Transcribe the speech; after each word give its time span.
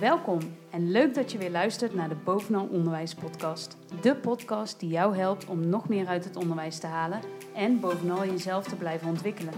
Welkom 0.00 0.38
en 0.70 0.90
leuk 0.90 1.14
dat 1.14 1.32
je 1.32 1.38
weer 1.38 1.50
luistert 1.50 1.94
naar 1.94 2.08
de 2.08 2.14
Bovenal 2.24 2.66
Onderwijs 2.66 3.14
podcast. 3.14 3.76
De 4.00 4.14
podcast 4.14 4.80
die 4.80 4.88
jou 4.88 5.16
helpt 5.16 5.46
om 5.46 5.68
nog 5.68 5.88
meer 5.88 6.06
uit 6.06 6.24
het 6.24 6.36
onderwijs 6.36 6.78
te 6.78 6.86
halen 6.86 7.20
en 7.54 7.80
bovenal 7.80 8.24
jezelf 8.24 8.64
te 8.64 8.76
blijven 8.76 9.08
ontwikkelen. 9.08 9.54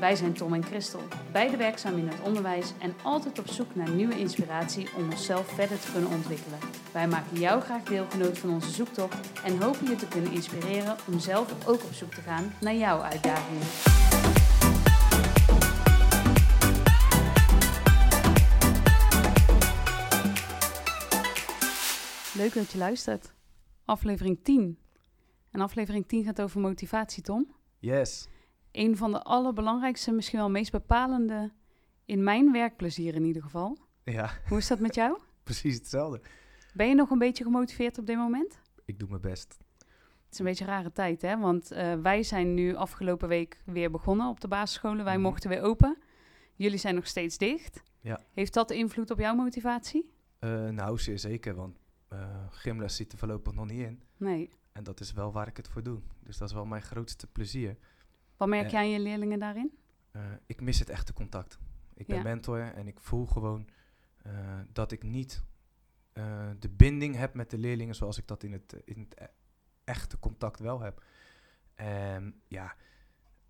Wij 0.00 0.16
zijn 0.16 0.32
Tom 0.32 0.54
en 0.54 0.64
Christel, 0.64 1.00
beide 1.32 1.56
werkzaam 1.56 1.98
in 1.98 2.08
het 2.08 2.20
onderwijs 2.24 2.72
en 2.78 2.94
altijd 3.02 3.38
op 3.38 3.48
zoek 3.48 3.74
naar 3.74 3.90
nieuwe 3.90 4.18
inspiratie 4.18 4.88
om 4.96 5.04
onszelf 5.10 5.46
verder 5.46 5.80
te 5.80 5.92
kunnen 5.92 6.10
ontwikkelen. 6.10 6.58
Wij 6.92 7.08
maken 7.08 7.40
jou 7.40 7.60
graag 7.60 7.82
deelgenoot 7.82 8.38
van 8.38 8.50
onze 8.50 8.70
zoektocht 8.70 9.42
en 9.44 9.62
hopen 9.62 9.88
je 9.88 9.96
te 9.96 10.08
kunnen 10.08 10.32
inspireren 10.32 10.96
om 11.06 11.18
zelf 11.18 11.68
ook 11.68 11.82
op 11.84 11.92
zoek 11.92 12.14
te 12.14 12.20
gaan 12.20 12.52
naar 12.60 12.74
jouw 12.74 13.00
uitdagingen. 13.00 14.07
Leuk 22.38 22.54
dat 22.54 22.72
je 22.72 22.78
luistert. 22.78 23.34
Aflevering 23.84 24.38
10. 24.42 24.78
En 25.50 25.60
aflevering 25.60 26.06
10 26.06 26.24
gaat 26.24 26.40
over 26.40 26.60
motivatie, 26.60 27.22
Tom. 27.22 27.54
Yes. 27.78 28.28
Een 28.72 28.96
van 28.96 29.12
de 29.12 29.22
allerbelangrijkste, 29.22 30.12
misschien 30.12 30.38
wel 30.38 30.50
meest 30.50 30.72
bepalende 30.72 31.52
in 32.04 32.22
mijn 32.22 32.52
werkplezier 32.52 33.14
in 33.14 33.24
ieder 33.24 33.42
geval. 33.42 33.78
Ja, 34.04 34.30
Hoe 34.48 34.58
is 34.58 34.66
dat 34.68 34.78
met 34.78 34.94
jou? 34.94 35.18
precies 35.42 35.74
hetzelfde. 35.74 36.20
Ben 36.74 36.88
je 36.88 36.94
nog 36.94 37.10
een 37.10 37.18
beetje 37.18 37.44
gemotiveerd 37.44 37.98
op 37.98 38.06
dit 38.06 38.16
moment? 38.16 38.60
Ik 38.84 38.98
doe 38.98 39.08
mijn 39.08 39.20
best. 39.20 39.56
Het 39.78 40.32
is 40.32 40.38
een 40.38 40.44
beetje 40.44 40.64
een 40.64 40.70
rare 40.70 40.92
tijd, 40.92 41.22
hè? 41.22 41.38
Want 41.38 41.70
eh, 41.70 41.94
wij 41.94 42.22
zijn 42.22 42.54
nu 42.54 42.74
afgelopen 42.74 43.28
week 43.28 43.62
weer 43.64 43.90
begonnen 43.90 44.28
op 44.28 44.40
de 44.40 44.48
basisscholen. 44.48 45.04
Wij 45.04 45.14
Mhm. 45.14 45.22
mochten 45.22 45.50
weer 45.50 45.62
open. 45.62 45.98
Jullie 46.54 46.78
zijn 46.78 46.94
nog 46.94 47.06
steeds 47.06 47.38
dicht. 47.38 47.82
Ja. 48.00 48.20
Heeft 48.34 48.54
dat 48.54 48.70
invloed 48.70 49.10
op 49.10 49.18
jouw 49.18 49.34
motivatie? 49.34 50.12
Eh, 50.38 50.68
nou, 50.68 50.98
zeer 50.98 51.18
zeker, 51.18 51.54
want 51.54 51.76
eh 52.08 52.46
gymles 52.50 52.96
zit 52.96 53.12
er 53.12 53.18
voorlopig 53.18 53.52
nog 53.54 53.66
niet 53.66 53.80
in. 53.86 54.02
Nee. 54.16 54.50
En 54.72 54.84
dat 54.84 55.00
is 55.00 55.12
wel 55.12 55.32
waar 55.32 55.48
ik 55.48 55.56
het 55.56 55.68
voor 55.68 55.82
doe. 55.82 56.00
Dus 56.20 56.38
dat 56.38 56.48
is 56.48 56.54
wel 56.54 56.64
mijn 56.66 56.82
grootste 56.82 57.26
plezier. 57.26 57.76
Wat 58.36 58.48
merk 58.48 58.70
jij 58.70 58.80
aan 58.80 58.90
je 58.90 59.00
leerlingen 59.00 59.38
daarin? 59.38 59.78
Eh, 60.10 60.22
ik 60.46 60.60
mis 60.60 60.78
het 60.78 60.88
echte 60.88 61.12
contact. 61.12 61.58
Ik 61.94 62.06
ben 62.06 62.16
Ja. 62.16 62.22
mentor 62.22 62.60
en 62.60 62.86
ik 62.86 63.00
voel 63.00 63.26
gewoon 63.26 63.68
eh, 64.22 64.60
dat 64.72 64.92
ik 64.92 65.02
niet 65.02 65.42
de 66.58 66.68
binding 66.68 67.16
heb 67.16 67.34
met 67.34 67.50
de 67.50 67.58
leerlingen 67.58 67.94
zoals 67.94 68.18
ik 68.18 68.26
dat 68.26 68.42
in 68.42 68.52
het, 68.52 68.76
in 68.84 69.00
het 69.00 69.20
e- 69.20 69.32
echte 69.84 70.18
contact 70.18 70.58
wel 70.60 70.80
heb. 70.80 71.02
En 71.74 72.40
ja, 72.48 72.74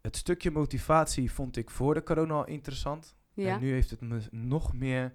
het 0.00 0.16
stukje 0.16 0.50
motivatie 0.50 1.32
vond 1.32 1.56
ik 1.56 1.70
voor 1.70 1.94
de 1.94 2.02
corona 2.02 2.34
al 2.34 2.46
interessant. 2.46 3.16
Ja. 3.32 3.54
En 3.54 3.60
nu 3.60 3.70
heeft 3.72 3.90
het 3.90 4.00
me 4.00 4.20
nog 4.30 4.72
meer 4.72 5.14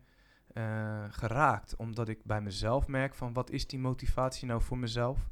eh, 0.54 1.06
geraakt, 1.10 1.76
omdat 1.76 2.10
ik 2.10 2.24
bij 2.24 2.42
mezelf 2.42 2.88
merk 2.88 3.16
van 3.16 3.34
wat 3.34 3.50
is 3.50 3.68
die 3.68 3.80
motivatie 3.80 4.48
nou 4.48 4.62
voor 4.62 4.78
mezelf? 4.78 5.30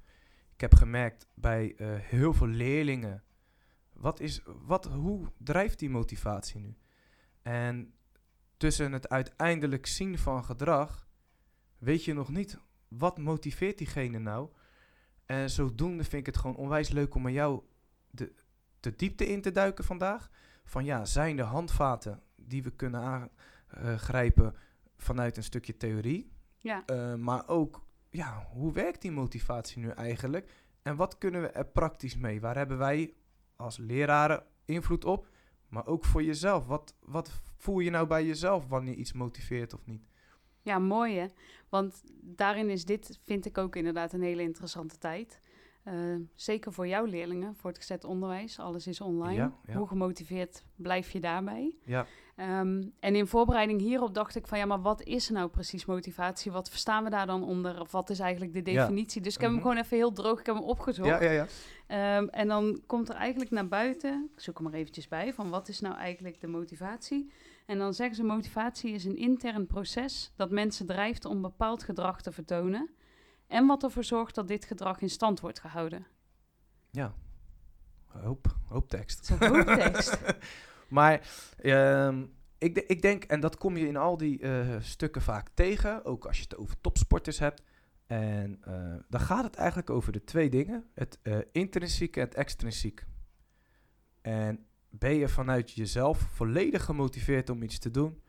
Ik 0.54 0.62
heb 0.62 0.76
gemerkt 0.76 1.28
bij 1.34 1.76
eh, 1.76 1.88
heel 2.00 2.34
veel 2.34 2.48
leerlingen, 2.48 3.24
wat 3.94 4.20
is, 4.20 4.42
wat, 4.46 4.86
hoe 4.86 5.32
drijft 5.38 5.80
die 5.80 5.90
motivatie 5.90 6.60
nu? 6.60 6.78
En 7.42 7.94
tussen 8.58 8.92
het 8.92 9.10
uiteindelijk 9.10 9.88
zien 9.88 10.18
van 10.18 10.44
gedrag, 10.44 11.08
weet 11.78 12.06
je 12.06 12.14
nog 12.14 12.30
niet 12.30 12.60
wat 12.88 13.18
motiveert 13.18 13.78
diegene 13.78 14.20
nou? 14.20 14.50
En 15.26 15.50
zodoende 15.50 16.04
vind 16.04 16.28
ik 16.28 16.34
het 16.34 16.38
gewoon 16.38 16.56
onwijs 16.56 16.90
leuk 16.90 17.16
om 17.16 17.26
aan 17.26 17.32
jou 17.32 17.64
de, 18.10 18.34
de 18.80 18.96
diepte 18.96 19.28
in 19.28 19.42
te 19.42 19.52
duiken 19.52 19.84
vandaag. 19.84 20.30
Van 20.64 20.86
ja, 20.86 21.06
zijn 21.06 21.40
er 21.40 21.46
handvaten 21.46 22.24
die 22.36 22.64
we 22.64 22.72
kunnen 22.72 23.02
aangrijpen 23.02 24.56
vanuit 25.02 25.38
een 25.38 25.44
stukje 25.44 25.78
theorie? 25.78 26.32
Ja. 26.58 26.86
Eh, 26.86 27.16
maar 27.16 27.48
ook, 27.48 27.86
ja, 28.10 28.48
hoe 28.52 28.74
werkt 28.74 29.02
die 29.02 29.12
motivatie 29.12 29.82
nu 29.82 29.90
eigenlijk? 29.90 30.52
En 30.82 30.96
wat 30.96 31.18
kunnen 31.18 31.42
we 31.42 31.48
er 31.48 31.66
praktisch 31.66 32.18
mee? 32.18 32.42
Waar 32.42 32.56
hebben 32.56 32.78
wij 32.78 33.14
als 33.56 33.78
leraren 33.78 34.44
invloed 34.66 35.06
op? 35.06 35.28
Maar 35.68 35.88
ook 35.88 36.06
voor 36.06 36.24
jezelf. 36.24 36.66
Wat, 36.66 36.96
wat 37.00 37.42
voel 37.58 37.80
je 37.80 37.90
nou 37.90 38.08
bij 38.08 38.25
jezelf 38.25 38.68
wanneer 38.68 38.96
iets 38.96 39.14
motiveert 39.14 39.74
of 39.74 39.86
niet? 39.86 40.09
Ja, 40.62 40.80
mooi 40.80 41.18
hè. 41.18 41.25
Want 41.70 42.02
daarin 42.22 42.70
is 42.70 42.86
dit, 42.86 43.20
vind 43.24 43.46
ik 43.46 43.58
ook 43.58 43.75
inderdaad, 43.75 44.14
een 44.14 44.22
hele 44.22 44.42
interessante 44.42 44.98
tijd. 44.98 45.42
Eh, 45.84 45.94
zeker 46.36 46.74
voor 46.74 46.88
jouw 46.88 47.06
leerlingen, 47.06 47.56
voor 47.56 47.69
het 47.69 47.80
gezet 47.80 48.03
onderwijs. 48.03 48.59
Alles 48.59 48.88
is 48.88 49.02
online. 49.02 49.36
Ja, 49.36 49.53
ja. 49.68 49.74
Hoe 49.78 49.88
gemotiveerd 49.88 50.64
blijf 50.75 51.12
je 51.12 51.19
daarbij? 51.19 51.75
Ja, 51.86 52.06
Ehm, 52.36 52.84
en 53.00 53.16
in 53.16 53.28
voorbereiding 53.28 53.81
hierop 53.81 54.14
dacht 54.14 54.36
ik 54.36 54.47
van 54.47 54.58
ja, 54.58 54.66
maar 54.66 54.81
wat 54.81 55.02
is 55.03 55.30
nou 55.30 55.50
precies 55.50 55.86
motivatie? 55.86 56.52
Wat 56.52 56.69
verstaan 56.69 57.03
we 57.03 57.09
daar 57.09 57.25
dan 57.25 57.44
onder? 57.44 57.80
Of 57.81 57.92
wat 57.92 58.09
is 58.09 58.19
eigenlijk 58.19 58.53
de 58.53 58.62
definitie? 58.62 59.22
Dus 59.22 59.36
ik 59.36 59.42
heb 59.42 59.50
Mhm. 59.50 59.59
hem 59.59 59.68
gewoon 59.69 59.84
even 59.84 59.97
heel 59.97 60.12
droog, 60.12 60.40
ik 60.40 60.46
heb 60.46 60.56
hem 60.56 60.64
opgezocht. 60.64 61.08
ja, 61.09 61.22
ja. 61.22 61.31
ja. 61.31 61.46
Ehm, 61.88 62.28
en 62.28 62.48
dan 62.48 62.81
komt 62.88 63.09
er 63.09 63.16
eigenlijk 63.16 63.52
naar 63.52 63.68
buiten, 63.68 64.30
ik 64.36 64.40
zoek 64.40 64.58
hem 64.59 64.69
maar 64.69 64.80
eventjes 64.80 65.08
bij, 65.08 65.34
van 65.34 65.50
wat 65.50 65.68
is 65.68 65.80
nou 65.80 65.96
eigenlijk 65.96 66.42
de 66.42 66.48
motivatie? 66.48 67.31
En 67.66 67.78
dan 67.78 67.94
zeggen 67.94 68.16
ze 68.16 68.24
motivatie 68.24 68.94
is 68.94 69.06
een 69.06 69.18
intern 69.18 69.68
proces 69.68 70.31
dat 70.36 70.52
mensen 70.52 70.86
drijft 70.86 71.25
om 71.25 71.42
bepaald 71.42 71.84
gedrag 71.84 72.22
te 72.22 72.31
vertonen. 72.31 72.90
En 73.51 73.67
wat 73.67 73.84
ervoor 73.84 74.03
zorgt 74.03 74.35
dat 74.35 74.47
dit 74.47 74.66
gedrag 74.66 75.01
in 75.01 75.09
stand 75.09 75.39
wordt 75.39 75.59
gehouden. 75.59 76.07
ja. 76.91 77.13
Hoop, 78.07 78.56
hoop 78.67 78.89
tekst. 78.89 79.28
Dat 79.28 79.41
is 79.41 79.47
een 79.47 79.56
hoop 79.56 79.66
tekst. 79.66 80.17
Maar 80.88 81.29
ehm, 81.57 82.25
ik, 82.57 82.78
ik 82.78 83.01
denk, 83.01 83.23
en 83.23 83.39
dat 83.39 83.57
kom 83.57 83.78
je 83.78 83.88
in 83.88 83.97
al 83.97 84.17
die 84.17 84.39
eh, 84.39 84.75
stukken 84.79 85.22
vaak 85.22 85.50
tegen, 85.53 86.06
ook 86.06 86.25
als 86.25 86.38
je 86.38 86.44
het 86.44 86.57
over 86.57 86.81
topsporters 86.81 87.39
hebt. 87.39 87.63
En 88.07 88.57
eh, 88.63 88.95
dan 89.09 89.19
gaat 89.19 89.44
het 89.44 89.56
eigenlijk 89.56 89.89
over 89.89 90.12
de 90.12 90.23
twee 90.23 90.50
dingen: 90.50 90.85
het 90.94 91.19
eh 91.22 91.38
intrinsieke 91.51 92.19
en 92.19 92.25
het 92.25 92.35
extrinsiek. 92.35 93.06
En 94.22 94.66
ben 94.89 95.13
je 95.13 95.29
vanuit 95.29 95.72
jezelf 95.72 96.19
volledig 96.19 96.83
gemotiveerd 96.83 97.50
om 97.50 97.63
iets 97.63 97.79
te 97.79 97.91
doen? 97.91 98.22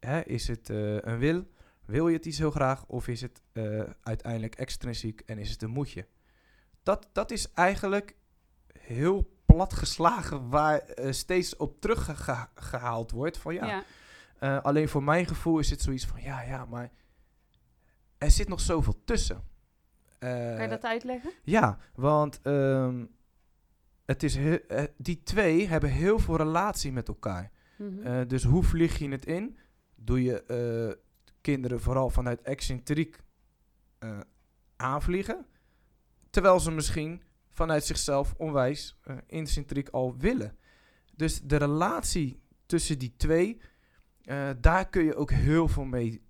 Hè, 0.00 0.20
is 0.20 0.48
het 0.48 0.68
een 0.68 1.18
wil? 1.18 1.46
Wil 1.84 2.08
je 2.08 2.16
het 2.16 2.26
iets 2.26 2.38
heel 2.38 2.50
graag? 2.50 2.86
Of 2.86 3.08
is 3.08 3.20
het 3.20 3.42
eh, 3.52 3.82
uiteindelijk 4.02 4.54
extrinsiek 4.54 5.20
en 5.20 5.38
is 5.38 5.50
het 5.50 5.62
een 5.62 5.70
moetje? 5.70 6.06
Dat, 6.82 7.08
dat 7.12 7.30
is 7.30 7.52
eigenlijk 7.52 8.16
heel 8.78 9.36
plat 9.46 9.72
geslagen 9.72 10.48
waar 10.48 10.78
eh, 10.78 11.12
steeds 11.12 11.56
op 11.56 11.80
teruggehaald 11.80 13.10
wordt. 13.10 13.38
Van 13.38 13.54
ja, 13.54 13.66
ja. 13.66 13.84
eh, 14.38 14.62
alleen 14.62 14.88
voor 14.88 15.02
mijn 15.02 15.26
gevoel 15.26 15.58
is 15.58 15.70
het 15.70 15.82
zoiets 15.82 16.06
van 16.06 16.22
ja, 16.22 16.42
ja, 16.42 16.64
maar 16.64 16.90
er 18.18 18.30
zit 18.30 18.48
nog 18.48 18.60
zoveel 18.60 19.04
tussen. 19.04 19.50
Kan 20.18 20.62
je 20.62 20.68
dat 20.68 20.84
uitleggen? 20.84 21.32
ja, 21.42 21.78
want 21.94 22.40
ehm, 22.42 23.04
het 24.04 24.22
is 24.22 24.38
die 24.96 25.22
twee 25.22 25.68
hebben 25.68 25.90
heel 25.90 26.18
veel 26.18 26.36
relatie 26.36 26.92
met 26.92 27.08
elkaar. 27.08 27.50
Mhm. 27.76 28.26
Dus 28.26 28.44
hoe 28.44 28.62
vlieg 28.62 28.98
je 28.98 29.08
het 29.08 29.26
in? 29.26 29.56
Doe 29.94 30.22
je 30.22 30.44
kinderen 31.42 31.80
vooral 31.80 32.10
vanuit 32.10 32.42
excentriek 32.42 33.20
eh, 33.98 34.20
aanvliegen, 34.76 35.46
terwijl 36.30 36.60
ze 36.60 36.70
misschien 36.70 37.22
vanuit 37.48 37.84
zichzelf 37.84 38.34
onwijs 38.36 38.98
eh 39.02 39.16
incentriek 39.26 39.88
al 39.88 40.16
willen. 40.16 40.56
Dus 41.16 41.40
de 41.40 41.56
relatie 41.56 42.40
tussen 42.66 42.98
die 42.98 43.14
twee, 43.16 43.60
eh, 44.22 44.50
daar 44.60 44.88
kun 44.88 45.04
je 45.04 45.16
ook 45.16 45.30
heel 45.30 45.68
veel 45.68 45.84
mee 45.84 46.22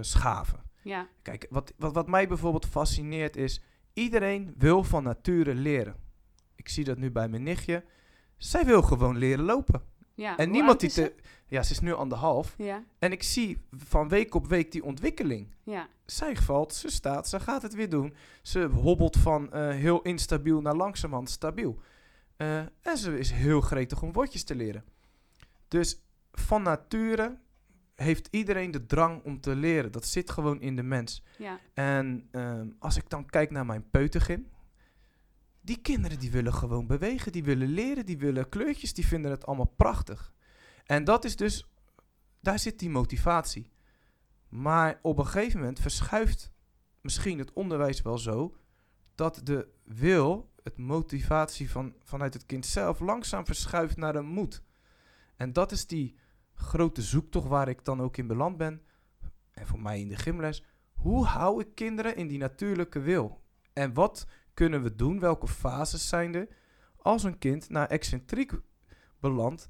schaven. 0.00 0.62
ja, 0.82 1.08
Kijk, 1.22 1.46
wat, 1.50 1.72
wat, 1.76 1.92
wat 1.92 2.08
mij 2.08 2.28
bijvoorbeeld 2.28 2.66
fascineert 2.66 3.36
is, 3.36 3.62
iedereen 3.92 4.54
wil 4.58 4.84
van 4.84 5.02
nature 5.02 5.54
leren. 5.54 5.96
Ik 6.54 6.68
zie 6.68 6.84
dat 6.84 6.98
nu 6.98 7.10
bij 7.10 7.28
mijn 7.28 7.42
nichtje. 7.42 7.84
Zij 8.36 8.64
wil 8.64 8.82
gewoon 8.82 9.16
leren 9.16 9.44
lopen. 9.44 9.82
Ja. 10.18 10.36
en 10.36 10.50
niemand 10.50 10.80
die 10.80 10.90
te... 10.90 11.14
Ja, 11.46 11.62
ze 11.62 11.72
is 11.72 11.80
nu 11.80 11.92
anderhalf. 11.92 12.54
Ja, 12.58 12.84
En 12.98 13.12
ik 13.12 13.22
zie 13.22 13.58
van 13.76 14.08
week 14.08 14.34
op 14.34 14.46
week 14.46 14.72
die 14.72 14.84
ontwikkeling. 14.84 15.54
ja, 15.62 15.88
Zij 16.06 16.36
valt, 16.36 16.74
ze 16.74 16.88
staat, 16.88 17.28
ze 17.28 17.40
gaat 17.40 17.62
het 17.62 17.74
weer 17.74 17.88
doen. 17.88 18.14
Ze 18.42 18.64
hobbelt 18.64 19.16
van 19.16 19.52
eh, 19.52 19.68
heel 19.68 20.02
instabiel 20.02 20.60
naar 20.60 20.74
langzamerhand 20.74 21.30
stabiel. 21.30 21.78
Eh, 22.36 22.58
en 22.58 22.96
ze 22.96 23.18
is 23.18 23.30
heel 23.30 23.60
gretig 23.60 24.02
om 24.02 24.12
woordjes 24.12 24.44
te 24.44 24.54
leren. 24.54 24.84
Dus 25.68 26.00
van 26.32 26.62
nature 26.62 27.38
heeft 27.94 28.28
iedereen 28.30 28.70
de 28.70 28.86
drang 28.86 29.24
om 29.24 29.40
te 29.40 29.54
leren. 29.54 29.92
Dat 29.92 30.06
zit 30.06 30.30
gewoon 30.30 30.60
in 30.60 30.76
de 30.76 30.82
mens. 30.82 31.22
ja. 31.38 31.58
En 31.74 32.28
ehm, 32.30 32.66
als 32.78 32.96
ik 32.96 33.08
dan 33.08 33.26
kijk 33.26 33.50
naar 33.50 33.66
mijn 33.66 33.90
peutergym. 33.90 34.48
Die 35.68 35.80
kinderen 35.80 36.18
die 36.18 36.30
willen 36.30 36.54
gewoon 36.54 36.86
bewegen, 36.86 37.32
die 37.32 37.44
willen 37.44 37.68
leren, 37.68 38.06
die 38.06 38.18
willen 38.18 38.48
kleurtjes, 38.48 38.94
die 38.94 39.06
vinden 39.06 39.30
het 39.30 39.46
allemaal 39.46 39.74
prachtig. 39.76 40.32
En 40.84 41.04
dat 41.04 41.24
is 41.24 41.36
dus, 41.36 41.66
daar 42.40 42.58
zit 42.58 42.78
die 42.78 42.90
motivatie. 42.90 43.70
Maar 44.48 44.98
op 45.02 45.18
een 45.18 45.26
gegeven 45.26 45.58
moment 45.58 45.80
verschuift 45.80 46.52
misschien 47.00 47.38
het 47.38 47.52
onderwijs 47.52 48.02
wel 48.02 48.18
zo 48.18 48.56
dat 49.14 49.40
de 49.44 49.68
wil, 49.84 50.52
het 50.62 50.76
motivatie 50.78 51.70
van, 51.70 51.94
vanuit 52.02 52.34
het 52.34 52.46
kind 52.46 52.66
zelf, 52.66 53.00
langzaam 53.00 53.46
verschuift 53.46 53.96
naar 53.96 54.14
een 54.14 54.26
moed. 54.26 54.62
En 55.36 55.52
dat 55.52 55.72
is 55.72 55.86
die 55.86 56.18
grote 56.54 57.02
zoektocht 57.02 57.48
waar 57.48 57.68
ik 57.68 57.84
dan 57.84 58.00
ook 58.00 58.16
in 58.16 58.26
beland 58.26 58.56
ben. 58.56 58.82
en 59.50 59.66
voor 59.66 59.80
mij 59.80 60.00
in 60.00 60.08
de 60.08 60.16
gymles, 60.16 60.64
hoe 60.92 61.24
hou 61.24 61.60
ik 61.60 61.74
kinderen 61.74 62.16
in 62.16 62.26
die 62.26 62.38
natuurlijke 62.38 63.00
wil? 63.00 63.42
En 63.72 63.94
wat 63.94 64.26
kunnen 64.58 64.82
we 64.82 64.94
doen? 64.94 65.20
Welke 65.20 65.48
fases 65.48 66.08
zijn 66.08 66.34
er 66.34 66.48
als 66.96 67.22
een 67.22 67.38
kind 67.38 67.68
naar 67.68 67.86
excentriek 67.88 68.52
belandt 69.20 69.68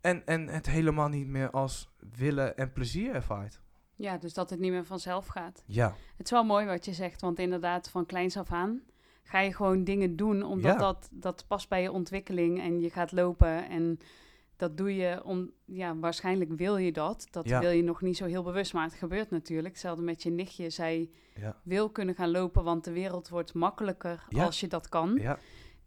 en, 0.00 0.26
en 0.26 0.48
het 0.48 0.66
helemaal 0.66 1.08
niet 1.08 1.26
meer 1.26 1.50
als 1.50 1.88
willen 2.16 2.56
en 2.56 2.72
plezier 2.72 3.14
ervaart? 3.14 3.60
Ja, 3.94 4.18
dus 4.18 4.34
dat 4.34 4.50
het 4.50 4.58
niet 4.58 4.70
meer 4.70 4.84
vanzelf 4.84 5.26
gaat. 5.26 5.62
Ja, 5.66 5.94
Het 6.16 6.24
is 6.26 6.30
wel 6.30 6.44
mooi 6.44 6.66
wat 6.66 6.84
je 6.84 6.92
zegt, 6.92 7.20
want 7.20 7.38
inderdaad, 7.38 7.90
van 7.90 8.06
kleins 8.06 8.36
af 8.36 8.52
aan 8.52 8.82
ga 9.22 9.40
je 9.40 9.54
gewoon 9.54 9.84
dingen 9.84 10.16
doen, 10.16 10.42
omdat 10.42 10.72
Ja. 10.72 10.78
dat, 10.78 11.08
dat 11.12 11.44
past 11.46 11.68
bij 11.68 11.82
je 11.82 11.92
ontwikkeling 11.92 12.60
en 12.60 12.80
je 12.80 12.90
gaat 12.90 13.12
lopen 13.12 13.68
en 13.68 13.98
dat 14.56 14.76
doe 14.76 14.96
je 14.96 15.24
om, 15.24 15.50
ja, 15.64 15.96
waarschijnlijk 15.96 16.50
wil 16.56 16.76
je 16.76 16.92
dat. 16.92 17.26
Dat 17.30 17.48
Ja. 17.48 17.60
wil 17.60 17.70
je 17.70 17.82
nog 17.82 18.00
niet 18.00 18.16
zo 18.16 18.24
heel 18.24 18.42
bewust, 18.42 18.72
maar 18.72 18.84
het 18.84 18.94
gebeurt 18.94 19.30
natuurlijk. 19.30 19.68
Hetzelfde 19.68 20.02
met 20.02 20.22
je 20.22 20.30
nichtje, 20.30 20.70
zij 20.70 21.10
ja, 21.34 21.60
wil 21.62 21.90
kunnen 21.90 22.14
gaan 22.14 22.30
lopen, 22.30 22.64
want 22.64 22.84
de 22.84 22.92
wereld 22.92 23.28
wordt 23.28 23.54
makkelijker 23.54 24.24
Ja. 24.28 24.44
als 24.44 24.60
je 24.60 24.66
dat 24.68 24.88
kan. 24.88 25.14
ja. 25.20 25.38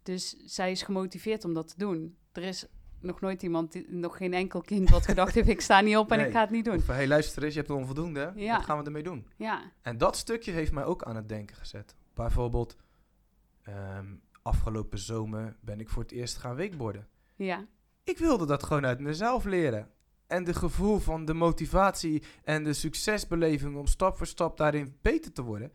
Dus 0.02 0.36
zij 0.44 0.70
is 0.70 0.82
gemotiveerd 0.82 1.44
om 1.44 1.54
dat 1.54 1.68
te 1.68 1.74
doen. 1.78 2.16
Er 2.32 2.42
is 2.42 2.66
nog 3.00 3.20
nooit 3.20 3.42
iemand, 3.42 3.72
die- 3.72 3.86
nog 3.94 4.16
geen 4.16 4.32
enkel 4.34 4.60
kind 4.60 4.90
wat 4.90 5.04
gedacht 5.06 5.34
heeft, 5.34 5.48
ik 5.48 5.60
sta 5.60 5.80
niet 5.80 5.96
op 5.96 6.10
en 6.10 6.16
Nee. 6.18 6.26
ik 6.26 6.32
ga 6.32 6.40
het 6.40 6.50
niet 6.50 6.64
doen. 6.64 6.76
Of, 6.76 6.86
hey, 6.86 7.06
luister 7.08 7.42
eens, 7.44 7.52
je 7.54 7.58
hebt 7.58 7.70
een 7.72 7.76
onvoldoende. 7.78 8.32
Ja. 8.34 8.56
Wat 8.56 8.64
gaan 8.64 8.78
we 8.78 8.84
ermee 8.84 9.02
doen? 9.02 9.26
Ja, 9.36 9.62
En 9.82 9.98
dat 9.98 10.16
stukje 10.16 10.52
heeft 10.52 10.72
mij 10.72 10.84
ook 10.84 11.02
aan 11.02 11.16
het 11.16 11.28
denken 11.28 11.56
gezet. 11.56 11.94
Bijvoorbeeld, 12.14 12.76
ehm, 13.62 14.06
afgelopen 14.42 14.98
zomer 14.98 15.56
ben 15.60 15.80
ik 15.80 15.88
voor 15.88 16.02
het 16.02 16.12
eerst 16.12 16.36
gaan 16.36 16.56
wakeboarden. 16.56 17.08
ja, 17.36 17.66
Ik 18.10 18.18
wilde 18.18 18.46
dat 18.46 18.62
gewoon 18.62 18.86
uit 18.86 19.00
mezelf 19.00 19.44
leren. 19.44 19.88
En 20.26 20.44
de 20.44 20.54
gevoel 20.54 20.98
van 20.98 21.24
de 21.24 21.34
motivatie 21.34 22.22
en 22.44 22.64
de 22.64 22.72
succesbeleving 22.72 23.76
om 23.76 23.86
stap 23.86 24.16
voor 24.16 24.26
stap 24.26 24.56
daarin 24.56 24.96
beter 25.02 25.32
te 25.32 25.42
worden, 25.42 25.72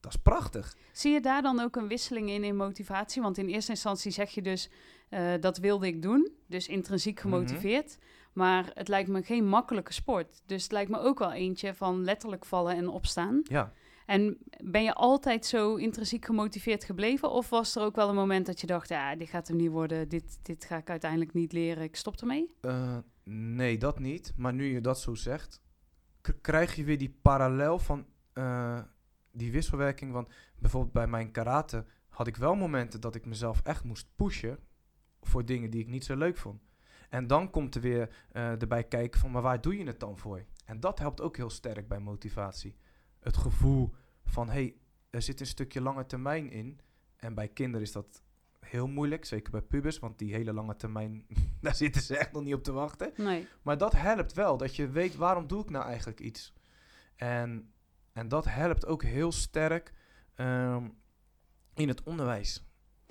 dat 0.00 0.12
is 0.12 0.20
prachtig. 0.22 0.76
Zie 0.92 1.12
je 1.12 1.20
daar 1.20 1.42
dan 1.42 1.60
ook 1.60 1.76
een 1.76 1.88
wisseling 1.88 2.30
in 2.30 2.44
in 2.44 2.56
motivatie? 2.56 3.22
Want 3.22 3.38
in 3.38 3.48
eerste 3.48 3.70
instantie 3.70 4.10
zeg 4.10 4.30
je 4.30 4.42
dus, 4.42 4.70
eh, 5.08 5.32
dat 5.40 5.58
wilde 5.58 5.86
ik 5.86 6.02
doen, 6.02 6.30
dus 6.46 6.68
intrinsiek 6.68 7.14
Mhm. 7.14 7.22
gemotiveerd. 7.22 7.98
Maar 8.32 8.70
het 8.74 8.88
lijkt 8.88 9.08
me 9.08 9.22
geen 9.22 9.46
makkelijke 9.48 9.92
sport. 9.92 10.42
Dus 10.46 10.62
het 10.62 10.72
lijkt 10.72 10.90
me 10.90 10.98
ook 10.98 11.18
wel 11.18 11.32
eentje 11.32 11.74
van 11.74 12.04
letterlijk 12.04 12.44
vallen 12.44 12.76
en 12.76 12.88
opstaan. 12.88 13.40
Ja, 13.44 13.72
En 14.08 14.38
ben 14.64 14.82
je 14.82 14.94
altijd 14.94 15.46
zo 15.46 15.74
intrinsiek 15.74 16.24
gemotiveerd 16.24 16.84
gebleven? 16.84 17.30
Of 17.30 17.48
was 17.48 17.76
er 17.76 17.82
ook 17.82 17.96
wel 17.96 18.08
een 18.08 18.14
moment 18.14 18.46
dat 18.46 18.60
je 18.60 18.66
dacht, 18.66 18.88
ja, 18.88 19.16
dit 19.16 19.28
gaat 19.28 19.48
hem 19.48 19.56
niet 19.56 19.70
worden, 19.70 20.08
dit, 20.08 20.38
dit 20.42 20.64
ga 20.64 20.76
ik 20.76 20.90
uiteindelijk 20.90 21.32
niet 21.32 21.52
leren, 21.52 21.82
ik 21.82 21.96
stop 21.96 22.16
ermee? 22.16 22.54
eh, 22.60 22.98
nee, 23.32 23.78
dat 23.78 23.98
niet. 23.98 24.32
Maar 24.36 24.54
nu 24.54 24.64
je 24.64 24.80
dat 24.80 25.00
zo 25.00 25.14
zegt, 25.14 25.62
krijg 26.40 26.74
je 26.74 26.84
weer 26.84 26.98
die 26.98 27.18
parallel 27.22 27.78
van 27.78 28.06
eh, 28.32 28.80
die 29.30 29.52
wisselwerking. 29.52 30.12
Want 30.12 30.28
bijvoorbeeld 30.58 30.92
bij 30.92 31.06
mijn 31.06 31.30
karate 31.30 31.84
had 32.08 32.26
ik 32.26 32.36
wel 32.36 32.54
momenten 32.54 33.00
dat 33.00 33.14
ik 33.14 33.26
mezelf 33.26 33.60
echt 33.62 33.84
moest 33.84 34.08
pushen 34.16 34.58
voor 35.20 35.44
dingen 35.44 35.70
die 35.70 35.80
ik 35.80 35.88
niet 35.88 36.04
zo 36.04 36.16
leuk 36.16 36.36
vond. 36.36 36.62
En 37.08 37.26
dan 37.26 37.50
komt 37.50 37.74
er 37.74 37.80
weer 37.80 38.26
eh, 38.32 38.60
erbij 38.60 38.84
kijken 38.84 39.20
van, 39.20 39.30
maar 39.30 39.42
waar 39.42 39.60
doe 39.60 39.78
je 39.78 39.84
het 39.84 40.00
dan 40.00 40.18
voor? 40.18 40.44
En 40.64 40.80
dat 40.80 40.98
helpt 40.98 41.20
ook 41.20 41.36
heel 41.36 41.50
sterk 41.50 41.88
bij 41.88 42.00
motivatie. 42.00 42.76
Het 43.20 43.36
gevoel 43.36 43.94
van, 44.24 44.46
hé, 44.46 44.52
hey, 44.52 44.76
er 45.10 45.22
zit 45.22 45.40
een 45.40 45.46
stukje 45.46 45.80
lange 45.80 46.06
termijn 46.06 46.50
in. 46.50 46.80
En 47.16 47.34
bij 47.34 47.48
kinderen 47.48 47.86
is 47.86 47.92
dat 47.92 48.22
heel 48.60 48.86
moeilijk, 48.86 49.24
zeker 49.24 49.50
bij 49.50 49.62
pubers, 49.62 49.98
want 49.98 50.18
die 50.18 50.34
hele 50.34 50.52
lange 50.52 50.76
termijn, 50.76 51.26
daar 51.60 51.74
zitten 51.74 52.02
ze 52.02 52.16
echt 52.16 52.32
nog 52.32 52.42
niet 52.42 52.54
op 52.54 52.62
te 52.62 52.72
wachten. 52.72 53.12
Nee. 53.16 53.46
Maar 53.62 53.78
dat 53.78 53.92
helpt 53.92 54.32
wel, 54.32 54.56
dat 54.56 54.76
je 54.76 54.88
weet 54.88 55.16
waarom 55.16 55.46
doe 55.46 55.62
ik 55.62 55.70
nou 55.70 55.84
eigenlijk 55.84 56.20
iets. 56.20 56.52
En, 57.16 57.72
en 58.12 58.28
dat 58.28 58.44
helpt 58.44 58.86
ook 58.86 59.02
heel 59.02 59.32
sterk 59.32 59.92
ehm, 60.34 60.88
in 61.74 61.88
het 61.88 62.02
onderwijs. 62.02 62.67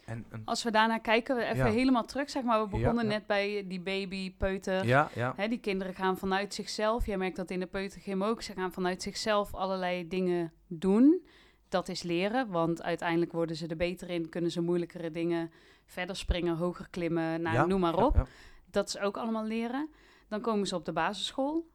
En, 0.08 0.26
Als 0.46 0.64
we 0.64 0.72
daarna 0.72 0.98
kijken, 0.98 1.36
we 1.36 1.44
even 1.44 1.56
Ja. 1.66 1.72
helemaal 1.72 2.06
terug, 2.06 2.30
zeg 2.30 2.44
maar. 2.44 2.62
We 2.62 2.68
begonnen 2.68 3.04
ja. 3.04 3.10
net 3.10 3.28
bij 3.28 3.66
die 3.68 3.82
baby, 3.82 4.36
peuter. 4.38 4.86
ja, 4.86 5.10
ja, 5.16 5.34
Hè, 5.36 5.48
die 5.48 5.60
kinderen 5.60 5.94
gaan 5.94 6.18
vanuit 6.18 6.54
zichzelf, 6.54 7.06
jij 7.06 7.18
merkt 7.18 7.36
dat 7.36 7.52
in 7.52 7.60
de 7.60 7.66
peutergym 7.66 8.24
ook, 8.24 8.42
ze 8.42 8.54
gaan 8.54 8.72
vanuit 8.72 9.02
zichzelf 9.02 9.54
allerlei 9.54 10.08
dingen 10.08 10.54
doen. 10.68 11.26
Dat 11.70 11.90
is 11.90 12.04
leren, 12.04 12.48
want 12.48 12.84
uiteindelijk 12.84 13.32
worden 13.32 13.56
ze 13.56 13.68
er 13.68 13.76
beter 13.76 14.10
in, 14.10 14.30
kunnen 14.30 14.52
ze 14.52 14.62
moeilijkere 14.62 15.12
dingen 15.12 15.52
verder 15.86 16.16
springen, 16.16 16.56
hoger 16.56 16.88
klimmen, 16.90 17.42
nou, 17.42 17.68
noem 17.68 17.80
maar 17.80 18.04
op. 18.04 18.28
Dat 18.72 18.88
is 18.88 18.98
ook 19.00 19.18
allemaal 19.18 19.46
leren. 19.46 19.90
Dan 20.28 20.42
komen 20.42 20.68
ze 20.68 20.76
op 20.76 20.86
de 20.86 20.94
basisschool. 20.94 21.68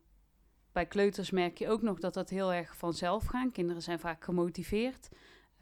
Bij 0.73 0.87
kleuters 0.87 1.31
merk 1.31 1.59
je 1.59 1.69
ook 1.69 1.83
nog 1.83 1.99
dat 1.99 2.15
dat 2.15 2.31
heel 2.31 2.53
erg 2.53 2.77
vanzelf 2.77 3.25
gaat. 3.25 3.53
Kinderen 3.53 3.83
zijn 3.83 3.99
vaak 3.99 4.25
gemotiveerd. 4.25 5.09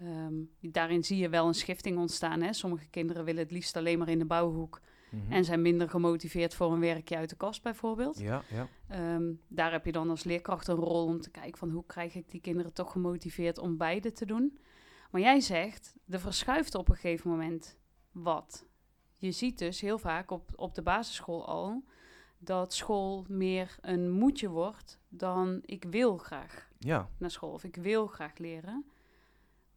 Ehm, 0.01 0.35
daarin 0.61 1.05
zie 1.05 1.19
je 1.19 1.29
wel 1.29 1.47
een 1.47 1.55
schifting 1.55 1.99
ontstaan. 1.99 2.41
Hè? 2.41 2.53
Sommige 2.53 2.87
kinderen 2.89 3.25
willen 3.25 3.43
het 3.43 3.51
liefst 3.51 3.77
alleen 3.77 3.99
maar 3.99 4.09
in 4.09 4.19
de 4.19 4.25
bouwhoek 4.25 4.81
Mhm. 5.11 5.33
en 5.33 5.45
zijn 5.45 5.63
minder 5.63 5.89
gemotiveerd 5.89 6.55
voor 6.55 6.73
een 6.73 6.81
werkje 6.81 7.17
uit 7.17 7.29
de 7.29 7.37
kast 7.37 7.63
bijvoorbeeld. 7.63 8.19
ja, 8.19 8.43
ja, 8.51 8.69
Ehm, 8.89 9.33
daar 9.49 9.73
heb 9.73 9.85
je 9.85 9.93
dan 9.93 10.11
als 10.11 10.25
leerkracht 10.25 10.69
een 10.69 10.75
rol 10.75 11.05
om 11.05 11.21
te 11.21 11.31
kijken 11.31 11.59
van 11.59 11.71
hoe 11.71 11.85
krijg 11.87 12.15
ik 12.15 12.31
die 12.31 12.41
kinderen 12.41 12.73
toch 12.73 12.93
gemotiveerd 12.93 13.59
om 13.59 13.77
beide 13.77 14.13
te 14.13 14.27
doen. 14.27 14.59
Maar 15.11 15.21
jij 15.21 15.41
zegt, 15.41 15.95
er 16.09 16.21
verschuift 16.21 16.75
op 16.75 16.89
een 16.89 16.95
gegeven 16.95 17.31
moment 17.31 17.79
wat. 18.13 18.65
Je 19.17 19.31
ziet 19.33 19.59
dus 19.59 19.81
heel 19.81 19.99
vaak 19.99 20.31
op, 20.31 20.51
op 20.57 20.75
de 20.75 20.83
basisschool 20.83 21.47
al 21.47 21.85
dat 22.39 22.75
school 22.75 23.25
meer 23.29 23.77
een 23.81 24.11
moedje 24.11 24.49
wordt 24.49 24.99
dan 25.09 25.61
ik 25.65 25.85
wil 25.85 26.17
graag 26.17 26.69
ja. 26.79 27.09
naar 27.19 27.31
school 27.31 27.53
of 27.53 27.65
ik 27.65 27.77
wil 27.77 28.07
graag 28.07 28.39
leren. 28.39 28.85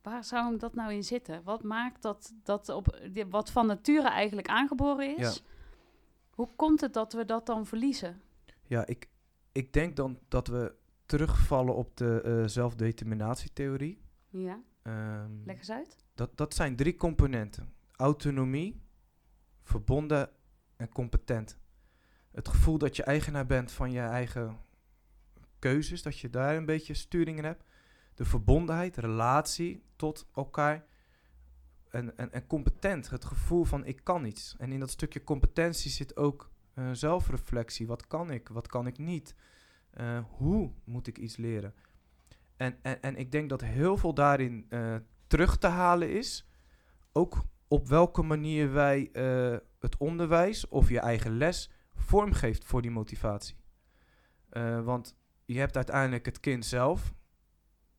Waar 0.04 0.24
zou 0.24 0.46
hem 0.46 0.58
dat 0.58 0.76
nou 0.76 0.94
in 0.94 1.04
zitten? 1.04 1.44
Wat 1.44 1.64
maakt 1.64 2.02
dat, 2.02 2.34
dat 2.44 2.70
op, 2.70 3.00
wat 3.30 3.52
van 3.52 3.66
nature 3.68 4.08
eigenlijk 4.10 4.48
aangeboren 4.48 5.18
is? 5.18 5.36
Ja. 5.36 5.42
Hoe 6.30 6.50
komt 6.56 6.82
het 6.82 6.94
dat 6.94 7.14
we 7.14 7.26
dat 7.26 7.46
dan 7.46 7.66
verliezen? 7.66 8.22
Ja, 8.64 8.86
ik, 8.86 9.10
ik 9.52 9.74
denk 9.74 9.96
dan 9.96 10.20
dat 10.28 10.48
we 10.48 10.76
terugvallen 11.06 11.76
op 11.76 11.98
de 11.98 12.22
eh, 12.22 12.48
zelfdeterminatietheorie. 12.48 14.02
Ja, 14.30 14.60
Ehm, 14.82 15.32
leg 15.46 15.58
eens 15.58 15.72
uit. 15.72 15.98
dat, 16.16 16.38
dat 16.38 16.54
zijn 16.54 16.76
drie 16.76 16.96
componenten. 16.96 17.74
Autonomie, 17.96 18.82
verbonden 19.64 20.30
en 20.76 20.90
competent. 20.90 21.58
Het 22.32 22.48
gevoel 22.48 22.78
dat 22.78 22.96
je 22.96 23.04
eigenaar 23.04 23.46
bent 23.46 23.72
van 23.72 23.92
je 23.92 24.00
eigen 24.00 24.58
keuzes, 25.60 26.02
dat 26.02 26.18
je 26.20 26.30
daar 26.30 26.56
een 26.56 26.66
beetje 26.66 26.94
sturing 26.94 27.38
in 27.38 27.44
hebt. 27.44 27.64
De 28.15 28.25
verbondenheid, 28.25 28.98
relatie 28.98 29.84
tot 29.96 30.27
elkaar. 30.34 30.86
En, 31.89 32.17
en, 32.17 32.32
en 32.32 32.48
competent, 32.48 33.10
het 33.10 33.25
gevoel 33.25 33.63
van 33.63 33.86
ik 33.86 34.03
kan 34.03 34.25
iets. 34.25 34.55
En 34.58 34.72
in 34.72 34.79
dat 34.79 34.89
stukje 34.89 35.24
competentie 35.24 35.91
zit 35.91 36.17
ook 36.17 36.51
eh, 36.74 36.89
zelfreflectie. 36.91 37.88
Wat 37.88 38.08
kan 38.08 38.32
ik, 38.32 38.48
wat 38.48 38.67
kan 38.67 38.88
ik 38.88 38.98
niet? 38.98 39.36
Eh, 39.89 40.20
hoe 40.29 40.72
moet 40.84 41.08
ik 41.08 41.17
iets 41.17 41.38
leren? 41.38 41.74
En, 42.58 42.77
en, 42.82 43.01
en 43.01 43.15
ik 43.15 43.32
denk 43.32 43.50
dat 43.50 43.62
heel 43.62 43.98
veel 43.98 44.13
daarin 44.13 44.65
eh, 44.70 44.96
terug 45.27 45.58
te 45.58 45.67
halen 45.67 46.12
is. 46.12 46.48
Ook 47.12 47.43
op 47.67 47.88
welke 47.88 48.22
manier 48.22 48.72
wij 48.72 49.10
het 49.79 49.98
onderwijs 49.98 50.67
of 50.67 50.89
je 50.89 51.00
eigen 51.00 51.38
les 51.38 51.72
vormgeeft 51.93 52.65
voor 52.65 52.82
die 52.82 52.91
motivatie. 52.91 53.55
Want 54.84 55.17
je 55.46 55.60
hebt 55.60 55.75
uiteindelijk 55.75 56.25
het 56.25 56.39
kind 56.39 56.65
zelf 56.65 57.13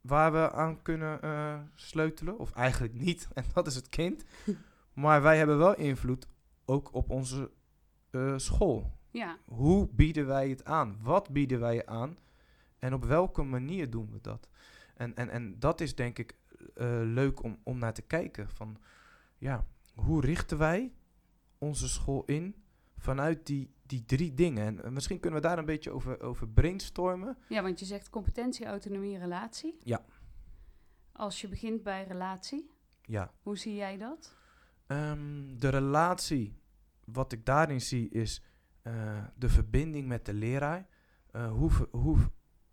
waar 0.07 0.33
we 0.33 0.53
aan 0.53 0.83
kunnen 0.83 1.23
eh, 1.23 1.59
sleutelen. 1.75 2.39
Of 2.39 2.53
eigenlijk 2.53 2.95
niet, 2.95 3.29
en 3.35 3.45
dat 3.53 3.67
is 3.67 3.75
het 3.75 3.89
kind. 3.89 4.25
maar 4.93 5.23
wij 5.23 5.39
hebben 5.39 5.59
wel 5.59 5.77
invloed 5.77 6.29
ook 6.65 6.95
op 6.95 7.11
onze 7.11 7.51
eh, 8.11 8.35
school. 8.37 8.99
Ja, 9.11 9.39
Hoe 9.45 9.89
bieden 9.93 10.27
wij 10.27 10.49
het 10.49 10.65
aan? 10.65 10.99
Wat 11.03 11.31
bieden 11.31 11.61
wij 11.61 11.87
aan? 11.87 12.17
En 12.79 12.95
op 12.95 13.05
welke 13.05 13.43
manier 13.43 13.91
doen 13.91 14.11
we 14.11 14.21
dat? 14.21 14.49
En, 14.95 15.15
en, 15.15 15.29
en 15.31 15.59
dat 15.59 15.81
is 15.81 15.95
denk 15.95 16.19
ik 16.19 16.37
eh, 16.75 17.01
leuk 17.03 17.43
om, 17.43 17.59
om 17.63 17.79
naar 17.79 17.95
te 17.95 18.03
kijken. 18.03 18.51
Van, 18.51 18.77
ja, 19.39 19.67
hoe 19.95 20.21
richten 20.21 20.59
wij 20.59 20.93
onze 21.59 21.89
school 21.89 22.25
in 22.25 22.64
vanuit 23.05 23.47
die, 23.47 23.71
die 23.87 24.05
drie 24.05 24.35
dingen? 24.35 24.85
En 24.85 24.93
misschien 24.93 25.21
kunnen 25.21 25.41
we 25.41 25.47
daar 25.47 25.59
een 25.59 25.65
beetje 25.65 25.91
over, 25.91 26.21
over 26.21 26.49
brainstormen. 26.49 27.37
ja, 27.49 27.63
want 27.63 27.79
je 27.79 27.85
zegt 27.85 28.11
competentie, 28.11 28.67
autonomie, 28.67 29.19
relatie. 29.19 29.77
Ja. 29.83 30.05
Als 31.13 31.41
je 31.41 31.49
begint 31.49 31.83
bij 31.83 32.05
relatie, 32.05 32.71
Ja, 33.03 33.33
hoe 33.43 33.59
zie 33.59 33.75
jij 33.75 33.99
dat? 33.99 34.37
Ehm, 34.87 35.57
de 35.57 35.69
relatie, 35.69 36.59
wat 37.05 37.33
ik 37.33 37.45
daarin 37.47 37.81
zie, 37.81 38.09
is 38.09 38.43
eh, 38.83 39.25
de 39.37 39.49
verbinding 39.49 40.07
met 40.09 40.27
de 40.27 40.35
leraar. 40.35 40.87
Eh, 41.31 41.51
hoe, 41.53 41.71
hoe, 41.91 42.19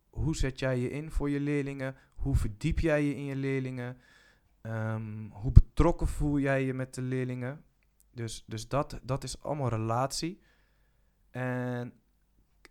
hoe 0.09 0.35
zet 0.35 0.59
jij 0.59 0.79
je 0.79 0.89
in 0.89 1.11
voor 1.11 1.29
je 1.29 1.39
leerlingen? 1.39 1.95
Hoe 2.15 2.35
verdiep 2.35 2.79
jij 2.79 3.03
je 3.03 3.15
in 3.15 3.25
je 3.25 3.35
leerlingen? 3.35 3.97
Ehm, 4.61 5.29
hoe 5.29 5.51
betrokken 5.51 6.07
voel 6.07 6.39
jij 6.39 6.65
je 6.65 6.73
met 6.73 6.93
de 6.93 7.01
leerlingen? 7.01 7.63
Dus, 8.11 8.43
dus 8.47 8.67
dat, 8.67 8.99
dat 9.03 9.23
is 9.23 9.41
allemaal 9.41 9.69
relatie. 9.69 10.41
En 11.29 11.93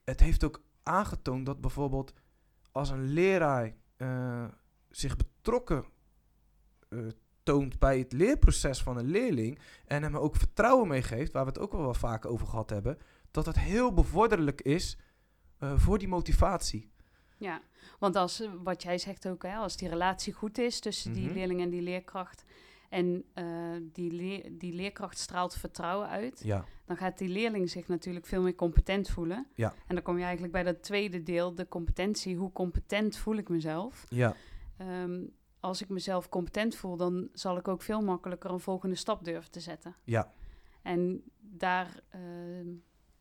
het 0.04 0.20
heeft 0.20 0.44
ook 0.44 0.62
aangetoond 0.82 1.46
dat 1.46 1.60
bijvoorbeeld 1.60 2.12
als 2.72 2.90
een 2.90 3.04
leraar 3.04 3.74
eh, 3.96 4.44
zich 4.90 5.16
betrokken 5.16 5.84
eh, 6.88 6.98
toont 7.42 7.78
bij 7.78 7.98
het 7.98 8.12
leerproces 8.12 8.82
van 8.82 8.96
een 8.96 9.10
leerling 9.10 9.58
en 9.86 10.02
hem 10.02 10.16
ook 10.16 10.36
vertrouwen 10.36 10.88
meegeeft, 10.88 11.32
waar 11.32 11.44
we 11.44 11.50
het 11.50 11.58
ook 11.58 11.72
wel 11.72 11.80
wel 11.80 11.94
vaak 11.94 12.24
over 12.26 12.46
gehad 12.46 12.70
hebben, 12.70 12.98
dat 13.30 13.46
het 13.46 13.58
heel 13.58 13.92
bevorderlijk 13.92 14.60
is 14.60 14.96
eh, 15.58 15.78
voor 15.78 15.98
die 15.98 16.08
motivatie. 16.08 16.90
Ja, 17.36 17.62
want 17.98 18.16
als, 18.16 18.48
wat 18.62 18.82
jij 18.82 18.98
zegt 18.98 19.28
ook, 19.28 19.42
hè, 19.42 19.54
als 19.56 19.76
die 19.76 19.88
relatie 19.88 20.32
goed 20.32 20.58
is 20.58 20.80
tussen 20.80 21.12
die 21.12 21.24
Mhm. 21.24 21.34
leerling 21.34 21.60
en 21.60 21.70
die 21.70 21.82
leerkracht... 21.82 22.44
en 22.90 23.24
eh, 23.34 23.44
die, 23.92 24.12
leer, 24.12 24.48
die 24.58 24.72
leerkracht 24.72 25.18
straalt 25.18 25.54
vertrouwen 25.54 26.08
uit... 26.08 26.40
Ja, 26.44 26.64
dan 26.84 26.96
gaat 26.96 27.18
die 27.18 27.28
leerling 27.28 27.70
zich 27.70 27.88
natuurlijk 27.88 28.26
veel 28.26 28.42
meer 28.42 28.54
competent 28.54 29.08
voelen. 29.08 29.46
Ja. 29.54 29.74
En 29.86 29.94
dan 29.94 30.04
kom 30.04 30.16
je 30.16 30.22
eigenlijk 30.22 30.52
bij 30.52 30.62
dat 30.62 30.82
tweede 30.82 31.22
deel, 31.22 31.54
de 31.54 31.68
competentie. 31.68 32.36
Hoe 32.36 32.52
competent 32.52 33.16
voel 33.16 33.36
ik 33.36 33.48
mezelf? 33.48 34.06
ja, 34.08 34.34
Ehm, 34.76 35.24
als 35.60 35.82
ik 35.82 35.88
mezelf 35.88 36.28
competent 36.28 36.74
voel, 36.76 36.96
dan 36.96 37.28
zal 37.32 37.56
ik 37.56 37.68
ook 37.68 37.82
veel 37.82 38.00
makkelijker 38.02 38.50
een 38.50 38.60
volgende 38.60 38.94
stap 38.96 39.24
durven 39.24 39.50
te 39.50 39.60
zetten. 39.60 39.96
ja, 40.04 40.32
En 40.82 41.22
daar 41.40 42.00
ehm, 42.08 42.68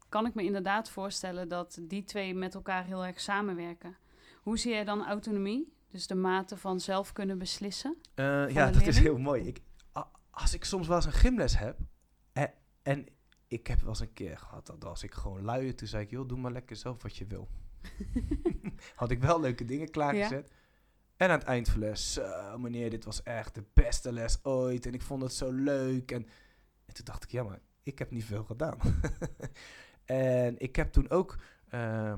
kan 0.09 0.25
ik 0.25 0.33
me 0.33 0.43
inderdaad 0.43 0.89
voorstellen 0.89 1.47
dat 1.47 1.79
die 1.81 2.03
twee 2.03 2.35
met 2.35 2.55
elkaar 2.55 2.85
heel 2.85 3.05
erg 3.05 3.19
samenwerken. 3.19 3.97
Hoe 4.41 4.57
zie 4.57 4.71
jij 4.71 4.83
dan 4.83 5.05
autonomie? 5.05 5.73
Dus 5.89 6.07
de 6.07 6.15
mate 6.15 6.57
van 6.57 6.79
zelf 6.79 7.13
kunnen 7.13 7.37
beslissen? 7.37 7.97
Eh, 8.13 8.49
ja 8.49 8.71
dat 8.71 8.87
is 8.87 8.99
heel 8.99 9.17
mooi. 9.17 9.47
Ik, 9.47 9.61
als 10.29 10.53
ik 10.53 10.65
soms 10.65 10.87
wel 10.87 10.95
eens 10.95 11.05
een 11.05 11.11
gymles 11.11 11.57
heb 11.57 11.79
en, 12.33 12.53
en 12.81 13.05
ik 13.47 13.67
heb 13.67 13.79
wel 13.79 13.89
eens 13.89 13.99
een 13.99 14.13
keer 14.13 14.37
gehad 14.37 14.65
dat 14.65 14.85
als 14.85 15.03
ik 15.03 15.13
gewoon 15.13 15.43
luier, 15.43 15.75
toen 15.75 15.87
zei 15.87 16.03
ik, 16.03 16.09
joh, 16.09 16.27
doe 16.27 16.37
maar 16.37 16.51
lekker 16.51 16.75
zelf 16.75 17.01
wat 17.01 17.17
je 17.17 17.27
wil. 17.27 17.49
Had 18.95 19.11
ik 19.11 19.21
wel 19.21 19.39
leuke 19.39 19.65
dingen 19.65 19.91
klaargezet. 19.91 20.51
En 21.17 21.29
aan 21.29 21.39
het 21.39 21.47
eind 21.47 21.69
van 21.69 21.79
les, 21.79 22.13
zo 22.13 22.57
meneer, 22.57 22.89
dit 22.89 23.05
was 23.05 23.23
echt 23.23 23.55
de 23.55 23.63
beste 23.73 24.11
les 24.11 24.45
ooit. 24.45 24.85
En 24.85 24.93
ik 24.93 25.01
vond 25.01 25.21
het 25.21 25.33
zo 25.33 25.51
leuk. 25.51 26.11
En, 26.11 26.27
en 26.85 26.93
toen 26.93 27.05
dacht 27.05 27.23
ik, 27.23 27.31
ja, 27.31 27.43
maar 27.43 27.59
ik 27.83 27.99
heb 27.99 28.11
niet 28.11 28.25
veel 28.25 28.43
gedaan. 28.43 28.77
en 30.05 30.59
ik 30.59 30.75
heb 30.75 30.91
toen 30.91 31.09
ook 31.09 31.37
eh, 31.69 32.13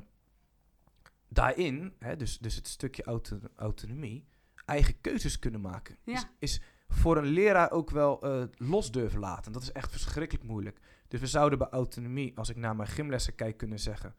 daarin, 1.34 1.94
hè, 2.00 2.16
dus, 2.16 2.38
dus 2.38 2.56
het 2.56 2.68
stukje 2.68 3.04
auto- 3.04 3.40
autonomie, 3.56 4.26
eigen 4.66 5.02
keuzes 5.02 5.40
kunnen 5.40 5.62
maken. 5.62 5.98
Ja. 6.04 6.14
Is, 6.14 6.28
is 6.40 6.62
voor 6.88 7.18
een 7.18 7.26
leraar 7.26 7.72
ook 7.72 7.90
wel 7.90 8.22
eh, 8.22 8.44
los 8.56 8.92
durven 8.92 9.20
laten. 9.20 9.52
Dat 9.52 9.62
is 9.62 9.72
echt 9.72 9.92
verschrikkelijk 9.92 10.46
moeilijk. 10.48 10.80
Dus 11.08 11.20
we 11.20 11.28
zouden 11.28 11.58
bij 11.58 11.68
autonomie, 11.68 12.38
als 12.38 12.50
ik 12.50 12.56
naar 12.56 12.76
mijn 12.76 12.90
gymlessen 12.90 13.36
kijk, 13.36 13.58
kunnen 13.58 13.80
zeggen... 13.80 14.16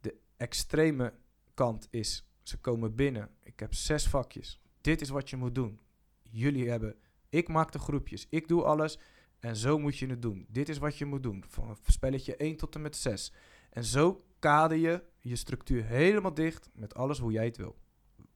de 0.00 0.14
extreme 0.36 1.14
kant 1.54 1.88
is, 1.90 2.28
ze 2.42 2.58
komen 2.58 2.94
binnen. 2.94 3.30
Ik 3.42 3.60
heb 3.60 3.74
zes 3.74 4.08
vakjes. 4.08 4.60
Dit 4.80 5.00
is 5.00 5.08
wat 5.08 5.30
je 5.30 5.36
moet 5.36 5.54
doen. 5.54 5.80
Jullie 6.22 6.70
hebben... 6.70 6.96
Ik 7.28 7.48
maak 7.48 7.72
de 7.72 7.78
groepjes. 7.78 8.26
Ik 8.30 8.48
doe 8.48 8.62
alles. 8.62 8.98
En 9.38 9.56
zo 9.56 9.78
moet 9.78 9.98
je 9.98 10.06
het 10.06 10.22
doen. 10.22 10.46
Dit 10.48 10.68
is 10.68 10.78
wat 10.78 10.98
je 10.98 11.04
moet 11.04 11.22
doen. 11.22 11.44
Van 11.48 11.76
spelletje 11.86 12.36
1 12.36 12.56
tot 12.56 12.74
en 12.74 12.82
met 12.82 12.96
6. 12.96 13.32
En 13.70 13.84
zo 13.84 14.24
kader 14.38 14.76
je 14.76 15.04
je 15.18 15.36
structuur 15.36 15.84
helemaal 15.84 16.34
dicht 16.34 16.70
met 16.74 16.94
alles 16.94 17.18
hoe 17.18 17.32
jij 17.32 17.44
het 17.44 17.56
wil. 17.56 17.76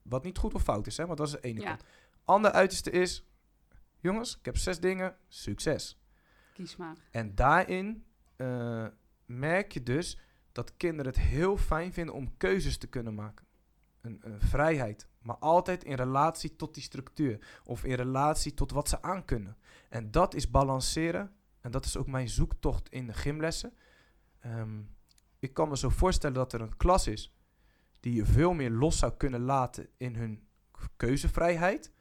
Wat 0.01 0.23
niet 0.23 0.37
goed 0.37 0.53
of 0.53 0.63
fout 0.63 0.87
is, 0.87 0.97
hè? 0.97 1.05
want 1.05 1.17
dat 1.17 1.27
is 1.27 1.33
de 1.33 1.39
ene 1.41 1.59
Ja. 1.61 1.67
kant. 1.67 1.83
Ander 2.25 2.51
uiterste 2.51 2.91
is... 2.91 3.25
Jongens, 3.99 4.37
ik 4.37 4.45
heb 4.45 4.57
zes 4.57 4.79
dingen. 4.79 5.15
Succes. 5.27 5.99
Kies 6.53 6.75
maar. 6.75 6.95
En 7.11 7.35
daarin 7.35 8.05
eh, 8.35 8.87
merk 9.25 9.71
je 9.71 9.83
dus 9.83 10.17
dat 10.51 10.77
kinderen 10.77 11.11
het 11.11 11.21
heel 11.21 11.57
fijn 11.57 11.93
vinden 11.93 12.15
om 12.15 12.37
keuzes 12.37 12.77
te 12.77 12.87
kunnen 12.87 13.15
maken. 13.15 13.45
Een, 14.01 14.19
een 14.23 14.41
vrijheid, 14.41 15.07
maar 15.21 15.35
altijd 15.37 15.83
in 15.83 15.93
relatie 15.95 16.55
tot 16.55 16.73
die 16.73 16.83
structuur 16.83 17.59
of 17.63 17.83
in 17.83 17.93
relatie 17.93 18.53
tot 18.53 18.71
wat 18.71 18.89
ze 18.89 19.01
aankunnen. 19.01 19.57
En 19.89 20.11
dat 20.11 20.33
is 20.33 20.49
balanceren 20.49 21.35
en 21.59 21.71
dat 21.71 21.85
is 21.85 21.97
ook 21.97 22.07
mijn 22.07 22.29
zoektocht 22.29 22.89
in 22.89 23.07
de 23.07 23.13
gymlessen. 23.13 23.73
Ehm, 24.39 24.79
ik 25.41 25.53
kan 25.53 25.69
me 25.69 25.77
zo 25.77 25.89
voorstellen 25.89 26.35
dat 26.35 26.53
er 26.53 26.61
een 26.61 26.77
klas 26.77 27.07
is 27.07 27.35
die 27.99 28.13
je 28.13 28.25
veel 28.25 28.53
meer 28.53 28.69
los 28.69 28.97
zou 28.97 29.13
kunnen 29.17 29.41
laten 29.41 29.89
in 29.97 30.15
hun 30.15 30.47
keuzevrijheid. 30.97 31.91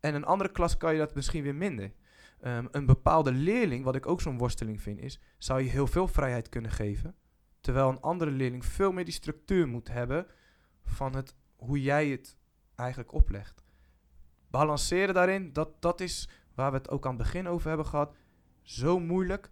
En 0.00 0.14
een 0.14 0.24
andere 0.24 0.52
klas 0.52 0.76
kan 0.76 0.92
je 0.92 0.98
dat 0.98 1.14
misschien 1.14 1.42
weer 1.42 1.54
minder. 1.54 1.92
Ehm, 2.40 2.66
een 2.70 2.86
bepaalde 2.86 3.32
leerling, 3.32 3.84
wat 3.84 3.94
ik 3.94 4.06
ook 4.06 4.20
zo'n 4.20 4.38
worsteling 4.38 4.82
vind, 4.82 4.98
is, 4.98 5.20
zou 5.38 5.62
je 5.62 5.68
heel 5.68 5.86
veel 5.86 6.08
vrijheid 6.08 6.48
kunnen 6.48 6.70
geven. 6.70 7.14
Terwijl 7.60 7.88
een 7.88 8.00
andere 8.00 8.30
leerling 8.30 8.64
veel 8.64 8.92
meer 8.92 9.04
die 9.04 9.14
structuur 9.14 9.68
moet 9.68 9.88
hebben 9.88 10.26
van 10.84 11.14
het, 11.16 11.34
hoe 11.56 11.82
jij 11.82 12.08
het 12.08 12.36
eigenlijk 12.74 13.12
oplegt. 13.12 13.64
Balanceren 14.50 15.14
daarin, 15.14 15.52
dat, 15.52 15.82
dat 15.82 16.00
is 16.00 16.28
waar 16.54 16.70
we 16.70 16.76
het 16.76 16.90
ook 16.90 17.06
aan 17.06 17.14
het 17.14 17.22
begin 17.22 17.48
over 17.48 17.68
hebben 17.68 17.86
gehad. 17.86 18.14
Zo 18.62 19.00
moeilijk 19.00 19.50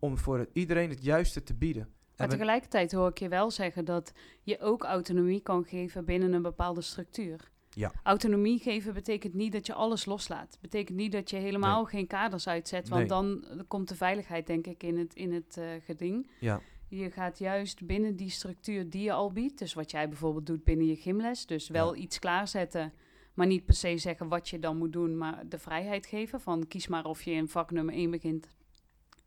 om 0.00 0.18
voor 0.18 0.46
iedereen 0.52 0.90
het 0.90 1.04
juiste 1.04 1.42
te 1.42 1.54
bieden. 1.54 1.82
Maar 2.16 2.28
En 2.28 2.36
tegelijkertijd 2.36 2.92
hoor 2.92 3.08
ik 3.08 3.18
je 3.18 3.28
wel 3.28 3.50
zeggen 3.50 3.84
dat 3.84 4.12
je 4.42 4.60
ook 4.60 4.84
autonomie 4.84 5.40
kan 5.40 5.64
geven 5.64 6.04
binnen 6.04 6.32
een 6.32 6.42
bepaalde 6.42 6.80
structuur. 6.80 7.50
Ja. 7.70 7.92
Autonomie 8.02 8.58
geven 8.58 8.94
betekent 8.94 9.34
niet 9.34 9.52
dat 9.52 9.66
je 9.66 9.74
alles 9.74 10.04
loslaat. 10.04 10.58
Betekent 10.60 10.96
niet 10.96 11.12
dat 11.12 11.30
je 11.30 11.36
helemaal 11.36 11.84
geen 11.84 12.06
kaders 12.06 12.48
uitzet. 12.48 12.88
Want 12.88 13.00
Nee. 13.00 13.08
dan 13.08 13.44
komt 13.68 13.88
de 13.88 13.94
veiligheid, 13.96 14.46
denk 14.46 14.66
ik, 14.66 14.82
in 14.82 14.98
het, 14.98 15.14
in 15.14 15.32
het 15.32 15.56
eh, 15.56 15.64
geding. 15.84 16.30
ja, 16.40 16.60
Je 16.88 17.10
gaat 17.10 17.38
juist 17.38 17.86
binnen 17.86 18.16
die 18.16 18.30
structuur 18.30 18.90
die 18.90 19.02
je 19.02 19.12
al 19.12 19.32
biedt. 19.32 19.58
Dus 19.58 19.74
wat 19.74 19.90
jij 19.90 20.08
bijvoorbeeld 20.08 20.46
doet 20.46 20.64
binnen 20.64 20.86
je 20.86 20.96
gymles. 20.96 21.46
Dus 21.46 21.68
wel 21.68 21.94
Ja. 21.94 22.00
iets 22.00 22.18
klaarzetten. 22.18 22.92
Maar 23.34 23.46
niet 23.46 23.64
per 23.64 23.74
se 23.74 23.98
zeggen 23.98 24.28
wat 24.28 24.48
je 24.48 24.58
dan 24.58 24.76
moet 24.76 24.92
doen. 24.92 25.18
Maar 25.18 25.48
de 25.48 25.58
vrijheid 25.58 26.06
geven. 26.06 26.40
Van 26.40 26.66
kies 26.68 26.86
maar 26.88 27.04
of 27.04 27.22
je 27.22 27.30
in 27.30 27.48
vak 27.48 27.70
nummer 27.70 27.94
1 27.94 28.10
begint. 28.10 28.48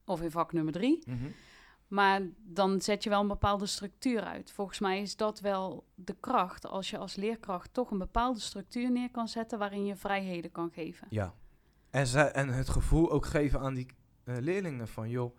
Of 0.05 0.21
in 0.21 0.31
vak 0.31 0.53
nummer 0.53 0.73
3. 0.73 1.03
mhm. 1.05 1.17
Maar 1.87 2.21
dan 2.37 2.81
zet 2.81 3.03
je 3.03 3.09
wel 3.09 3.21
een 3.21 3.27
bepaalde 3.27 3.65
structuur 3.65 4.21
uit. 4.21 4.51
Volgens 4.51 4.79
mij 4.79 5.01
is 5.01 5.15
dat 5.15 5.39
wel 5.39 5.85
de 5.95 6.15
kracht. 6.19 6.67
Als 6.67 6.89
je 6.89 6.97
als 6.97 7.15
leerkracht 7.15 7.73
toch 7.73 7.91
een 7.91 7.97
bepaalde 7.97 8.39
structuur 8.39 8.91
neer 8.91 9.11
kan 9.11 9.27
zetten 9.27 9.59
waarin 9.59 9.85
je 9.85 9.95
vrijheden 9.95 10.51
kan 10.51 10.71
geven. 10.73 11.07
ja. 11.09 11.33
En, 11.89 12.07
ze, 12.07 12.19
en 12.21 12.47
het 12.49 12.69
gevoel 12.69 13.11
ook 13.11 13.25
geven 13.25 13.59
aan 13.59 13.73
die 13.73 13.85
eh, 14.23 14.35
leerlingen 14.39 14.87
van, 14.87 15.09
joh, 15.09 15.37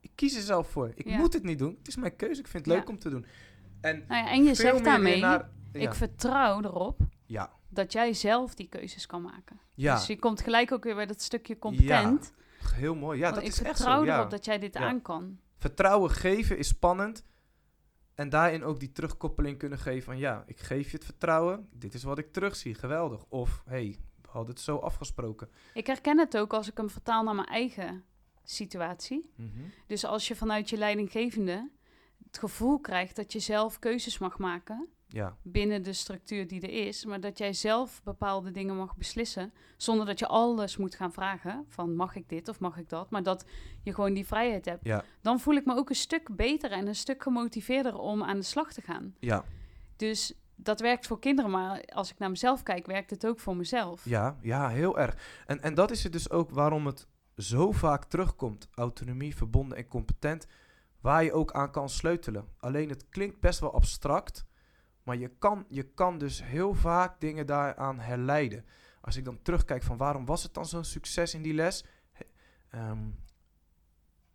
ik 0.00 0.10
kies 0.14 0.36
er 0.36 0.42
zelf 0.42 0.68
voor. 0.70 0.92
Ik 0.94 1.08
Ja. 1.08 1.16
moet 1.16 1.32
het 1.32 1.42
niet 1.42 1.58
doen. 1.58 1.74
Het 1.78 1.88
is 1.88 1.96
mijn 1.96 2.16
keuze. 2.16 2.40
Ik 2.40 2.46
vind 2.48 2.64
het 2.64 2.74
Ja. 2.74 2.80
leuk 2.80 2.88
om 2.88 2.98
te 2.98 3.08
doen. 3.10 3.26
En 3.80 4.04
Nou 4.08 4.24
ja, 4.24 4.30
en 4.30 4.44
je 4.44 4.54
zegt 4.54 4.84
daarmee, 4.84 5.20
naar- 5.20 5.48
ik 5.72 5.94
vertrouw 5.94 6.62
erop 6.62 7.00
ja, 7.26 7.52
dat 7.68 7.92
jij 7.92 8.12
zelf 8.12 8.54
die 8.54 8.68
keuzes 8.68 9.06
kan 9.06 9.22
maken. 9.22 9.60
ja, 9.74 9.94
Dus 9.94 10.06
je 10.06 10.18
komt 10.18 10.40
gelijk 10.40 10.72
ook 10.72 10.84
weer 10.84 10.94
bij 10.94 11.06
dat 11.06 11.22
stukje 11.22 11.58
competent. 11.58 12.32
Heel 12.74 12.94
mooi. 12.94 13.18
Ja, 13.18 13.22
Want 13.22 13.34
dat 13.34 13.44
ik 13.44 13.50
is 13.50 13.62
echt 13.62 13.76
vertrouw 13.76 14.00
zo. 14.00 14.04
Ja. 14.04 14.16
erop 14.16 14.30
dat 14.30 14.44
jij 14.44 14.58
dit 14.58 14.76
aan 14.76 15.02
kan. 15.02 15.38
Vertrouwen 15.58 16.10
geven 16.10 16.58
is 16.58 16.68
spannend. 16.68 17.24
En 18.14 18.28
daarin 18.28 18.64
ook 18.64 18.80
die 18.80 18.92
terugkoppeling 18.92 19.58
kunnen 19.58 19.78
geven 19.78 20.02
van 20.02 20.18
ja, 20.18 20.44
ik 20.46 20.58
geef 20.58 20.90
je 20.90 20.96
het 20.96 21.04
vertrouwen. 21.04 21.68
Dit 21.72 21.94
is 21.94 22.02
wat 22.02 22.18
ik 22.18 22.32
terugzie. 22.32 22.74
Geweldig. 22.74 23.24
Of 23.28 23.62
hey, 23.66 23.98
we 24.22 24.28
hadden 24.28 24.54
het 24.54 24.64
zo 24.64 24.76
afgesproken. 24.76 25.48
Ik 25.74 25.86
herken 25.86 26.18
het 26.18 26.36
ook 26.36 26.52
als 26.52 26.68
ik 26.68 26.76
hem 26.76 26.90
vertaal 26.90 27.22
naar 27.22 27.34
mijn 27.34 27.46
eigen 27.46 28.04
situatie. 28.44 29.32
Mhm. 29.36 29.48
Dus 29.86 30.04
als 30.04 30.28
je 30.28 30.36
vanuit 30.36 30.70
je 30.70 30.76
leidinggevende 30.76 31.70
het 32.26 32.38
gevoel 32.38 32.80
krijgt 32.80 33.16
dat 33.16 33.32
je 33.32 33.38
zelf 33.38 33.78
keuzes 33.78 34.18
mag 34.18 34.38
maken 34.38 34.88
Ja, 35.10 35.36
binnen 35.42 35.82
de 35.82 35.92
structuur 35.92 36.46
die 36.46 36.60
er 36.60 36.86
is, 36.86 37.04
maar 37.04 37.20
dat 37.20 37.38
jij 37.38 37.52
zelf 37.52 38.02
bepaalde 38.04 38.50
dingen 38.50 38.76
mag 38.76 38.96
beslissen, 38.96 39.52
zonder 39.76 40.06
dat 40.06 40.18
je 40.18 40.26
alles 40.26 40.76
moet 40.76 40.94
gaan 40.94 41.12
vragen 41.12 41.64
van 41.68 41.96
mag 41.96 42.16
ik 42.16 42.28
dit 42.28 42.48
of 42.48 42.60
mag 42.60 42.76
ik 42.76 42.88
dat, 42.88 43.10
maar 43.10 43.22
dat 43.22 43.44
je 43.82 43.94
gewoon 43.94 44.14
die 44.14 44.26
vrijheid 44.26 44.64
hebt, 44.64 44.84
ja, 44.84 45.04
dan 45.20 45.40
voel 45.40 45.54
ik 45.54 45.64
me 45.64 45.76
ook 45.76 45.88
een 45.88 45.94
stuk 45.94 46.36
beter 46.36 46.70
en 46.70 46.86
een 46.86 46.94
stuk 46.94 47.22
gemotiveerder 47.22 47.98
om 47.98 48.22
aan 48.22 48.36
de 48.36 48.44
slag 48.44 48.72
te 48.72 48.82
gaan. 48.82 49.14
ja, 49.18 49.44
Dus 49.96 50.34
dat 50.54 50.80
werkt 50.80 51.06
voor 51.06 51.18
kinderen, 51.18 51.50
maar 51.50 51.84
als 51.84 52.10
ik 52.10 52.18
naar 52.18 52.30
mezelf 52.30 52.62
kijk, 52.62 52.86
werkt 52.86 53.10
het 53.10 53.26
ook 53.26 53.40
voor 53.40 53.56
mezelf. 53.56 54.04
ja, 54.04 54.36
ja, 54.42 54.68
heel 54.68 54.98
erg. 54.98 55.42
En, 55.46 55.62
en 55.62 55.74
dat 55.74 55.90
is 55.90 56.02
het 56.02 56.12
dus 56.12 56.30
ook 56.30 56.50
waarom 56.50 56.86
het 56.86 57.06
zo 57.36 57.72
vaak 57.72 58.04
terugkomt. 58.04 58.68
Autonomie, 58.74 59.36
verbonden 59.36 59.78
en 59.78 59.88
competent. 59.88 60.46
Waar 61.00 61.24
je 61.24 61.32
ook 61.32 61.52
aan 61.52 61.70
kan 61.70 61.88
sleutelen. 61.88 62.48
Alleen 62.58 62.88
het 62.88 63.08
klinkt 63.08 63.40
best 63.40 63.60
wel 63.60 63.74
abstract. 63.74 64.44
Maar 65.08 65.16
je 65.16 65.30
kan, 65.38 65.64
je 65.68 65.82
kan 65.82 66.18
dus 66.18 66.42
heel 66.44 66.74
vaak 66.74 67.20
dingen 67.20 67.46
daaraan 67.46 67.98
herleiden. 68.00 68.64
Als 69.00 69.16
ik 69.16 69.24
dan 69.24 69.42
terugkijk 69.42 69.82
van 69.82 69.96
waarom 69.96 70.24
was 70.24 70.42
het 70.42 70.54
dan 70.54 70.66
zo'n 70.66 70.84
succes 70.84 71.34
in 71.34 71.42
die 71.42 71.54
les? 71.54 71.84
Ehm, 72.70 73.10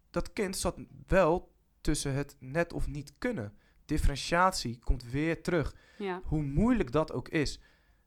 dat 0.09 0.33
kind 0.33 0.57
zat 0.57 0.77
wel 1.07 1.53
tussen 1.81 2.13
het 2.13 2.35
net 2.39 2.73
of 2.73 2.87
niet 2.87 3.13
kunnen. 3.17 3.57
Differentiatie 3.85 4.79
komt 4.79 5.03
weer 5.03 5.43
terug. 5.43 5.75
Ja, 5.97 6.21
Hoe 6.23 6.41
moeilijk 6.43 6.91
dat 6.91 7.11
ook 7.11 7.29
is. 7.29 7.59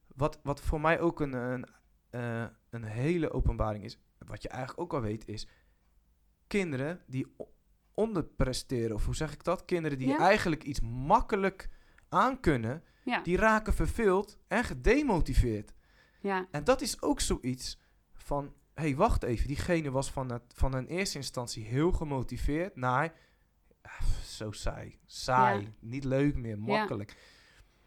Wat, 0.06 0.40
wat 0.42 0.61
voor 0.61 0.80
mij 0.80 1.00
ook 1.00 1.20
een, 1.20 1.32
een, 1.32 1.66
eh, 2.11 2.46
een 2.70 2.85
hele 2.85 3.30
openbaring 3.30 3.85
is. 3.85 3.99
Wat 4.18 4.42
je 4.42 4.49
eigenlijk 4.49 4.80
ook 4.80 4.94
al 4.94 5.00
weet 5.00 5.28
is. 5.28 5.49
Kinderen 6.46 7.02
die 7.06 7.35
onderpresteren. 7.94 8.94
Of 8.94 9.04
hoe 9.04 9.16
zeg 9.16 9.32
ik 9.32 9.44
dat? 9.44 9.64
Kinderen 9.64 9.99
die 9.99 10.08
Ja. 10.08 10.18
eigenlijk 10.18 10.64
iets 10.64 10.80
makkelijk 10.80 11.68
aankunnen, 12.16 12.82
Ja, 13.04 13.20
die 13.23 13.37
raken 13.37 13.75
verveeld 13.75 14.38
en 14.49 14.64
gedemotiveerd. 14.64 15.73
ja, 16.20 16.46
En 16.50 16.64
dat 16.64 16.80
is 16.80 17.02
ook 17.02 17.20
zoiets 17.20 17.78
van, 18.14 18.44
hé, 18.75 18.82
hey, 18.82 18.96
wacht 18.96 19.23
even, 19.23 19.46
diegene 19.46 19.90
was 19.90 20.11
van, 20.11 20.32
het, 20.32 20.42
van 20.54 20.75
een 20.75 20.87
eerste 20.87 21.16
instantie 21.18 21.64
heel 21.64 21.92
gemotiveerd 21.92 22.76
naar, 22.76 23.12
ah, 23.82 24.00
zo 24.25 24.50
saai, 24.52 24.99
saai, 25.06 25.61
Ja. 25.62 25.68
niet 25.80 26.04
leuk 26.04 26.37
meer, 26.37 26.58
makkelijk. 26.58 27.16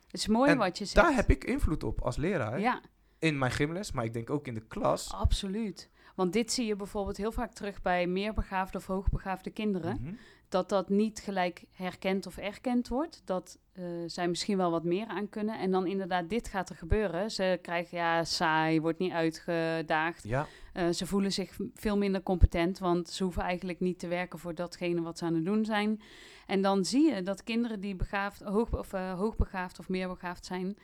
het 0.05 0.19
is 0.19 0.27
mooi 0.27 0.49
En 0.51 0.57
wat 0.57 0.77
je 0.77 0.85
zegt. 0.85 1.05
Daar 1.05 1.15
heb 1.15 1.29
ik 1.29 1.43
invloed 1.43 1.83
op 1.83 2.01
als 2.01 2.15
leraar, 2.15 2.59
Ja, 2.59 2.81
in 3.19 3.37
mijn 3.37 3.51
gymles, 3.51 3.91
maar 3.91 4.05
ik 4.05 4.13
denk 4.13 4.29
ook 4.29 4.47
in 4.47 4.53
de 4.53 4.67
klas. 4.67 5.13
absoluut. 5.13 5.89
Want 6.19 6.33
dit 6.33 6.51
zie 6.51 6.65
je 6.65 6.75
bijvoorbeeld 6.75 7.17
heel 7.17 7.31
vaak 7.31 7.53
terug 7.53 7.81
bij 7.81 8.07
meerbegaafde 8.07 8.77
of 8.77 8.85
hoogbegaafde 8.85 9.49
kinderen. 9.49 9.97
Mhm. 10.01 10.13
Dat 10.49 10.69
dat 10.69 10.89
niet 10.89 11.19
gelijk 11.19 11.63
herkend 11.71 12.27
of 12.27 12.37
erkend 12.37 12.87
wordt. 12.87 13.21
Dat 13.25 13.59
eh, 13.71 13.83
zij 14.05 14.27
misschien 14.27 14.57
wel 14.57 14.71
wat 14.71 14.83
meer 14.83 15.07
aan 15.07 15.29
kunnen. 15.29 15.59
En 15.59 15.71
dan 15.71 15.87
inderdaad, 15.87 16.29
dit 16.29 16.47
gaat 16.47 16.69
er 16.69 16.75
gebeuren. 16.75 17.31
Ze 17.31 17.59
krijgen, 17.61 17.97
ja, 17.97 18.23
saai, 18.23 18.81
wordt 18.81 18.99
niet 18.99 19.11
uitgedaagd. 19.11 20.23
Ja, 20.23 20.47
Eh, 20.73 20.89
ze 20.89 21.05
voelen 21.05 21.31
zich 21.31 21.57
veel 21.73 21.97
minder 21.97 22.23
competent, 22.23 22.79
want 22.79 23.09
ze 23.09 23.23
hoeven 23.23 23.43
eigenlijk 23.43 23.79
niet 23.79 23.99
te 23.99 24.07
werken 24.07 24.39
voor 24.39 24.55
datgene 24.55 25.01
wat 25.01 25.17
ze 25.17 25.25
aan 25.25 25.35
het 25.35 25.45
doen 25.45 25.65
zijn. 25.65 26.01
En 26.47 26.61
dan 26.61 26.85
zie 26.85 27.13
je 27.13 27.21
dat 27.21 27.43
kinderen 27.43 27.79
die 27.79 27.95
begaafd, 27.95 28.41
hoog, 28.41 28.77
of, 28.77 28.93
eh, 28.93 29.13
hoogbegaafd 29.13 29.79
of 29.79 29.89
meerbegaafd 29.89 30.45
zijn, 30.45 30.77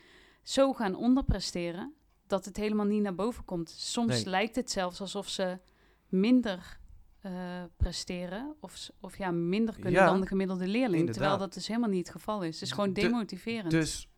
zo 0.43 0.73
gaan 0.73 0.95
onderpresteren 0.95 1.93
dat 2.27 2.45
het 2.45 2.57
helemaal 2.57 2.85
niet 2.85 3.01
naar 3.01 3.15
boven 3.15 3.45
komt. 3.45 3.69
Soms 3.69 4.09
Nee. 4.13 4.25
lijkt 4.25 4.55
het 4.55 4.71
zelfs 4.71 5.01
alsof 5.01 5.27
ze 5.29 5.59
minder 6.07 6.79
eh, 7.19 7.63
presteren 7.77 8.55
of, 8.59 8.89
of 8.99 9.17
ja, 9.17 9.31
minder 9.31 9.73
kunnen 9.73 9.91
Ja, 9.91 10.05
dan 10.05 10.21
de 10.21 10.27
gemiddelde 10.27 10.67
leerling. 10.67 11.11
Terwijl 11.11 11.37
dat 11.37 11.53
dus 11.53 11.67
helemaal 11.67 11.89
niet 11.89 12.07
het 12.07 12.15
geval 12.15 12.43
is. 12.43 12.53
Het 12.53 12.63
is 12.63 12.71
gewoon 12.71 12.93
De- 12.93 13.01
demotiverend. 13.01 13.71
dus 13.71 14.09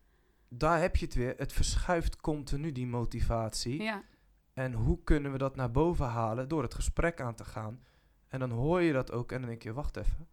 daar 0.49 0.81
heb 0.81 0.95
je 0.95 1.05
het 1.05 1.13
weer. 1.15 1.33
Het 1.37 1.53
verschuift 1.53 2.15
continu 2.15 2.71
die 2.71 2.87
motivatie. 2.87 3.81
ja, 3.81 4.03
En 4.53 4.73
hoe 4.73 5.03
kunnen 5.03 5.31
we 5.31 5.37
dat 5.37 5.55
naar 5.55 5.71
boven 5.71 6.05
halen? 6.05 6.47
Door 6.47 6.61
het 6.63 6.73
gesprek 6.73 7.21
aan 7.21 7.35
te 7.35 7.45
gaan. 7.45 7.79
En 8.27 8.39
dan 8.39 8.49
hoor 8.51 8.81
je 8.81 8.93
dat 8.93 9.11
ook 9.11 9.31
en 9.31 9.39
dan 9.39 9.49
denk 9.49 9.63
je, 9.63 9.73
wacht 9.73 9.97
even. 9.97 10.27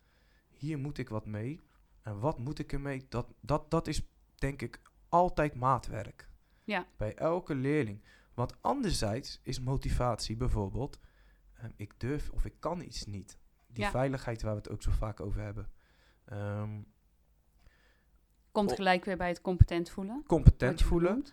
Hier 0.48 0.78
moet 0.78 0.98
ik 0.98 1.08
wat 1.08 1.26
mee. 1.26 1.60
En 2.02 2.18
wat 2.18 2.38
moet 2.38 2.58
ik 2.58 2.72
ermee? 2.72 3.06
Dat, 3.08 3.26
dat, 3.40 3.70
dat 3.70 3.86
is 3.86 4.02
denk 4.34 4.62
ik 4.62 4.80
altijd 5.08 5.54
maatwerk. 5.54 6.28
Ja. 6.64 6.86
Bij 6.96 7.14
elke 7.14 7.54
leerling. 7.54 8.02
Want 8.34 8.56
anderzijds 8.62 9.40
is 9.42 9.60
motivatie 9.60 10.36
bijvoorbeeld... 10.36 10.98
ehm, 11.54 11.70
ik 11.76 11.92
durf 12.00 12.30
of 12.30 12.44
ik 12.44 12.54
kan 12.58 12.80
iets 12.80 13.04
niet. 13.06 13.38
Die 13.66 13.84
Ja. 13.84 13.90
veiligheid 13.90 14.42
waar 14.42 14.52
we 14.52 14.58
het 14.58 14.70
ook 14.70 14.82
zo 14.82 14.90
vaak 14.90 15.20
over 15.20 15.40
hebben. 15.40 15.70
Ehm, 16.24 16.80
komt 18.52 18.72
gelijk 18.72 19.04
weer 19.04 19.16
bij 19.16 19.28
het 19.28 19.40
competent 19.40 19.90
voelen. 19.90 20.22
competent 20.26 20.82
voelen. 20.82 21.24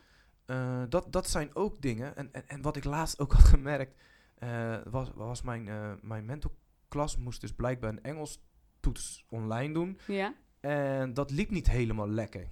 Eh, 0.46 0.84
dat, 0.90 1.12
dat 1.14 1.30
zijn 1.30 1.56
ook 1.56 1.82
dingen. 1.82 2.16
En, 2.16 2.34
en, 2.34 2.48
en 2.50 2.62
wat 2.62 2.76
ik 2.76 2.84
laatst 2.84 3.20
ook 3.20 3.32
had 3.38 3.44
gemerkt, 3.44 4.02
eh, 4.38 4.78
was, 4.90 5.12
was 5.16 5.42
mijn, 5.42 5.68
eh 5.68 5.94
mijn 6.02 6.26
mentorklas 6.26 7.18
moest 7.18 7.42
dus 7.42 7.54
blijkbaar 7.54 7.90
een 7.90 8.04
Engels 8.04 8.44
toets 8.80 9.26
online 9.30 9.74
doen. 9.74 10.00
Ja, 10.08 10.34
En 10.60 11.14
dat 11.14 11.32
liep 11.32 11.50
niet 11.50 11.70
helemaal 11.70 12.10
lekker. 12.10 12.50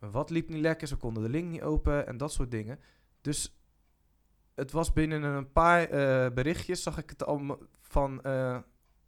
Wat 0.00 0.30
liep 0.30 0.48
niet 0.48 0.60
lekker? 0.60 0.88
Ze 0.88 0.96
konden 0.96 1.22
de 1.22 1.28
link 1.28 1.50
niet 1.50 1.62
open 1.62 2.06
en 2.06 2.16
dat 2.16 2.32
soort 2.32 2.50
dingen. 2.50 2.80
Dus 3.20 3.56
het 4.54 4.70
was 4.72 4.92
binnen 4.92 5.22
een 5.22 5.52
paar 5.52 5.82
eh, 5.88 6.32
berichtjes, 6.34 6.82
zag 6.82 6.98
ik 6.98 7.10
het 7.10 7.24
allemaal 7.24 7.58
van... 7.80 8.22
eh, 8.22 8.58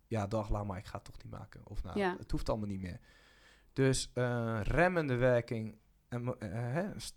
ja, 0.07 0.27
dag, 0.27 0.49
laat 0.51 0.67
maar, 0.67 0.79
ik 0.79 0.87
ga 0.87 0.97
het 0.97 1.05
toch 1.05 1.23
niet 1.23 1.33
maken. 1.33 1.61
Of 1.65 1.83
nou, 1.83 1.99
Ja. 1.99 2.17
het 2.19 2.31
hoeft 2.31 2.49
allemaal 2.49 2.69
niet 2.69 2.81
meer. 2.81 3.01
Dus 3.73 4.11
eh, 4.15 4.61
remmende 4.63 5.15
werking, 5.17 5.77
en, 6.09 6.35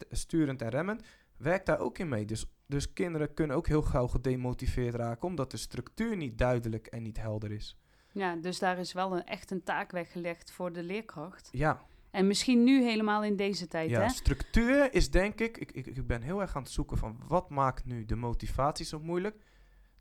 sturend 0.09 0.61
en 0.61 0.69
remmend, 0.69 1.05
werkt 1.37 1.65
daar 1.65 1.79
ook 1.79 1.97
in 1.97 2.09
mee. 2.09 2.25
Dus, 2.25 2.45
dus 2.65 2.93
kinderen 2.93 3.33
kunnen 3.33 3.55
ook 3.55 3.67
heel 3.67 3.81
gauw 3.81 4.07
gedemotiveerd 4.07 4.95
raken... 4.95 5.27
omdat 5.27 5.51
de 5.51 5.57
structuur 5.57 6.15
niet 6.17 6.37
duidelijk 6.37 6.87
en 6.87 7.03
niet 7.03 7.17
helder 7.17 7.51
is. 7.51 7.77
Ja, 8.11 8.35
dus 8.35 8.59
daar 8.59 8.77
is 8.77 8.93
wel 8.93 9.15
een, 9.15 9.23
echt 9.25 9.51
een 9.51 9.63
taak 9.63 9.91
weggelegd 9.91 10.51
voor 10.51 10.73
de 10.73 10.83
leerkracht. 10.83 11.49
Ja, 11.51 11.85
En 12.15 12.27
misschien 12.27 12.63
nu 12.63 12.83
helemaal 12.83 13.23
in 13.23 13.35
deze 13.35 13.67
tijd, 13.67 13.89
Ja, 13.89 14.01
hè? 14.01 14.09
structuur 14.09 14.93
is 14.93 15.11
denk 15.11 15.39
ik, 15.39 15.57
ik, 15.57 15.71
ik, 15.71 15.85
ik 15.87 16.07
ben 16.07 16.21
heel 16.21 16.41
erg 16.41 16.55
aan 16.55 16.61
het 16.63 16.71
zoeken 16.71 16.97
van 16.97 17.19
wat 17.27 17.49
maakt 17.49 17.85
nu 17.85 18.05
de 18.05 18.15
motivatie 18.15 18.85
zo 18.85 18.99
moeilijk. 18.99 19.43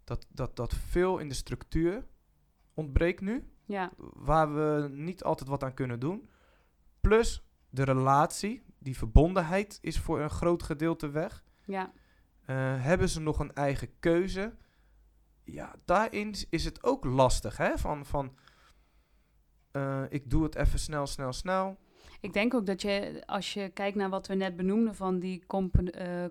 Dat, 0.05 0.27
dat, 0.29 0.57
dat 0.57 0.75
veel 0.75 1.19
in 1.19 1.29
de 1.29 1.35
structuur 1.35 2.07
ontbreekt 2.75 3.21
nu, 3.21 3.49
Ja, 3.65 3.93
waar 4.15 4.55
we 4.55 4.89
niet 4.91 5.23
altijd 5.25 5.49
wat 5.49 5.63
aan 5.65 5.75
kunnen 5.75 6.01
doen. 6.01 6.29
Plus 7.01 7.45
de 7.71 7.83
relatie, 7.85 8.65
die 8.79 8.97
verbondenheid 8.97 9.79
is 9.81 9.99
voor 9.99 10.21
een 10.21 10.31
groot 10.31 10.63
gedeelte 10.63 11.09
weg. 11.11 11.45
ja, 11.65 11.93
Eh, 12.47 12.57
hebben 12.83 13.09
ze 13.09 13.21
nog 13.21 13.39
een 13.39 13.53
eigen 13.55 13.99
keuze? 14.01 14.55
Ja, 15.45 15.75
daarin 15.85 16.35
is 16.51 16.65
het 16.65 16.83
ook 16.85 17.05
lastig, 17.05 17.57
hè? 17.57 17.79
Van, 17.79 18.07
van 18.07 18.37
eh, 19.71 20.03
ik 20.09 20.31
doe 20.31 20.43
het 20.43 20.55
even 20.55 20.79
snel, 20.79 21.07
snel, 21.07 21.33
snel. 21.33 21.79
Ik 22.21 22.33
denk 22.33 22.55
ook 22.55 22.67
dat 22.67 22.83
je, 22.83 23.23
als 23.27 23.53
je 23.55 23.69
kijkt 23.75 23.97
naar 23.97 24.09
wat 24.11 24.27
we 24.27 24.35
net 24.35 24.57
benoemden 24.57 24.95
van 24.95 25.19
die 25.19 25.45
eh, 25.47 26.25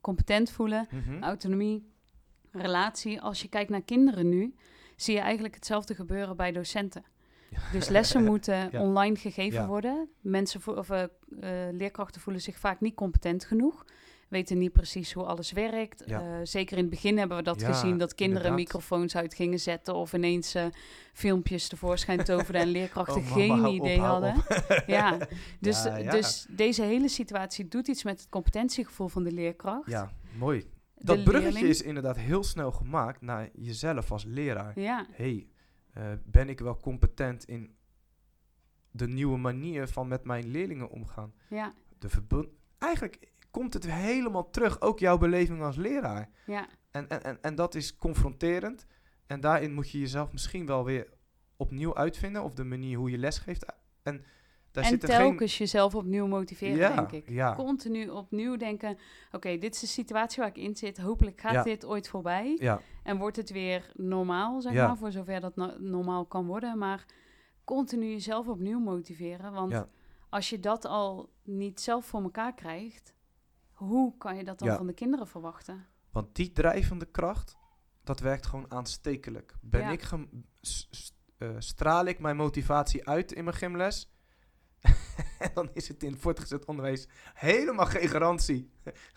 competent 0.00 0.50
voelen, 0.50 0.86
Mhm. 0.90 1.22
autonomie, 1.22 1.90
relatie. 2.50 3.20
Als 3.20 3.42
je 3.42 3.48
kijkt 3.48 3.70
naar 3.70 3.82
kinderen 3.82 4.28
nu, 4.28 4.54
zie 4.96 5.14
je 5.14 5.20
eigenlijk 5.20 5.54
hetzelfde 5.54 5.94
gebeuren 5.94 6.36
bij 6.36 6.52
docenten. 6.52 7.04
Dus 7.72 7.88
lessen 7.88 8.24
moeten 8.32 8.68
Ja. 8.72 8.80
online 8.80 9.16
gegeven 9.16 9.60
Ja. 9.60 9.66
worden. 9.66 10.08
Mensen 10.20 10.76
of, 10.76 10.90
eh, 10.90 11.02
eh, 11.02 11.08
leerkrachten 11.74 12.20
voelen 12.20 12.42
zich 12.42 12.58
vaak 12.58 12.80
niet 12.80 12.94
competent 12.94 13.44
genoeg. 13.44 13.84
Weten 14.28 14.58
niet 14.58 14.72
precies 14.72 15.12
hoe 15.12 15.24
alles 15.24 15.52
werkt. 15.52 16.02
Ja. 16.06 16.20
Eh, 16.20 16.26
zeker 16.42 16.76
in 16.76 16.82
het 16.82 16.90
begin 16.92 17.18
hebben 17.18 17.36
we 17.36 17.42
dat 17.42 17.60
Ja, 17.60 17.72
gezien. 17.72 17.98
Dat 17.98 18.14
kinderen 18.14 18.42
inderdaad. 18.42 18.72
microfoons 18.72 19.16
uit 19.16 19.34
gingen 19.34 19.60
zetten. 19.60 19.94
Of 19.94 20.12
ineens 20.12 20.54
eh, 20.54 20.66
filmpjes 21.12 21.68
tevoorschijn 21.68 22.24
toverden. 22.24 22.60
en 22.62 22.68
leerkrachten 22.78 23.16
Oh, 23.22 23.32
geen 23.32 23.64
idee 23.66 24.00
hadden. 24.00 24.34
Ja, 24.86 25.18
dus, 25.60 25.82
Ja, 25.84 26.10
dus 26.10 26.46
deze 26.50 26.82
hele 26.82 27.08
situatie 27.08 27.68
doet 27.68 27.88
iets 27.88 28.04
met 28.04 28.20
het 28.20 28.28
competentiegevoel 28.28 29.08
van 29.08 29.24
de 29.24 29.32
leerkracht. 29.32 29.90
Ja, 29.90 30.12
mooi. 30.38 30.60
De 30.94 31.04
Dat 31.04 31.24
bruggetje 31.24 31.52
leerling. 31.52 31.68
is 31.74 31.82
inderdaad 31.82 32.16
heel 32.16 32.44
snel 32.44 32.72
gemaakt 32.72 33.20
naar 33.20 33.48
jezelf 33.54 34.12
als 34.12 34.24
leraar. 34.24 34.80
Ja, 34.80 35.06
hey, 35.12 35.46
eh, 35.92 36.02
ben 36.24 36.48
ik 36.48 36.60
wel 36.60 36.76
competent 36.76 37.44
in 37.44 37.74
de 38.90 39.08
nieuwe 39.08 39.38
manier 39.38 39.88
van 39.88 40.08
met 40.08 40.24
mijn 40.24 40.46
leerlingen 40.50 40.90
omgaan? 40.90 41.32
ja, 41.48 41.72
De 41.98 42.08
verbond. 42.08 42.48
Eigenlijk 42.78 43.18
komt 43.56 43.74
het 43.74 43.90
helemaal 43.90 44.50
terug, 44.50 44.80
ook 44.80 44.98
jouw 44.98 45.18
beleving 45.18 45.62
als 45.62 45.76
leraar. 45.76 46.30
ja. 46.46 46.66
En, 46.90 47.08
en, 47.08 47.22
en, 47.24 47.38
en 47.42 47.54
dat 47.54 47.74
is 47.74 47.96
confronterend. 47.96 48.86
En 49.26 49.40
daarin 49.40 49.74
moet 49.74 49.90
je 49.90 49.98
jezelf 49.98 50.32
misschien 50.32 50.66
wel 50.66 50.84
weer 50.84 51.08
opnieuw 51.56 51.94
uitvinden, 51.96 52.42
of 52.42 52.54
de 52.54 52.64
manier 52.64 52.98
hoe 52.98 53.10
je 53.10 53.18
lesgeeft. 53.18 53.64
En 54.02 54.24
daar 54.70 54.84
en 54.84 54.90
zit 54.90 55.02
er 55.02 55.08
telkens 55.08 55.58
jezelf 55.58 55.94
opnieuw 55.94 56.26
motiveren, 56.26 56.76
Ja, 56.76 56.94
denk 56.94 57.12
ik. 57.12 57.28
ja. 57.30 57.54
Continu 57.54 58.08
opnieuw 58.08 58.56
denken, 58.56 58.98
oké, 59.32 59.58
dit 59.58 59.74
is 59.74 59.80
de 59.80 59.86
situatie 59.86 60.38
waar 60.42 60.48
ik 60.50 60.56
in 60.58 60.76
zit. 60.76 60.98
Hopelijk 60.98 61.40
gaat 61.40 61.52
Ja. 61.52 61.62
dit 61.62 61.84
ooit 61.84 62.08
voorbij. 62.08 62.78
En 63.02 63.18
wordt 63.18 63.36
het 63.36 63.50
weer 63.50 63.90
normaal, 63.94 64.60
zeg 64.60 64.72
maar, 64.74 64.96
voor 64.96 65.12
zover 65.12 65.40
dat 65.40 65.56
no- 65.56 65.76
normaal 65.78 66.26
kan 66.26 66.46
worden. 66.46 66.78
Maar 66.78 67.04
continu 67.64 68.06
jezelf 68.06 68.48
opnieuw 68.48 68.78
motiveren. 68.80 69.52
Want 69.52 69.86
als 70.28 70.50
je 70.50 70.60
dat 70.60 70.84
al 70.84 71.30
niet 71.42 71.80
zelf 71.80 72.06
voor 72.06 72.22
elkaar 72.22 72.54
krijgt, 72.54 73.14
hoe 73.76 74.16
kan 74.18 74.36
je 74.36 74.44
dat 74.44 74.58
dan 74.58 74.68
Ja. 74.68 74.76
van 74.76 74.86
de 74.86 74.92
kinderen 74.92 75.26
verwachten? 75.26 75.86
Want 76.10 76.34
die 76.34 76.52
drijvende 76.52 77.06
kracht, 77.06 77.56
dat 78.04 78.20
werkt 78.20 78.46
gewoon 78.46 78.70
aanstekelijk. 78.70 79.54
Ben 79.60 79.80
Ja. 79.80 79.90
ik 79.90 80.02
eh, 81.38 81.54
straal 81.58 82.04
ik 82.04 82.18
mijn 82.18 82.36
motivatie 82.36 83.08
uit 83.08 83.32
in 83.32 83.44
mijn 83.44 83.56
gymles? 83.56 84.10
En 85.38 85.50
dan 85.54 85.70
is 85.72 85.88
het 85.88 86.02
in 86.02 86.12
het 86.12 86.20
voortgezet 86.20 86.64
onderwijs 86.64 87.08
helemaal 87.34 87.86
geen 87.86 88.08
garantie 88.08 88.70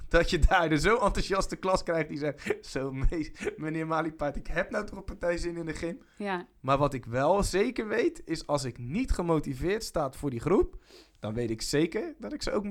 dat 0.08 0.30
je 0.30 0.40
daar 0.40 0.70
de 0.70 0.80
zo 0.80 0.96
enthousiaste 0.96 1.56
klas 1.56 1.84
krijgt 1.84 2.10
die 2.10 2.18
zegt: 2.18 2.58
Zo, 2.66 2.92
me- 2.92 3.54
meneer 3.58 3.88
Maliepaard, 3.88 4.36
ik 4.36 4.48
heb 4.48 4.70
nou 4.70 4.86
toch 4.86 4.98
een 4.98 5.04
partij 5.04 5.38
zin 5.38 5.58
in 5.58 5.66
de 5.66 5.74
gym. 5.74 6.02
Ja, 6.18 6.48
Maar 6.60 6.78
wat 6.78 6.94
ik 6.94 7.06
wel 7.06 7.44
zeker 7.44 7.88
weet, 7.88 8.22
is 8.26 8.48
als 8.48 8.64
ik 8.64 8.78
niet 8.78 9.12
gemotiveerd 9.12 9.84
sta 9.84 10.12
voor 10.12 10.30
die 10.30 10.40
groep, 10.40 10.84
dan 11.20 11.34
weet 11.34 11.50
ik 11.50 11.62
zeker 11.62 12.16
dat 12.20 12.34
ik 12.34 12.42
ze 12.42 12.52
ook 12.52 12.64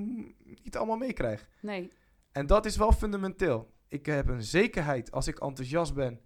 niet 0.62 0.76
allemaal 0.76 0.96
meekrijg. 0.96 1.48
nee, 1.60 1.92
En 2.32 2.46
dat 2.46 2.66
is 2.66 2.76
wel 2.76 2.92
fundamenteel. 2.92 3.72
Ik 3.88 4.06
heb 4.06 4.28
een 4.28 4.42
zekerheid 4.42 5.12
als 5.12 5.26
ik 5.26 5.38
enthousiast 5.38 5.94
ben 5.94 6.20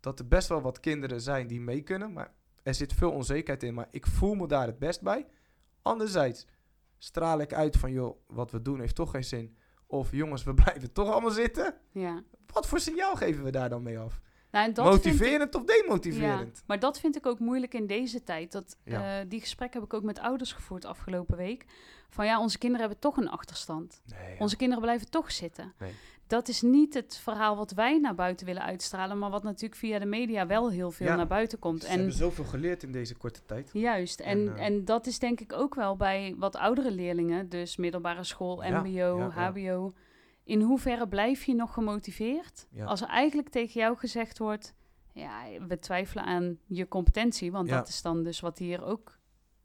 dat 0.00 0.18
er 0.18 0.28
best 0.28 0.48
wel 0.48 0.60
wat 0.60 0.80
kinderen 0.80 1.20
zijn 1.20 1.46
die 1.46 1.60
mee 1.60 1.80
kunnen, 1.82 2.12
maar 2.12 2.32
er 2.62 2.74
zit 2.74 2.92
veel 2.92 3.10
onzekerheid 3.10 3.62
in, 3.62 3.74
maar 3.74 3.88
ik 3.90 4.06
voel 4.06 4.34
me 4.34 4.46
daar 4.46 4.66
het 4.66 4.78
best 4.78 5.02
bij. 5.02 5.26
Anderzijds 5.82 6.46
straal 6.98 7.40
ik 7.40 7.52
uit 7.52 7.76
van 7.76 7.92
joh, 7.92 8.16
wat 8.26 8.50
we 8.50 8.62
doen 8.62 8.80
heeft 8.80 8.94
toch 8.94 9.10
geen 9.10 9.24
zin. 9.24 9.56
Of 9.86 10.10
jongens, 10.10 10.42
we 10.44 10.54
blijven 10.64 10.92
toch 10.92 11.08
allemaal 11.10 11.30
zitten. 11.30 11.74
ja, 11.92 12.22
Wat 12.46 12.66
voor 12.66 12.80
signaal 12.80 13.16
geven 13.16 13.44
we 13.44 13.50
daar 13.50 13.68
dan 13.68 13.82
mee 13.82 13.98
af? 13.98 14.20
Nou, 14.50 14.70
ik- 14.70 14.76
Motiverend 14.76 15.54
of 15.54 15.64
demotiverend? 15.64 16.56
Ja, 16.56 16.62
maar 16.66 16.78
dat 16.78 17.00
vind 17.00 17.16
ik 17.16 17.26
ook 17.26 17.38
moeilijk 17.38 17.74
in 17.74 17.86
deze 17.86 18.22
tijd. 18.22 18.52
Dat, 18.52 18.76
Ja. 18.84 19.20
eh, 19.20 19.26
die 19.28 19.40
gesprekken 19.40 19.80
heb 19.80 19.88
ik 19.88 19.94
ook 19.94 20.02
met 20.02 20.18
ouders 20.18 20.52
gevoerd 20.52 20.84
afgelopen 20.84 21.36
week. 21.36 21.64
Van 22.08 22.26
ja, 22.26 22.40
onze 22.40 22.58
kinderen 22.58 22.86
hebben 22.86 23.02
toch 23.02 23.16
een 23.16 23.28
achterstand. 23.28 24.02
Nee, 24.04 24.32
ja. 24.32 24.38
Onze 24.38 24.56
kinderen 24.56 24.82
blijven 24.82 25.10
toch 25.10 25.32
zitten. 25.32 25.74
Nee. 25.78 25.92
Dat 26.30 26.48
is 26.48 26.62
niet 26.62 26.94
het 26.94 27.16
verhaal 27.22 27.56
wat 27.56 27.70
wij 27.72 27.98
naar 27.98 28.14
buiten 28.14 28.46
willen 28.46 28.62
uitstralen, 28.62 29.18
maar 29.18 29.30
wat 29.30 29.42
natuurlijk 29.42 29.74
via 29.74 29.98
de 29.98 30.06
media 30.06 30.46
wel 30.46 30.70
heel 30.70 30.90
veel 30.90 31.06
Ja. 31.06 31.16
naar 31.16 31.26
buiten 31.26 31.58
komt. 31.58 31.82
Ze 31.82 31.88
En 31.88 31.96
hebben 31.96 32.12
zoveel 32.14 32.44
geleerd 32.44 32.82
in 32.82 32.92
deze 32.92 33.14
korte 33.16 33.40
tijd. 33.46 33.70
Juist, 33.72 34.20
en, 34.20 34.48
En, 34.48 34.56
en, 34.56 34.78
eh, 34.78 34.84
dat 34.84 35.06
is 35.06 35.18
denk 35.18 35.40
ik 35.40 35.52
ook 35.52 35.74
wel 35.74 35.96
bij 35.96 36.34
wat 36.38 36.56
oudere 36.56 36.90
leerlingen, 36.90 37.48
dus 37.48 37.76
middelbare 37.76 38.24
school, 38.24 38.64
Ja, 38.64 38.80
MBO, 38.80 39.18
ja. 39.18 39.50
HBO. 39.50 39.92
In 40.44 40.60
hoeverre 40.62 41.08
blijf 41.08 41.44
je 41.44 41.54
nog 41.54 41.72
gemotiveerd 41.72 42.66
als 42.84 43.00
er 43.00 43.08
eigenlijk 43.08 43.48
tegen 43.48 43.80
jou 43.80 43.96
gezegd 43.96 44.38
wordt: 44.38 44.74
ja, 45.12 45.44
we 45.68 45.78
twijfelen 45.78 46.24
aan 46.24 46.58
je 46.66 46.88
competentie, 46.88 47.52
want 47.52 47.68
dat 47.68 47.88
is 47.88 48.02
dan 48.02 48.22
dus 48.22 48.40
wat 48.40 48.58
hier 48.58 48.84
ook 48.84 49.18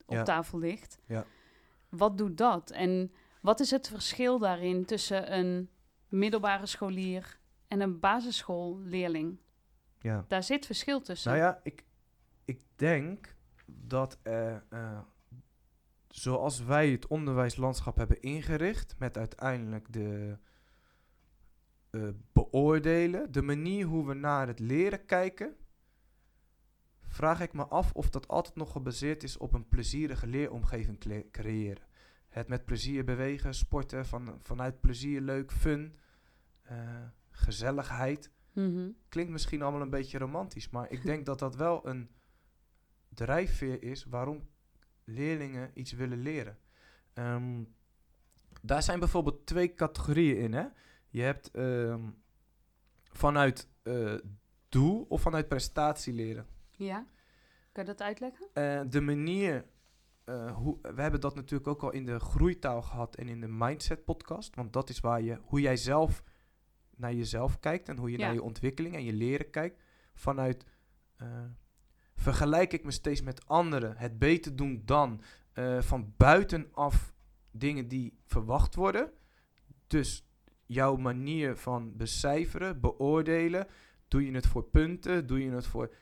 op 0.06 0.18
tafel 0.18 0.60
ligt. 0.60 0.98
Ja. 1.08 1.26
Wat 1.90 2.18
doet 2.18 2.38
dat? 2.38 2.72
En 2.72 3.12
wat 3.42 3.60
is 3.60 3.72
het 3.72 3.88
verschil 3.88 4.40
daarin 4.40 4.86
tussen 4.86 5.38
een 5.38 5.70
middelbare 6.18 6.66
scholier 6.66 7.40
en 7.68 7.80
een 7.80 8.00
basisschoolleerling? 8.00 9.40
Ja. 10.00 10.26
Daar 10.28 10.44
zit 10.44 10.66
verschil 10.66 11.02
tussen. 11.02 11.32
Nou 11.32 11.44
ja, 11.44 11.60
ik, 11.64 11.84
ik 12.46 12.60
denk 12.76 13.36
dat 13.66 14.20
eh, 14.22 14.56
eh, 14.56 15.00
zoals 16.08 16.64
wij 16.64 16.90
het 16.90 17.08
onderwijslandschap 17.08 17.96
hebben 17.96 18.22
ingericht, 18.22 18.96
met 18.98 19.18
uiteindelijk 19.18 19.94
de 19.94 20.38
eh, 21.90 22.10
beoordelen, 22.34 23.32
de 23.32 23.42
manier 23.42 23.86
hoe 23.86 24.08
we 24.08 24.14
naar 24.14 24.48
het 24.48 24.60
leren 24.60 25.06
kijken, 25.06 25.56
vraag 27.08 27.42
ik 27.42 27.54
me 27.54 27.66
af 27.68 27.94
of 27.94 28.10
dat 28.10 28.28
altijd 28.28 28.56
nog 28.56 28.72
gebaseerd 28.72 29.24
is 29.24 29.38
op 29.38 29.54
een 29.54 29.68
plezierige 29.68 30.28
leeromgeving 30.28 31.00
cre- 31.00 31.30
creëren. 31.32 31.84
Het 32.30 32.48
met 32.48 32.66
plezier 32.66 33.06
bewegen, 33.06 33.54
sporten, 33.54 34.06
van, 34.06 34.40
vanuit 34.42 34.82
plezier 34.82 35.22
leuk, 35.22 35.52
fun, 35.52 35.96
eh, 36.66 36.78
gezelligheid 37.32 38.32
Mhm. 38.54 38.90
klinkt 39.10 39.32
misschien 39.32 39.62
allemaal 39.62 39.82
een 39.82 39.90
beetje 39.90 40.18
romantisch, 40.18 40.70
maar 40.70 40.92
ik 40.92 41.04
denk 41.04 41.26
dat 41.26 41.40
dat 41.40 41.56
wel 41.56 41.88
een 41.88 42.10
drijfveer 43.10 43.84
is 43.84 44.06
waarom 44.06 44.48
leerlingen 45.04 45.72
iets 45.74 45.92
willen 45.92 46.22
leren. 46.22 46.58
Ehm, 47.14 47.64
daar 48.62 48.84
zijn 48.84 49.00
bijvoorbeeld 49.00 49.46
twee 49.46 49.74
categorieën 49.74 50.38
in. 50.38 50.54
Hè? 50.54 50.66
Je 51.10 51.22
hebt 51.22 51.52
ehm, 51.52 52.10
vanuit 53.12 53.68
eh, 53.84 54.14
doel 54.70 55.06
of 55.10 55.22
vanuit 55.22 55.48
prestatie 55.48 56.14
leren. 56.14 56.46
Ja, 56.72 57.06
kan 57.72 57.84
je 57.84 57.90
dat 57.90 58.02
uitleggen? 58.02 58.48
Eh, 58.54 58.82
de 58.90 59.02
manier, 59.02 59.66
hoe, 60.54 60.78
we 60.82 61.02
hebben 61.02 61.22
dat 61.22 61.36
natuurlijk 61.36 61.68
ook 61.70 61.84
al 61.84 61.92
in 61.92 62.06
de 62.06 62.20
groeitaal 62.20 62.82
gehad 62.82 63.16
en 63.16 63.30
in 63.30 63.42
de 63.42 63.48
mindset 63.48 64.06
podcast, 64.06 64.56
want 64.56 64.74
dat 64.74 64.90
is 64.90 65.00
waar 65.00 65.22
je, 65.22 65.38
hoe 65.42 65.62
jij 65.62 65.78
zelf 65.78 66.24
naar 66.98 67.14
jezelf 67.14 67.60
kijkt 67.60 67.90
en 67.90 67.98
hoe 67.98 68.12
je 68.12 68.18
Ja. 68.18 68.26
naar 68.26 68.34
je 68.34 68.42
ontwikkeling 68.42 68.96
en 68.96 69.04
je 69.04 69.14
leren 69.14 69.50
kijkt. 69.50 69.82
Vanuit 70.14 70.66
eh, 71.16 71.28
vergelijk 72.16 72.74
ik 72.74 72.84
me 72.84 72.92
steeds 72.92 73.22
met 73.22 73.48
anderen, 73.48 73.98
het 73.98 74.20
beter 74.20 74.56
doen 74.56 74.82
dan, 74.86 75.22
eh, 75.54 75.82
van 75.82 76.14
buitenaf 76.18 77.14
dingen 77.52 77.88
die 77.88 78.20
verwacht 78.26 78.76
worden. 78.76 79.12
Dus 79.88 80.28
jouw 80.66 80.96
manier 80.96 81.56
van 81.56 81.98
becijferen, 81.98 82.80
beoordelen, 82.80 83.68
doe 84.08 84.26
je 84.26 84.32
het 84.32 84.48
voor 84.48 84.64
punten, 84.64 85.28
doe 85.28 85.44
je 85.44 85.52
het 85.52 85.66
voor 85.66 85.94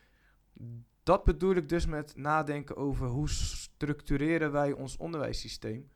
dat 1.03 1.23
bedoel 1.23 1.55
ik 1.55 1.69
dus 1.69 1.85
met 1.85 2.15
nadenken 2.15 2.75
over 2.75 3.07
hoe 3.07 3.29
structureren 3.29 4.51
wij 4.51 4.71
ons 4.71 4.97
onderwijssysteem. 4.97 5.91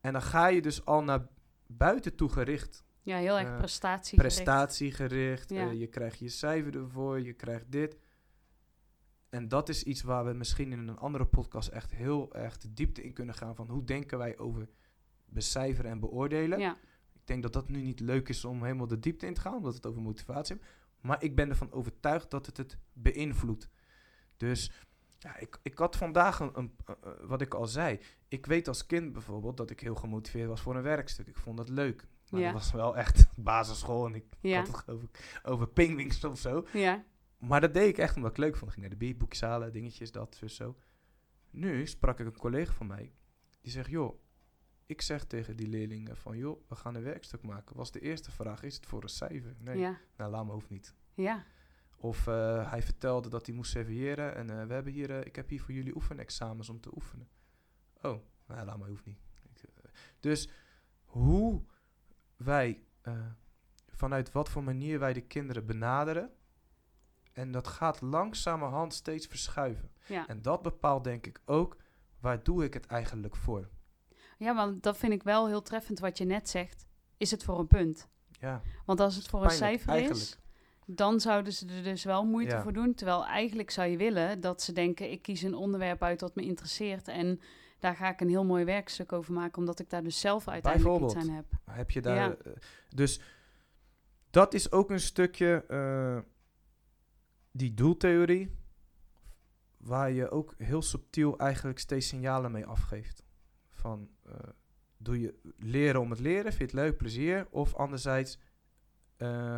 En 0.00 0.12
dan 0.12 0.22
ga 0.22 0.46
je 0.46 0.62
dus 0.62 0.84
al 0.84 1.02
naar 1.02 1.26
buiten 1.66 2.14
toe 2.14 2.28
gericht. 2.28 2.84
Ja, 3.06 3.16
heel 3.16 3.38
erg 3.38 3.48
Eh, 3.48 3.56
prestatie. 3.58 4.18
Prestatiegericht, 4.18 5.50
Ja. 5.50 5.68
eh, 5.70 5.78
je 5.80 5.86
krijgt 5.86 6.18
je 6.18 6.28
cijfer 6.28 6.76
ervoor, 6.76 7.20
je 7.20 7.32
krijgt 7.32 7.72
dit. 7.72 7.96
En 9.28 9.48
dat 9.48 9.68
is 9.68 9.82
iets 9.82 10.02
waar 10.02 10.24
we 10.24 10.32
misschien 10.32 10.72
in 10.72 10.78
een 10.88 10.96
andere 10.98 11.24
podcast 11.26 11.68
echt 11.68 11.90
heel 11.90 12.34
erg 12.34 12.58
de 12.58 12.72
diepte 12.72 13.02
in 13.02 13.12
kunnen 13.12 13.34
gaan. 13.34 13.54
Van 13.56 13.68
hoe 13.70 13.84
denken 13.84 14.18
wij 14.18 14.38
over 14.38 14.68
becijferen 15.24 15.90
en 15.90 16.00
beoordelen. 16.00 16.58
Ja, 16.58 16.76
Ik 17.12 17.26
denk 17.26 17.42
dat 17.42 17.52
dat 17.52 17.68
nu 17.68 17.80
niet 17.82 18.00
leuk 18.00 18.28
is 18.28 18.44
om 18.44 18.62
helemaal 18.62 18.86
de 18.86 18.98
diepte 18.98 19.26
in 19.26 19.34
te 19.34 19.40
gaan, 19.40 19.54
omdat 19.54 19.74
het 19.74 19.86
over 19.86 20.02
motivatie. 20.02 20.56
Maar 21.00 21.22
ik 21.22 21.34
ben 21.36 21.48
ervan 21.48 21.72
overtuigd 21.72 22.30
dat 22.30 22.46
het 22.46 22.56
het 22.56 22.78
beïnvloedt. 22.92 23.68
Dus 24.36 24.70
ja, 25.18 25.36
ik, 25.38 25.58
ik 25.62 25.78
had 25.78 25.96
vandaag 25.96 26.40
een, 26.40 26.50
een, 26.58 26.72
eh, 26.86 26.94
wat 27.22 27.40
ik 27.40 27.54
al 27.54 27.66
zei. 27.66 27.98
Ik 28.28 28.46
weet 28.46 28.68
als 28.68 28.86
kind 28.86 29.12
bijvoorbeeld 29.12 29.56
dat 29.56 29.70
ik 29.70 29.80
heel 29.80 29.94
gemotiveerd 29.94 30.48
was 30.48 30.60
voor 30.60 30.76
een 30.76 30.82
werkstuk. 30.82 31.26
Ik 31.26 31.36
vond 31.36 31.56
dat 31.56 31.68
leuk. 31.68 32.06
Maar 32.30 32.40
Ja. 32.40 32.52
dat 32.52 32.60
was 32.62 32.72
wel 32.72 32.96
echt 32.96 33.26
basisschool 33.36 34.06
en 34.06 34.14
ik 34.14 34.24
Ja. 34.40 34.58
had 34.64 34.84
het 34.86 35.02
ik 35.02 35.40
over 35.42 35.68
pingwings 35.68 36.24
of 36.24 36.38
zo. 36.38 36.66
ja, 36.72 37.04
Maar 37.38 37.60
dat 37.60 37.74
deed 37.74 37.88
ik 37.88 37.98
echt 37.98 38.16
omdat 38.16 38.30
ik 38.30 38.36
leuk 38.36 38.56
vond. 38.56 38.66
Ik 38.66 38.70
ging 38.76 38.80
naar 38.88 38.98
de 38.98 39.04
bierboekjes 39.04 39.40
halen, 39.40 39.72
dingetjes, 39.72 40.12
dat, 40.12 40.34
zo, 40.34 40.46
zo. 40.46 40.76
Nu 41.50 41.86
sprak 41.86 42.20
ik 42.20 42.26
een 42.26 42.36
collega 42.36 42.72
van 42.72 42.86
mij. 42.86 43.12
Die 43.60 43.72
zegt, 43.72 43.90
joh, 43.90 44.20
ik 44.86 45.02
zeg 45.02 45.24
tegen 45.24 45.56
die 45.56 45.66
leerlingen 45.66 46.16
van, 46.16 46.36
joh, 46.36 46.60
we 46.68 46.74
gaan 46.74 46.94
een 46.94 47.02
werkstuk 47.02 47.42
maken. 47.42 47.76
Was 47.76 47.92
de 47.92 48.00
eerste 48.00 48.30
vraag, 48.30 48.62
is 48.62 48.74
het 48.74 48.86
voor 48.86 49.02
een 49.02 49.08
cijfer? 49.08 49.54
Nee, 49.58 49.78
ja, 49.78 49.98
nou, 50.16 50.30
laat 50.30 50.44
me 50.46 50.52
hoeft 50.52 50.68
niet. 50.70 50.94
ja, 51.14 51.44
Of 51.96 52.26
eh, 52.26 52.70
hij 52.70 52.82
vertelde 52.82 53.28
dat 53.28 53.46
hij 53.46 53.54
moest 53.54 53.70
serveren 53.70 54.34
en 54.34 54.50
eh, 54.60 54.66
we 54.66 54.72
hebben 54.72 54.92
hier, 54.92 55.10
eh, 55.18 55.24
ik 55.26 55.36
heb 55.36 55.48
hier 55.48 55.60
voor 55.60 55.74
jullie 55.74 55.94
oefenexamens 55.94 56.68
om 56.68 56.80
te 56.80 56.94
oefenen. 56.94 57.28
Oh, 58.02 58.20
nou, 58.46 58.64
laat 58.66 58.78
me 58.78 58.86
hoeft 58.88 59.04
niet. 59.06 59.18
Ik, 59.52 59.64
dus 60.20 60.48
hoe 61.04 61.62
wij, 62.36 62.82
eh, 63.02 63.12
vanuit 63.88 64.32
wat 64.32 64.48
voor 64.48 64.62
manier 64.64 64.98
wij 64.98 65.12
de 65.12 65.20
kinderen 65.20 65.66
benaderen, 65.66 66.30
en 67.32 67.52
dat 67.52 67.66
gaat 67.66 68.00
langzamerhand 68.00 68.94
steeds 68.94 69.26
verschuiven. 69.26 69.90
ja. 70.06 70.26
En 70.26 70.42
dat 70.42 70.62
bepaalt 70.62 71.04
denk 71.04 71.26
ik 71.26 71.40
ook, 71.44 71.76
waar 72.20 72.42
doe 72.42 72.64
ik 72.64 72.74
het 72.74 72.86
eigenlijk 72.86 73.36
voor? 73.36 73.68
Ja, 74.38 74.54
want 74.54 74.82
dat 74.82 74.96
vind 74.96 75.12
ik 75.12 75.22
wel 75.22 75.46
heel 75.46 75.62
treffend 75.62 75.98
wat 75.98 76.18
je 76.18 76.24
net 76.24 76.48
zegt. 76.48 76.86
Is 77.16 77.30
het 77.30 77.44
voor 77.44 77.58
een 77.58 77.66
punt? 77.66 78.08
Ja, 78.40 78.62
Want 78.84 79.00
als 79.00 79.16
het 79.16 79.26
voor 79.28 79.44
een 79.44 79.50
cijfer 79.50 79.88
eigenlijk. 79.88 80.20
is, 80.20 80.38
dan 80.86 81.20
zouden 81.20 81.52
ze 81.52 81.66
er 81.66 81.82
dus 81.82 82.04
wel 82.04 82.24
moeite 82.24 82.54
Ja. 82.54 82.62
voor 82.62 82.72
doen. 82.72 82.94
Terwijl 82.94 83.26
eigenlijk 83.26 83.70
zou 83.70 83.88
je 83.88 83.96
willen 83.96 84.40
dat 84.40 84.62
ze 84.62 84.72
denken: 84.72 85.10
ik 85.10 85.22
kies 85.22 85.42
een 85.42 85.54
onderwerp 85.54 86.02
uit 86.02 86.18
dat 86.18 86.34
me 86.34 86.42
interesseert. 86.42 87.08
En 87.08 87.40
daar 87.78 87.96
ga 87.96 88.08
ik 88.08 88.20
een 88.20 88.28
heel 88.28 88.44
mooi 88.44 88.64
werkstuk 88.64 89.12
over 89.12 89.32
maken, 89.32 89.58
omdat 89.58 89.80
ik 89.80 89.90
daar 89.90 90.02
dus 90.02 90.20
zelf 90.20 90.48
uiteindelijk 90.48 91.04
iets 91.04 91.14
aan 91.14 91.28
heb. 91.28 91.46
Heb 91.70 91.90
je 91.90 92.00
daar. 92.00 92.16
Ja. 92.16 92.36
eh, 92.44 92.52
dus 92.88 93.20
dat 94.30 94.54
is 94.54 94.72
ook 94.72 94.90
een 94.90 95.00
stukje 95.00 95.64
eh, 95.68 96.18
die 97.50 97.74
doeltheorie. 97.74 98.64
Waar 99.76 100.10
je 100.10 100.30
ook 100.30 100.54
heel 100.58 100.82
subtiel 100.82 101.38
eigenlijk 101.38 101.78
steeds 101.78 102.08
signalen 102.08 102.52
mee 102.52 102.66
afgeeft. 102.66 103.24
Van 103.70 104.10
eh, 104.24 104.32
doe 104.96 105.20
je 105.20 105.34
leren 105.56 106.00
om 106.00 106.10
het 106.10 106.20
leren, 106.20 106.52
vind 106.52 106.70
je 106.70 106.76
het 106.76 106.86
leuk, 106.86 106.96
plezier. 106.96 107.46
Of 107.50 107.74
anderzijds 107.74 108.38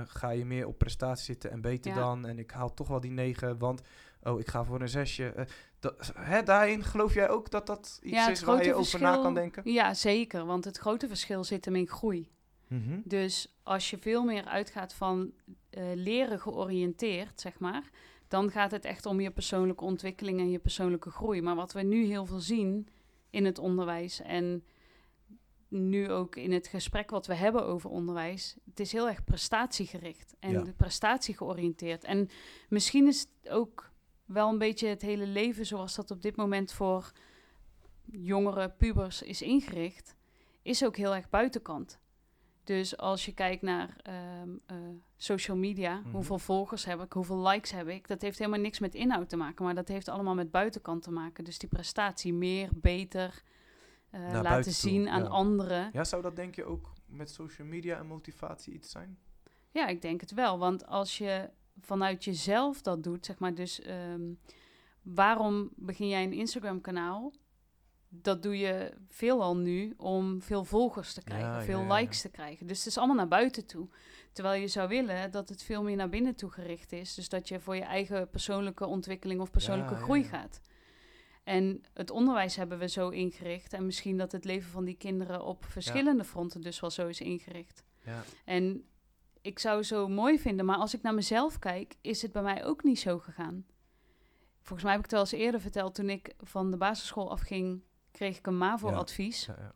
ga 0.04 0.30
je 0.30 0.44
meer 0.44 0.66
op 0.66 0.78
prestatie 0.78 1.24
zitten 1.24 1.50
en 1.50 1.60
beter 1.60 1.90
Ja. 1.90 1.98
dan. 1.98 2.26
En 2.26 2.38
ik 2.38 2.50
haal 2.50 2.74
toch 2.74 2.88
wel 2.88 3.00
die 3.00 3.10
negen, 3.10 3.58
want 3.58 3.82
oh, 4.22 4.40
ik 4.40 4.48
ga 4.48 4.64
voor 4.64 4.80
een 4.80 4.88
zesje. 4.88 5.46
Dat, 5.80 6.12
hè, 6.14 6.42
daarin 6.42 6.84
geloof 6.84 7.14
jij 7.14 7.28
ook 7.28 7.50
dat 7.50 7.66
dat 7.66 7.98
iets 8.02 8.14
Ja, 8.14 8.28
is 8.28 8.42
waar 8.42 8.64
je 8.64 8.74
over 8.74 9.00
na 9.00 9.16
kan 9.16 9.34
denken? 9.34 9.72
Ja, 9.72 9.94
zeker. 9.94 10.44
Want 10.44 10.64
het 10.64 10.78
grote 10.78 11.08
verschil 11.08 11.44
zit 11.44 11.64
hem 11.64 11.76
in 11.76 11.88
groei. 11.88 12.30
Mhm. 12.68 13.00
Dus 13.04 13.58
als 13.62 13.90
je 13.90 13.98
veel 13.98 14.24
meer 14.24 14.44
uitgaat 14.44 14.94
van 14.94 15.32
eh, 15.70 15.82
leren 15.94 16.40
georiënteerd, 16.40 17.40
zeg 17.40 17.58
maar, 17.58 17.90
dan 18.28 18.50
gaat 18.50 18.70
het 18.70 18.84
echt 18.84 19.06
om 19.06 19.20
je 19.20 19.30
persoonlijke 19.30 19.84
ontwikkeling 19.84 20.40
en 20.40 20.50
je 20.50 20.58
persoonlijke 20.58 21.10
groei. 21.10 21.42
Maar 21.42 21.54
wat 21.54 21.72
we 21.72 21.82
nu 21.82 22.04
heel 22.04 22.26
veel 22.26 22.40
zien 22.40 22.88
in 23.30 23.44
het 23.44 23.58
onderwijs 23.58 24.20
en 24.20 24.64
nu 25.68 26.10
ook 26.10 26.36
in 26.36 26.52
het 26.52 26.66
gesprek 26.66 27.10
wat 27.10 27.26
we 27.26 27.34
hebben 27.34 27.64
over 27.66 27.90
onderwijs, 27.90 28.56
het 28.64 28.80
is 28.80 28.92
heel 28.92 29.08
erg 29.08 29.24
prestatiegericht 29.24 30.34
en 30.38 30.50
Ja. 30.50 30.62
de 30.62 30.72
prestatie 30.72 31.36
georiënteerd. 31.36 32.04
En 32.04 32.28
misschien 32.68 33.06
is 33.06 33.20
het 33.20 33.50
ook 33.52 33.90
wel 34.28 34.48
een 34.48 34.58
beetje 34.58 34.88
het 34.88 35.02
hele 35.02 35.26
leven 35.26 35.66
zoals 35.66 35.94
dat 35.94 36.10
op 36.10 36.22
dit 36.22 36.36
moment 36.36 36.72
voor 36.72 37.12
jongere 38.04 38.70
pubers 38.70 39.22
is 39.22 39.42
ingericht, 39.42 40.14
is 40.62 40.84
ook 40.84 40.96
heel 40.96 41.14
erg 41.14 41.28
buitenkant. 41.28 41.98
Dus 42.64 42.96
als 42.96 43.24
je 43.24 43.34
kijkt 43.34 43.62
naar 43.62 43.96
ehm, 44.02 44.48
eh, 44.66 44.76
social 45.16 45.56
media, 45.56 45.94
Mhm. 46.00 46.10
hoeveel 46.10 46.38
volgers 46.38 46.84
heb 46.84 47.02
ik, 47.02 47.12
hoeveel 47.12 47.48
likes 47.48 47.70
heb 47.70 47.88
ik, 47.88 48.08
dat 48.08 48.22
heeft 48.22 48.38
helemaal 48.38 48.60
niks 48.60 48.78
met 48.78 48.94
inhoud 48.94 49.28
te 49.28 49.36
maken, 49.36 49.64
maar 49.64 49.74
dat 49.74 49.88
heeft 49.88 50.08
allemaal 50.08 50.34
met 50.34 50.50
buitenkant 50.50 51.02
te 51.02 51.10
maken. 51.10 51.44
Dus 51.44 51.58
die 51.58 51.68
prestatie 51.68 52.32
meer, 52.34 52.68
beter 52.74 53.42
eh, 54.10 54.40
laten 54.42 54.62
toe, 54.62 54.72
zien 54.72 55.08
aan 55.08 55.22
ja. 55.22 55.28
anderen. 55.28 55.90
Ja, 55.92 56.04
zou 56.04 56.22
dat 56.22 56.36
denk 56.36 56.54
je 56.54 56.64
ook 56.64 56.92
met 57.06 57.30
social 57.30 57.66
media 57.66 57.98
en 57.98 58.06
motivatie 58.06 58.72
iets 58.72 58.90
zijn? 58.90 59.18
Ja, 59.70 59.86
ik 59.86 60.02
denk 60.02 60.20
het 60.20 60.32
wel. 60.32 60.58
Want 60.58 60.86
als 60.86 61.18
je 61.18 61.50
vanuit 61.80 62.24
jezelf 62.24 62.82
dat 62.82 63.02
doet, 63.02 63.26
zeg 63.26 63.38
maar, 63.38 63.54
dus 63.54 63.80
ehm, 63.80 64.32
waarom 65.02 65.70
begin 65.76 66.08
jij 66.08 66.22
een 66.24 66.32
Instagram-kanaal? 66.32 67.32
Dat 68.08 68.42
doe 68.42 68.58
je 68.58 68.92
veelal 69.08 69.56
nu 69.56 69.94
om 69.96 70.42
veel 70.42 70.64
volgers 70.64 71.12
te 71.12 71.22
krijgen, 71.22 71.48
Ja, 71.48 71.62
veel 71.62 71.78
ja, 71.78 71.86
ja, 71.86 71.94
ja. 71.94 72.00
likes 72.00 72.20
te 72.20 72.30
krijgen. 72.30 72.66
Dus 72.66 72.78
het 72.78 72.86
is 72.86 72.98
allemaal 72.98 73.16
naar 73.16 73.28
buiten 73.28 73.66
toe. 73.66 73.88
Terwijl 74.32 74.60
je 74.60 74.68
zou 74.68 74.88
willen 74.88 75.30
dat 75.30 75.48
het 75.48 75.62
veel 75.62 75.82
meer 75.82 75.96
naar 75.96 76.08
binnen 76.08 76.34
toe 76.34 76.50
gericht 76.50 76.92
is. 76.92 77.14
Dus 77.14 77.28
dat 77.28 77.48
je 77.48 77.60
voor 77.60 77.76
je 77.76 77.82
eigen 77.82 78.30
persoonlijke 78.30 78.86
ontwikkeling 78.86 79.40
of 79.40 79.50
persoonlijke 79.50 79.94
groei 79.94 80.24
gaat. 80.24 80.60
En 81.44 81.82
het 81.94 82.10
onderwijs 82.10 82.56
hebben 82.56 82.78
we 82.78 82.88
zo 82.88 83.08
ingericht. 83.08 83.72
En 83.72 83.86
misschien 83.86 84.16
dat 84.16 84.32
het 84.32 84.44
leven 84.44 84.70
van 84.70 84.84
die 84.84 84.96
kinderen 84.96 85.44
op 85.44 85.64
verschillende 85.64 86.24
fronten 86.24 86.60
dus 86.60 86.80
wel 86.80 86.90
zo 86.90 87.08
is 87.08 87.20
ingericht. 87.20 87.84
Ja. 88.04 88.22
En 88.44 88.84
ik 89.42 89.58
zou 89.58 89.82
zo 89.82 90.08
mooi 90.08 90.38
vinden, 90.38 90.64
maar 90.64 90.76
als 90.76 90.94
ik 90.94 91.02
naar 91.02 91.14
mezelf 91.14 91.58
kijk, 91.58 91.94
is 92.00 92.22
het 92.22 92.32
bij 92.32 92.42
mij 92.42 92.64
ook 92.64 92.82
niet 92.82 93.00
zo 93.00 93.18
gegaan. 93.18 93.66
Volgens 94.60 94.82
mij 94.82 94.92
heb 94.92 95.04
ik 95.04 95.10
het 95.10 95.20
wel 95.20 95.20
eens 95.20 95.44
eerder 95.44 95.60
verteld, 95.60 95.94
toen 95.94 96.10
ik 96.10 96.34
van 96.38 96.70
de 96.70 96.76
basisschool 96.76 97.30
afging, 97.30 97.82
kreeg 98.10 98.38
ik 98.38 98.46
een 98.46 98.58
MAVO-advies. 98.58 99.46
Ja, 99.46 99.54
ja. 99.58 99.72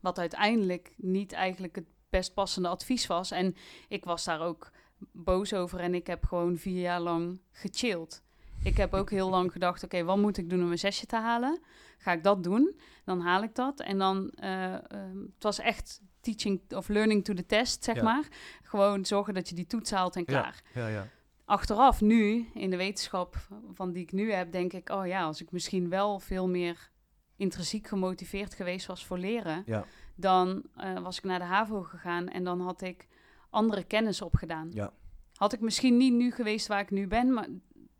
Wat 0.00 0.18
uiteindelijk 0.18 0.94
niet 0.96 1.32
eigenlijk 1.32 1.74
het 1.74 1.86
best 2.10 2.34
passende 2.34 2.68
advies 2.68 3.06
was. 3.06 3.30
En 3.30 3.56
ik 3.88 4.04
was 4.04 4.24
daar 4.24 4.40
ook 4.40 4.70
boos 5.12 5.54
over 5.54 5.80
en 5.80 5.94
ik 5.94 6.06
heb 6.06 6.24
gewoon 6.24 6.56
vier 6.56 6.80
jaar 6.80 7.00
lang 7.00 7.40
gechilled. 7.52 8.22
Ik 8.62 8.76
heb 8.76 8.94
ook 8.94 9.10
heel 9.10 9.30
lang 9.30 9.52
gedacht, 9.52 9.84
oké, 9.84 10.04
wat 10.04 10.16
moet 10.16 10.36
ik 10.36 10.50
doen 10.50 10.62
om 10.62 10.70
een 10.70 10.78
zesje 10.78 11.06
te 11.06 11.16
halen? 11.16 11.60
Ga 11.98 12.12
ik 12.12 12.22
dat 12.22 12.42
doen? 12.42 12.80
Dan 13.04 13.20
haal 13.20 13.42
ik 13.42 13.54
dat. 13.54 13.80
En 13.80 13.98
dan, 13.98 14.30
ehm, 14.30 15.20
het 15.34 15.42
was 15.42 15.58
echt 15.58 16.00
teaching 16.34 16.60
of 16.74 16.88
learning 16.88 17.24
to 17.24 17.34
the 17.34 17.46
test, 17.46 17.84
zeg 17.84 17.96
Ja. 17.96 18.02
maar. 18.02 18.28
Gewoon 18.62 19.04
zorgen 19.04 19.34
dat 19.34 19.48
je 19.48 19.54
die 19.54 19.66
toets 19.66 19.90
haalt 19.90 20.16
en 20.16 20.24
klaar. 20.24 20.62
Ja, 20.74 20.88
ja. 20.88 21.06
Achteraf, 21.44 22.00
nu, 22.00 22.48
in 22.54 22.70
de 22.70 22.76
wetenschap 22.76 23.36
van 23.72 23.92
die 23.92 24.02
ik 24.02 24.12
nu 24.12 24.32
heb, 24.32 24.52
denk 24.52 24.72
ik, 24.72 24.88
oh 24.88 25.06
ja, 25.06 25.22
als 25.22 25.40
ik 25.40 25.50
misschien 25.50 25.88
wel 25.88 26.18
veel 26.18 26.48
meer 26.48 26.90
intrinsiek 27.36 27.86
gemotiveerd 27.86 28.54
geweest 28.54 28.86
was 28.86 29.06
voor 29.06 29.18
leren, 29.18 29.62
Ja. 29.66 29.84
dan 30.14 30.62
eh, 30.76 30.98
was 30.98 31.18
ik 31.18 31.24
naar 31.24 31.38
de 31.38 31.44
HAVO 31.44 31.82
gegaan 31.82 32.28
en 32.28 32.44
dan 32.44 32.60
had 32.60 32.82
ik 32.82 33.06
andere 33.50 33.84
kennis 33.84 34.22
opgedaan. 34.22 34.68
Ja. 34.72 34.92
Had 35.34 35.52
ik 35.52 35.60
misschien 35.60 35.96
niet 35.96 36.12
nu 36.12 36.30
geweest 36.30 36.66
waar 36.66 36.80
ik 36.80 36.90
nu 36.90 37.06
ben, 37.06 37.32
maar 37.32 37.48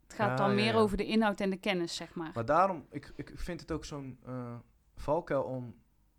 het 0.06 0.14
gaat 0.16 0.38
dan 0.38 0.54
meer 0.54 0.74
over 0.74 0.96
de 0.96 1.04
inhoud 1.06 1.40
en 1.40 1.50
de 1.50 1.56
kennis, 1.56 1.96
zeg 1.96 2.14
maar. 2.14 2.30
Maar 2.34 2.44
daarom, 2.44 2.86
ik, 2.90 3.12
ik 3.16 3.32
vind 3.34 3.60
het 3.60 3.72
ook 3.72 3.84
zo'n 3.84 4.18
eh, 4.26 4.54
valkuil 4.96 5.42
om 5.42 5.74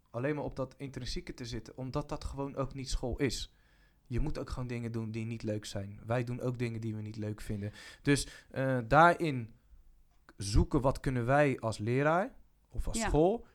alleen 0.09 0.35
maar 0.35 0.43
op 0.43 0.55
dat 0.55 0.75
intrinsieke 0.77 1.33
te 1.33 1.45
zitten, 1.45 1.77
omdat 1.77 2.09
dat 2.09 2.23
gewoon 2.23 2.55
ook 2.55 2.73
niet 2.73 2.89
school 2.89 3.17
is. 3.17 3.53
Je 4.05 4.19
moet 4.19 4.37
ook 4.39 4.49
gewoon 4.49 4.67
dingen 4.67 4.91
doen 4.91 5.11
die 5.11 5.25
niet 5.25 5.43
leuk 5.43 5.65
zijn. 5.65 5.99
Wij 6.05 6.23
doen 6.23 6.41
ook 6.41 6.57
dingen 6.59 6.81
die 6.81 6.95
we 6.95 7.01
niet 7.01 7.15
leuk 7.17 7.41
vinden. 7.41 7.71
Dus 8.01 8.27
eh, 8.51 8.79
daarin 8.87 9.53
zoeken 10.37 10.81
wat 10.81 10.99
kunnen 10.99 11.25
wij 11.25 11.59
als 11.59 11.77
leraar 11.77 12.35
of 12.69 12.87
als 12.87 12.97
Ja. 12.97 13.07
school. 13.07 13.45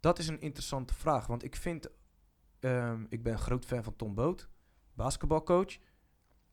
Dat 0.00 0.18
is 0.18 0.28
een 0.28 0.40
interessante 0.40 0.94
vraag. 0.94 1.26
Want 1.26 1.44
ik 1.44 1.56
vind, 1.56 1.88
ehm, 2.60 3.04
ik 3.08 3.22
ben 3.22 3.32
een 3.32 3.38
groot 3.38 3.64
fan 3.64 3.82
van 3.84 3.96
Tom 3.96 4.14
Boot, 4.14 4.48
basketbalcoach. 4.94 5.78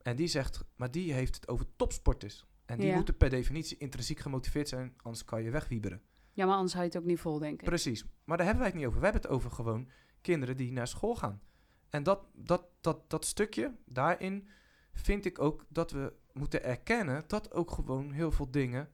En 0.02 0.16
die 0.16 0.28
zegt, 0.28 0.64
maar 0.76 0.92
die 0.92 1.14
heeft 1.14 1.36
het 1.36 1.48
over 1.48 1.66
topsporters. 1.76 2.46
En 2.66 2.80
die 2.80 2.88
Ja. 2.88 2.96
moeten 2.96 3.18
per 3.18 3.30
definitie 3.30 3.78
intrinsiek 3.78 4.20
gemotiveerd 4.20 4.68
zijn, 4.68 4.94
anders 5.02 5.26
kan 5.26 5.44
je 5.44 5.52
wegwieberen. 5.52 6.02
Ja, 6.38 6.45
maar 6.45 6.56
anders 6.56 6.73
hou 6.73 6.86
je 6.86 6.91
het 6.91 7.02
ook 7.02 7.08
niet 7.08 7.19
vol, 7.19 7.39
denk 7.39 7.60
ik. 7.60 7.65
Precies. 7.65 8.06
Maar 8.23 8.38
daar 8.38 8.45
hebben 8.45 8.63
wij 8.63 8.71
het 8.71 8.80
niet 8.80 8.88
over. 8.88 9.00
We 9.00 9.06
hebben 9.06 9.21
het 9.21 9.32
over 9.32 9.52
gewoon 9.52 9.89
kinderen 10.21 10.58
die 10.58 10.71
naar 10.71 10.88
school 10.88 11.15
gaan. 11.15 11.41
En 11.89 12.04
dat, 12.04 12.28
dat, 12.34 12.65
dat, 12.82 13.10
dat 13.10 13.26
stukje, 13.26 13.76
daarin 13.86 14.47
vind 14.91 15.26
ik 15.26 15.39
ook 15.39 15.65
dat 15.69 15.91
we 15.91 16.13
moeten 16.34 16.63
erkennen 16.63 17.23
dat 17.28 17.54
ook 17.54 17.71
gewoon 17.71 18.12
heel 18.12 18.32
veel 18.32 18.52
dingen 18.52 18.89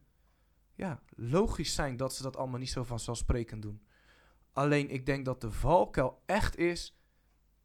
ja, 0.74 1.02
logisch 1.16 1.74
zijn 1.74 1.98
dat 1.98 2.14
ze 2.14 2.24
dat 2.24 2.38
allemaal 2.38 2.60
niet 2.60 2.70
zo 2.70 2.84
vanzelfsprekend 2.84 3.62
doen. 3.62 3.86
Alleen 4.52 4.90
ik 4.90 5.06
denk 5.06 5.26
dat 5.26 5.42
de 5.42 5.52
valkuil 5.52 6.22
echt 6.26 6.58
is 6.58 7.00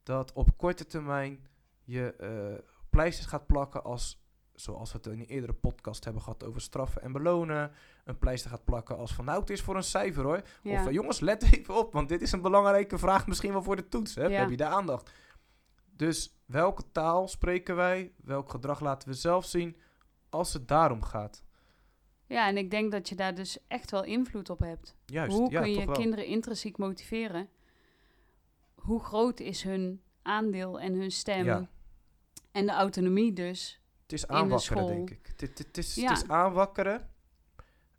dat 0.03 0.33
op 0.33 0.57
korte 0.57 0.85
termijn 0.85 1.47
je 1.83 2.15
eh 2.15 2.77
pleisters 2.89 3.27
gaat 3.27 3.47
plakken 3.47 3.83
als, 3.83 4.23
zoals 4.59 4.91
we 4.91 4.97
het 4.97 5.05
in 5.05 5.19
een 5.19 5.25
eerdere 5.25 5.53
podcast 5.53 6.03
hebben 6.03 6.21
gehad 6.21 6.43
over 6.43 6.61
straffen 6.61 7.01
en 7.01 7.11
belonen, 7.11 7.71
een 8.03 8.17
pleister 8.17 8.49
gaat 8.49 8.63
plakken 8.63 8.97
als 8.97 9.13
van 9.13 9.25
nou 9.25 9.39
het 9.39 9.49
is 9.49 9.61
voor 9.61 9.75
een 9.75 9.83
cijfer 9.83 10.23
hoor. 10.23 10.41
Ja. 10.63 10.79
Of 10.79 10.87
eh, 10.87 10.93
jongens, 10.93 11.19
let 11.19 11.43
even 11.53 11.77
op, 11.77 11.93
want 11.93 12.09
dit 12.09 12.21
is 12.21 12.31
een 12.31 12.41
belangrijke 12.41 12.97
vraag 12.97 13.27
misschien 13.27 13.51
wel 13.51 13.63
voor 13.63 13.75
de 13.75 13.87
toets. 13.87 14.15
Hè? 14.15 14.25
Ja. 14.25 14.39
Heb 14.39 14.49
je 14.49 14.57
de 14.57 14.65
aandacht? 14.65 15.11
Dus 15.95 16.39
welke 16.45 16.83
taal 16.91 17.27
spreken 17.27 17.75
wij? 17.75 18.11
Welk 18.23 18.49
gedrag 18.49 18.79
laten 18.79 19.09
we 19.09 19.13
zelf 19.13 19.45
zien 19.45 19.77
als 20.29 20.53
het 20.53 20.67
daarom 20.67 21.03
gaat? 21.03 21.43
ja, 22.27 22.47
en 22.47 22.57
ik 22.57 22.71
denk 22.71 22.91
dat 22.91 23.09
je 23.09 23.15
daar 23.15 23.35
dus 23.35 23.57
echt 23.67 23.91
wel 23.91 24.03
invloed 24.03 24.49
op 24.49 24.59
hebt. 24.59 24.95
Juist, 25.05 25.37
Hoe 25.37 25.49
kun 25.49 25.71
je 25.71 25.85
wel. 25.85 25.95
kinderen 25.95 26.25
intrinsiek 26.25 26.77
motiveren? 26.77 27.49
Hoe 28.75 28.99
groot 28.99 29.39
is 29.39 29.63
hun 29.63 30.01
aandeel 30.21 30.79
en 30.79 30.93
hun 30.93 31.11
stem? 31.11 31.45
Ja. 31.45 31.69
En 32.51 32.65
de 32.65 32.71
autonomie 32.71 33.33
dus. 33.33 33.81
Het 34.09 34.19
is 34.19 34.27
aanwakkeren, 34.27 34.85
denk 34.87 35.09
ik. 35.09 35.27
Het, 35.27 35.41
het, 35.41 35.57
het 35.57 35.77
is, 35.77 35.95
Ja. 35.95 36.09
het 36.09 36.17
is 36.17 36.27
aanwakkeren. 36.29 37.09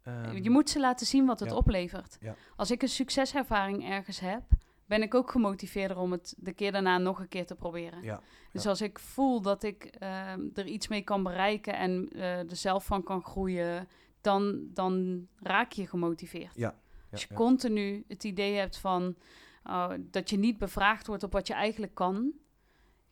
Ehm, 0.03 0.37
je 0.43 0.51
moet 0.51 0.71
ze 0.71 0.81
laten 0.81 1.07
zien 1.07 1.27
wat 1.27 1.41
het 1.41 1.51
ja. 1.51 1.57
oplevert. 1.57 2.17
Ja. 2.21 2.35
Als 2.57 2.71
ik 2.71 2.83
een 2.83 2.89
succeservaring 2.89 3.89
ergens 3.89 4.21
heb, 4.21 4.43
ben 4.87 5.03
ik 5.03 5.15
ook 5.15 5.31
gemotiveerder 5.31 5.99
om 5.99 6.13
het 6.13 6.35
de 6.39 6.53
keer 6.53 6.73
daarna 6.73 6.99
nog 6.99 7.21
een 7.21 7.29
keer 7.29 7.47
te 7.47 7.55
proberen. 7.55 8.03
Ja, 8.03 8.21
Dus 8.53 8.67
als 8.67 8.81
ik 8.81 8.99
voel 8.99 9.41
dat 9.41 9.63
ik 9.63 9.85
ehm, 9.85 10.41
er 10.55 10.67
iets 10.67 10.89
mee 10.89 11.03
kan 11.03 11.23
bereiken 11.23 11.77
en 11.77 12.09
eh, 12.13 12.39
er 12.39 12.57
zelf 12.57 12.85
van 12.85 13.03
kan 13.03 13.23
groeien, 13.23 13.89
dan, 14.21 14.69
dan 14.75 15.27
raak 15.41 15.73
je 15.73 15.87
gemotiveerd. 15.87 16.55
Ja, 16.55 16.75
Als 17.11 17.23
je 17.23 17.35
continu 17.35 18.05
het 18.09 18.25
idee 18.25 18.57
hebt 18.57 18.77
van 18.77 19.17
oh, 19.65 19.91
dat 20.01 20.31
je 20.31 20.39
niet 20.39 20.59
bevraagd 20.59 21.07
wordt 21.07 21.23
op 21.23 21.33
wat 21.33 21.47
je 21.47 21.55
eigenlijk 21.55 21.95
kan, 21.95 22.33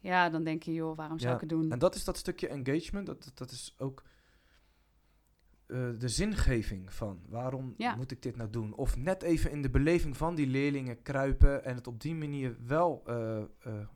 ja, 0.08 0.30
dan 0.30 0.44
denk 0.44 0.62
je, 0.62 0.72
joh, 0.72 0.96
waarom 0.96 1.18
zou 1.18 1.28
Ja, 1.30 1.34
ik 1.34 1.40
het 1.40 1.50
doen? 1.50 1.70
En 1.72 1.78
dat 1.78 1.94
is 1.94 2.04
dat 2.04 2.16
stukje 2.16 2.48
engagement. 2.48 3.06
Dat, 3.06 3.24
dat- 3.24 3.38
dat 3.38 3.50
is 3.50 3.74
ook 3.78 4.02
eh, 5.66 5.88
de 5.98 6.08
zingeving 6.08 6.92
van 6.92 7.22
waarom 7.28 7.74
Ja. 7.76 7.94
moet 7.94 8.10
ik 8.10 8.22
dit 8.22 8.36
nou 8.36 8.50
doen? 8.50 8.74
Of 8.74 8.96
net 8.96 9.22
even 9.22 9.50
in 9.50 9.62
de 9.62 9.70
beleving 9.70 10.16
van 10.16 10.34
die 10.34 10.46
leerlingen 10.46 11.02
kruipen 11.02 11.64
en 11.64 11.74
het 11.74 11.86
op 11.86 12.00
die 12.00 12.14
manier 12.14 12.56
wel 12.66 13.02
eh, 13.06 13.42
eh, 13.58 13.86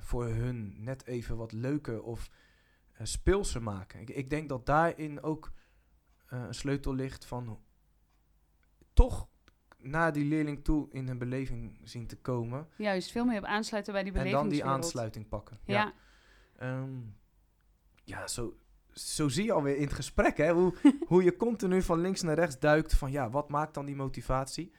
voor 0.00 0.26
hun 0.26 0.74
net 0.84 1.06
even 1.06 1.36
wat 1.36 1.52
leuker 1.52 2.02
of 2.02 2.30
speelser 3.02 3.62
maken. 3.62 4.00
Ik, 4.00 4.10
ik 4.10 4.30
denk 4.30 4.48
dat 4.48 4.66
daarin 4.66 5.22
ook 5.22 5.52
een 6.26 6.54
sleutel 6.54 6.94
ligt 6.94 7.24
van 7.24 7.60
toch 8.92 9.28
naar 9.88 10.12
die 10.12 10.24
leerling 10.24 10.64
toe 10.64 10.86
in 10.90 11.08
een 11.08 11.18
beleving 11.18 11.78
zien 11.82 12.06
te 12.06 12.16
komen 12.16 12.68
Juist, 12.76 13.10
veel 13.10 13.24
meer 13.24 13.38
op 13.38 13.44
aansluiten 13.44 13.92
bij 13.92 14.02
die 14.02 14.12
en 14.12 14.30
dan 14.30 14.48
die 14.48 14.64
aansluiting 14.64 15.28
pakken. 15.28 15.58
Ja. 15.64 15.92
Ehm, 16.58 16.90
ja, 18.04 18.26
zo, 18.26 18.56
zo 18.92 19.28
zie 19.28 19.44
je 19.44 19.52
alweer 19.52 19.76
in 19.76 19.82
het 19.82 19.92
gesprek, 19.92 20.36
hè, 20.36 20.52
hoe, 20.52 20.74
hoe 21.08 21.22
je 21.22 21.36
continu 21.36 21.82
van 21.82 22.00
links 22.00 22.22
naar 22.22 22.34
rechts 22.34 22.58
duikt 22.58 22.94
van, 22.94 23.10
ja, 23.10 23.30
wat 23.30 23.48
maakt 23.48 23.74
dan 23.74 23.86
die 23.86 23.96
motivatie? 23.96 24.72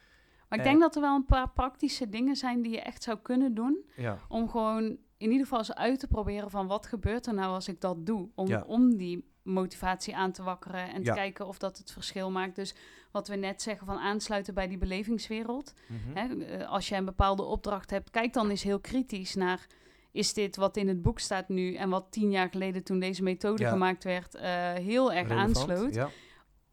maar 0.49 0.57
ik 0.57 0.63
denk 0.63 0.79
dat 0.79 0.95
er 0.95 1.01
wel 1.01 1.15
een 1.15 1.25
paar 1.25 1.49
praktische 1.49 2.09
dingen 2.09 2.35
zijn 2.35 2.61
die 2.61 2.71
je 2.71 2.81
echt 2.81 3.03
zou 3.03 3.17
kunnen 3.17 3.53
doen. 3.53 3.85
Ja, 3.95 4.17
Om 4.27 4.49
gewoon 4.49 4.83
in 5.17 5.31
ieder 5.31 5.39
geval 5.39 5.59
eens 5.59 5.73
uit 5.73 5.99
te 5.99 6.07
proberen 6.07 6.49
van 6.49 6.67
wat 6.67 6.85
gebeurt 6.85 7.25
er 7.25 7.33
nou 7.33 7.53
als 7.53 7.67
ik 7.67 7.81
dat 7.81 8.05
doe. 8.05 8.29
Om, 8.35 8.47
Ja. 8.47 8.63
om 8.67 8.97
die 8.97 9.31
motivatie 9.47 10.15
aan 10.15 10.31
te 10.31 10.43
wakkeren 10.43 10.93
en 10.93 11.03
Ja. 11.03 11.13
te 11.13 11.19
kijken 11.19 11.47
of 11.47 11.57
dat 11.57 11.77
het 11.77 11.91
verschil 11.91 12.31
maakt. 12.31 12.55
Dus 12.55 12.75
wat 13.11 13.27
we 13.27 13.35
net 13.35 13.61
zeggen 13.61 13.85
van 13.85 13.97
aansluiten 13.97 14.53
bij 14.53 14.67
die 14.67 14.77
belevingswereld. 14.77 15.73
mhm. 15.87 16.17
Hè, 16.17 16.45
eh, 16.45 16.69
als 16.69 16.89
je 16.89 16.95
een 16.95 17.05
bepaalde 17.05 17.43
opdracht 17.43 17.89
hebt, 17.89 18.09
kijk 18.09 18.33
dan 18.33 18.49
eens 18.49 18.63
heel 18.63 18.79
kritisch 18.79 19.35
naar... 19.35 19.67
is 20.11 20.33
dit 20.33 20.55
wat 20.55 20.77
in 20.77 20.87
het 20.87 21.01
boek 21.01 21.19
staat 21.19 21.49
nu 21.49 21.73
en 21.75 21.89
wat 21.89 22.07
tien 22.09 22.31
jaar 22.31 22.49
geleden 22.49 22.83
toen 22.83 22.99
deze 22.99 23.23
methode 23.23 23.63
Ja. 23.63 23.69
gemaakt 23.69 24.03
werd... 24.03 24.35
eh, 24.35 24.73
heel 24.73 25.13
erg 25.13 25.27
Relevant, 25.27 25.57
aansloot? 25.57 25.93
Ja, 25.93 26.09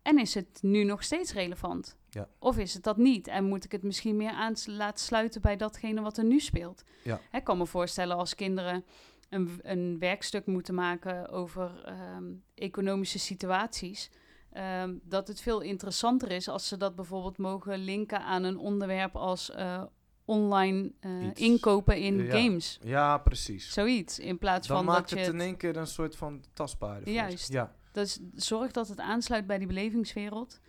En 0.03 0.19
is 0.19 0.35
het 0.35 0.59
nu 0.63 0.85
nog 0.85 1.03
steeds 1.03 1.33
relevant? 1.33 1.97
Ja. 2.11 2.29
Of 2.39 2.59
is 2.59 2.75
het 2.75 2.83
dat 2.83 2.97
niet? 2.97 3.27
En 3.29 3.45
moet 3.45 3.65
ik 3.65 3.73
het 3.73 3.83
misschien 3.83 4.17
meer 4.17 4.31
aan 4.31 4.55
laten 4.67 5.05
sluiten 5.05 5.41
bij 5.41 5.57
datgene 5.57 6.01
wat 6.01 6.17
er 6.19 6.25
nu 6.25 6.41
speelt? 6.41 6.83
Ja. 7.03 7.21
Ik 7.33 7.45
kan 7.45 7.59
me 7.59 7.67
voorstellen 7.67 8.17
als 8.17 8.35
kinderen 8.35 8.85
een, 9.29 9.59
een 9.63 9.99
werkstuk 9.99 10.47
moeten 10.47 10.75
maken 10.75 11.29
over 11.29 11.83
ehm, 11.85 12.25
economische 12.55 13.19
situaties. 13.19 14.11
ehm, 14.53 14.95
dat 15.03 15.29
het 15.29 15.41
veel 15.41 15.61
interessanter 15.61 16.31
is 16.31 16.49
als 16.49 16.69
ze 16.69 16.77
dat 16.77 16.95
bijvoorbeeld 16.97 17.39
mogen 17.39 17.79
linken 17.79 18.21
aan 18.25 18.43
een 18.45 18.59
onderwerp 18.59 19.17
als 19.17 19.51
eh, 19.51 19.83
online 20.25 20.93
eh, 21.01 21.11
inkopen 21.35 21.99
in 21.99 22.25
Ja. 22.25 22.41
games. 22.41 22.79
ja, 22.83 23.19
precies. 23.19 23.73
Zoiets. 23.73 24.19
In 24.19 24.39
plaats 24.39 24.67
Dan 24.69 24.77
van 24.77 24.87
maakt 24.87 25.01
dat 25.01 25.11
je 25.11 25.17
het 25.17 25.27
het 25.27 25.35
in 25.35 25.41
één 25.41 25.57
keer 25.57 25.77
een 25.77 25.87
soort 25.87 26.17
van 26.17 26.45
tastbare. 26.53 27.11
Juist. 27.13 27.53
Ja, 27.53 27.75
Dus 27.93 28.21
zorg 28.35 28.71
dat 28.73 28.89
het 28.89 29.01
aansluit 29.01 29.47
bij 29.47 29.59
die 29.59 29.67
belevingswereld. 29.67 30.61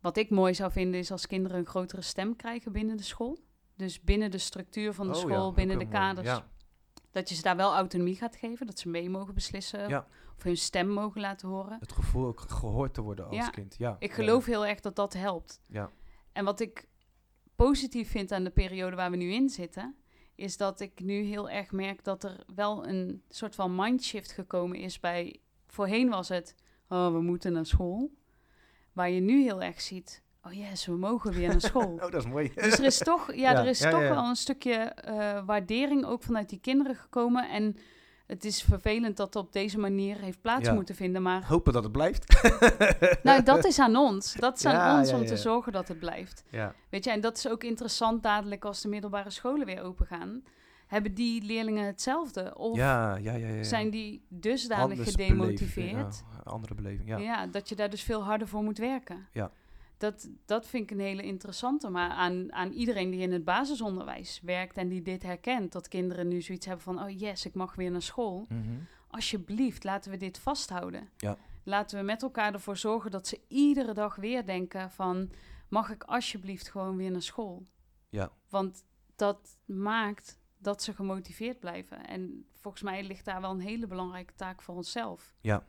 Wat 0.00 0.16
ik 0.16 0.30
mooi 0.30 0.54
zou 0.54 0.72
vinden 0.72 1.00
is 1.00 1.10
als 1.10 1.26
kinderen 1.26 1.58
een 1.58 1.66
grotere 1.66 2.02
stem 2.02 2.36
krijgen 2.36 2.72
binnen 2.72 2.96
de 2.96 3.02
school. 3.02 3.38
Dus 3.76 4.00
binnen 4.00 4.30
de 4.30 4.38
structuur 4.38 4.92
van 4.94 5.06
de 5.06 5.12
Oh 5.14 5.18
school, 5.20 5.52
binnen 5.52 5.78
de 5.78 5.88
kaders. 5.88 6.26
Ja, 6.26 6.48
Dat 7.10 7.28
je 7.28 7.34
ze 7.34 7.42
daar 7.42 7.56
wel 7.56 7.74
autonomie 7.74 8.16
gaat 8.16 8.36
geven, 8.36 8.66
dat 8.66 8.78
ze 8.78 8.88
mee 8.88 9.10
mogen 9.10 9.34
beslissen 9.34 9.88
Ja. 9.88 10.06
of 10.36 10.42
hun 10.42 10.56
stem 10.56 10.88
mogen 10.88 11.20
laten 11.20 11.48
horen. 11.48 11.76
Het 11.80 11.92
gevoel 11.92 12.26
ook 12.26 12.40
gehoord 12.40 12.94
te 12.94 13.00
worden 13.00 13.26
als 13.26 13.36
Ja. 13.36 13.48
kind. 13.48 13.74
Ja. 13.78 13.96
Ik 13.98 14.12
geloof 14.12 14.44
heel 14.44 14.66
erg 14.66 14.80
dat 14.80 14.96
dat 14.96 15.12
helpt. 15.12 15.60
Ja. 15.66 15.90
En 16.32 16.44
wat 16.44 16.60
ik 16.60 16.88
positief 17.56 18.10
vind 18.10 18.32
aan 18.32 18.44
de 18.44 18.50
periode 18.50 18.96
waar 18.96 19.10
we 19.10 19.16
nu 19.16 19.32
in 19.32 19.48
zitten, 19.48 19.94
is 20.34 20.56
dat 20.56 20.80
ik 20.80 21.00
nu 21.00 21.22
heel 21.22 21.50
erg 21.50 21.72
merk 21.72 22.04
dat 22.04 22.24
er 22.24 22.44
wel 22.54 22.86
een 22.88 23.22
soort 23.28 23.54
van 23.54 23.74
mindshift 23.74 24.32
gekomen 24.32 24.78
is 24.78 25.00
bij. 25.00 25.40
Voorheen 25.66 26.08
was 26.08 26.28
het, 26.28 26.54
oh, 26.88 27.12
we 27.12 27.20
moeten 27.20 27.52
naar 27.52 27.66
school. 27.66 28.10
Waar 28.92 29.10
je 29.10 29.20
nu 29.20 29.42
heel 29.42 29.62
erg 29.62 29.80
ziet, 29.80 30.22
oh 30.42 30.52
yes, 30.52 30.86
we 30.86 30.92
mogen 30.92 31.32
weer 31.32 31.48
naar 31.48 31.60
school. 31.60 31.98
Oh, 32.02 32.10
dat 32.10 32.14
is 32.14 32.26
mooi. 32.26 32.52
Dus 32.54 32.78
er 32.78 32.84
is 32.84 32.98
toch, 32.98 33.32
ja, 33.34 33.50
Ja, 33.50 33.60
er 33.60 33.66
is 33.66 33.78
ja, 33.78 33.90
toch 33.90 34.00
ja. 34.00 34.08
wel 34.08 34.24
een 34.24 34.36
stukje 34.36 34.72
eh, 34.72 35.44
waardering 35.44 36.04
ook 36.04 36.22
vanuit 36.22 36.48
die 36.48 36.60
kinderen 36.60 36.96
gekomen. 36.96 37.48
En 37.48 37.76
het 38.26 38.44
is 38.44 38.62
vervelend 38.62 39.16
dat 39.16 39.34
het 39.34 39.44
op 39.44 39.52
deze 39.52 39.78
manier 39.78 40.18
heeft 40.18 40.40
plaats 40.40 40.70
moeten 40.70 40.94
vinden. 40.94 41.22
Maar 41.22 41.46
Hopen 41.46 41.72
dat 41.72 41.82
het 41.82 41.92
blijft. 41.92 42.42
nou, 43.22 43.42
dat 43.42 43.64
is 43.64 43.78
aan 43.78 43.96
ons. 43.96 44.34
Dat 44.34 44.56
is 44.58 44.64
aan 44.64 44.98
ons 44.98 45.12
om 45.12 45.26
te 45.26 45.36
zorgen 45.36 45.72
dat 45.72 45.88
het 45.88 45.98
blijft. 45.98 46.44
Weet 46.90 47.04
je, 47.04 47.10
en 47.10 47.20
dat 47.20 47.36
is 47.36 47.48
ook 47.48 47.64
interessant 47.64 48.22
dadelijk 48.22 48.64
als 48.64 48.80
de 48.80 48.88
middelbare 48.88 49.30
scholen 49.30 49.66
weer 49.66 49.82
open 49.82 50.06
gaan. 50.06 50.42
Hebben 50.86 51.14
die 51.14 51.42
leerlingen 51.42 51.86
hetzelfde? 51.86 52.56
Of 52.56 52.76
ja, 52.76 53.16
ja, 53.16 53.32
ja, 53.32 53.46
ja, 53.46 53.54
ja. 53.54 53.62
zijn 53.62 53.90
die 53.90 54.24
dusdanig 54.28 54.98
Anders 54.98 55.10
gedemotiveerd? 55.10 56.22
andere 56.44 56.74
beleving. 56.74 57.08
Ja. 57.08 57.46
dat 57.46 57.68
je 57.68 57.74
daar 57.74 57.90
dus 57.90 58.02
veel 58.02 58.22
harder 58.22 58.48
voor 58.48 58.62
moet 58.62 58.78
werken. 58.78 59.28
Ja. 59.32 59.50
Dat, 60.00 60.28
dat 60.44 60.66
vind 60.66 60.82
ik 60.82 60.90
een 60.90 61.04
hele 61.04 61.22
interessante. 61.22 61.88
Maar 61.90 62.10
aan, 62.10 62.52
aan 62.52 62.72
iedereen 62.72 63.10
die 63.10 63.20
in 63.20 63.32
het 63.32 63.44
basisonderwijs 63.44 64.40
werkt 64.42 64.76
en 64.76 64.88
die 64.88 65.02
dit 65.02 65.22
herkent, 65.22 65.72
dat 65.72 65.88
kinderen 65.88 66.28
nu 66.28 66.40
zoiets 66.42 66.66
hebben 66.66 66.84
van: 66.84 67.02
oh 67.02 67.18
yes, 67.18 67.46
ik 67.46 67.54
mag 67.54 67.74
weer 67.74 67.90
naar 67.90 68.02
school. 68.02 68.46
Mhm. 68.48 68.78
Alsjeblieft, 69.08 69.84
laten 69.84 70.10
we 70.10 70.16
dit 70.16 70.38
vasthouden. 70.38 71.08
Ja. 71.16 71.36
Laten 71.64 71.98
we 71.98 72.04
met 72.04 72.22
elkaar 72.22 72.52
ervoor 72.52 72.76
zorgen 72.76 73.10
dat 73.10 73.26
ze 73.26 73.40
iedere 73.48 73.94
dag 73.94 74.16
weer 74.16 74.46
denken 74.46 74.90
van... 74.90 75.30
mag 75.68 75.90
ik 75.90 76.02
alsjeblieft 76.02 76.68
gewoon 76.70 76.96
weer 76.96 77.10
naar 77.10 77.22
school? 77.22 77.66
Ja. 78.08 78.32
Want 78.48 78.84
dat 79.16 79.58
maakt 79.64 80.38
dat 80.58 80.82
ze 80.82 80.94
gemotiveerd 80.94 81.60
blijven. 81.60 82.06
En 82.06 82.46
volgens 82.54 82.82
mij 82.82 83.02
ligt 83.04 83.24
daar 83.24 83.40
wel 83.40 83.50
een 83.50 83.60
hele 83.60 83.86
belangrijke 83.86 84.34
taak 84.34 84.62
voor 84.62 84.74
onszelf. 84.74 85.34
Ja. 85.40 85.66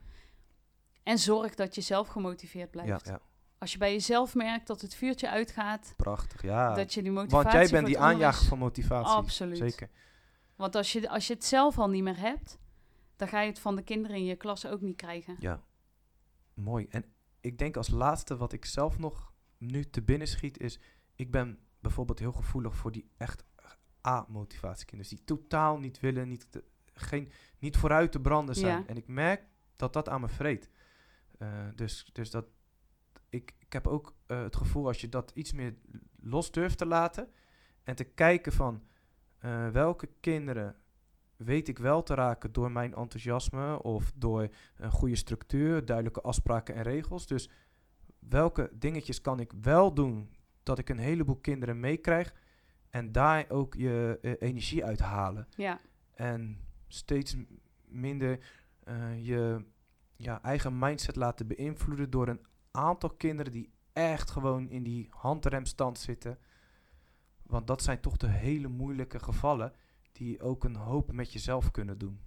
En 1.03 1.17
zorg 1.17 1.55
dat 1.55 1.75
je 1.75 1.81
zelf 1.81 2.07
gemotiveerd 2.07 2.73
Ja, 2.73 2.81
blijft. 2.81 3.05
ja, 3.05 3.21
Als 3.61 3.71
je 3.71 3.77
bij 3.77 3.91
jezelf 3.91 4.35
merkt 4.35 4.67
dat 4.67 4.81
het 4.81 4.95
vuurtje 4.95 5.29
uitgaat... 5.29 5.93
prachtig. 5.97 6.41
Ja. 6.41 6.73
dat 6.73 6.93
je 6.93 7.01
die 7.01 7.11
motivatie 7.11 7.49
Want 7.49 7.69
jij 7.69 7.69
bent 7.69 7.87
die 7.87 7.99
aanjager 7.99 8.47
van 8.47 8.57
motivatie. 8.57 9.13
Absoluut. 9.13 9.57
Zeker. 9.57 9.89
Want 10.55 10.75
als 10.75 10.91
je, 10.91 11.09
als 11.09 11.27
je 11.27 11.33
het 11.33 11.43
zelf 11.45 11.77
al 11.77 11.89
niet 11.89 12.03
meer 12.03 12.19
hebt... 12.19 12.59
dan 13.15 13.27
ga 13.27 13.41
je 13.41 13.49
het 13.49 13.59
van 13.59 13.75
de 13.75 13.83
kinderen 13.83 14.17
in 14.17 14.25
je 14.25 14.35
klas 14.35 14.65
ook 14.65 14.81
niet 14.81 14.95
krijgen. 14.95 15.35
Ja. 15.39 15.63
Mooi. 16.53 16.87
En 16.89 17.05
ik 17.39 17.57
denk 17.57 17.77
als 17.77 17.89
laatste 17.89 18.37
wat 18.37 18.53
ik 18.53 18.65
zelf 18.65 18.97
nog 18.97 19.33
nu 19.57 19.89
te 19.89 20.01
binnen 20.01 20.27
schiet 20.27 20.59
is... 20.59 20.79
Ik 21.15 21.31
ben 21.31 21.59
bijvoorbeeld 21.79 22.19
heel 22.19 22.31
gevoelig 22.31 22.75
voor 22.75 22.91
die 22.91 23.09
echt 23.17 23.43
A-motivatiekinderen. 24.07 25.15
Die 25.15 25.25
totaal 25.25 25.79
niet 25.79 25.99
willen, 25.99 26.27
niet, 26.27 26.51
te- 26.51 26.63
geen, 26.93 27.31
niet 27.59 27.77
vooruit 27.77 28.11
te 28.11 28.19
branden 28.19 28.55
zijn. 28.55 28.79
Ja. 28.79 28.87
En 28.87 28.97
ik 28.97 29.07
merk 29.07 29.43
dat 29.75 29.93
dat 29.93 30.09
aan 30.09 30.21
me 30.21 30.29
vreet. 30.29 30.69
Eh, 31.37 31.47
dus, 31.75 32.09
dus 32.13 32.31
dat... 32.31 32.45
Ik, 33.31 33.53
ik 33.59 33.73
heb 33.73 33.87
ook 33.87 34.15
eh, 34.25 34.41
het 34.41 34.55
gevoel 34.55 34.87
als 34.87 35.01
je 35.01 35.09
dat 35.09 35.31
iets 35.33 35.53
meer 35.53 35.75
los 36.19 36.51
durft 36.51 36.77
te 36.77 36.85
laten... 36.85 37.31
en 37.83 37.95
te 37.95 38.03
kijken 38.03 38.51
van 38.51 38.83
eh, 39.37 39.69
welke 39.69 40.09
kinderen 40.19 40.75
weet 41.35 41.67
ik 41.67 41.77
wel 41.77 42.03
te 42.03 42.13
raken 42.13 42.51
door 42.51 42.71
mijn 42.71 42.95
enthousiasme 42.95 43.83
of 43.83 44.11
door 44.15 44.49
een 44.75 44.91
goede 44.91 45.15
structuur, 45.15 45.85
duidelijke 45.85 46.21
afspraken 46.21 46.75
en 46.75 46.83
regels. 46.83 47.27
Dus 47.27 47.49
welke 48.19 48.69
dingetjes 48.73 49.21
kan 49.21 49.39
ik 49.39 49.51
wel 49.61 49.93
doen 49.93 50.35
dat 50.63 50.79
ik 50.79 50.89
een 50.89 50.97
heleboel 50.99 51.35
kinderen 51.35 51.79
meekrijg 51.79 52.33
en 52.89 53.11
daar 53.11 53.49
ook 53.49 53.73
je 53.73 54.19
eh, 54.21 54.33
energie 54.39 54.85
uit 54.85 54.99
halen. 54.99 55.47
Ja, 55.55 55.79
En 56.13 56.59
steeds 56.87 57.35
minder 57.85 58.39
je 59.21 59.65
ja, 60.15 60.41
eigen 60.41 60.79
mindset 60.79 61.15
laten 61.15 61.47
beïnvloeden 61.47 62.09
door 62.09 62.27
een 62.27 62.45
aantal 62.71 63.09
kinderen 63.09 63.51
die 63.51 63.73
echt 63.93 64.31
gewoon 64.31 64.69
in 64.69 64.83
die 64.83 65.07
handremstand 65.09 65.99
zitten. 65.99 66.39
Want 67.43 67.67
dat 67.67 67.83
zijn 67.83 67.99
toch 67.99 68.17
de 68.17 68.27
hele 68.27 68.67
moeilijke 68.67 69.19
gevallen 69.19 69.73
die 70.11 70.41
ook 70.41 70.63
een 70.63 70.75
hoop 70.75 71.11
met 71.11 71.33
jezelf 71.33 71.71
kunnen 71.71 71.97
doen. 71.97 72.21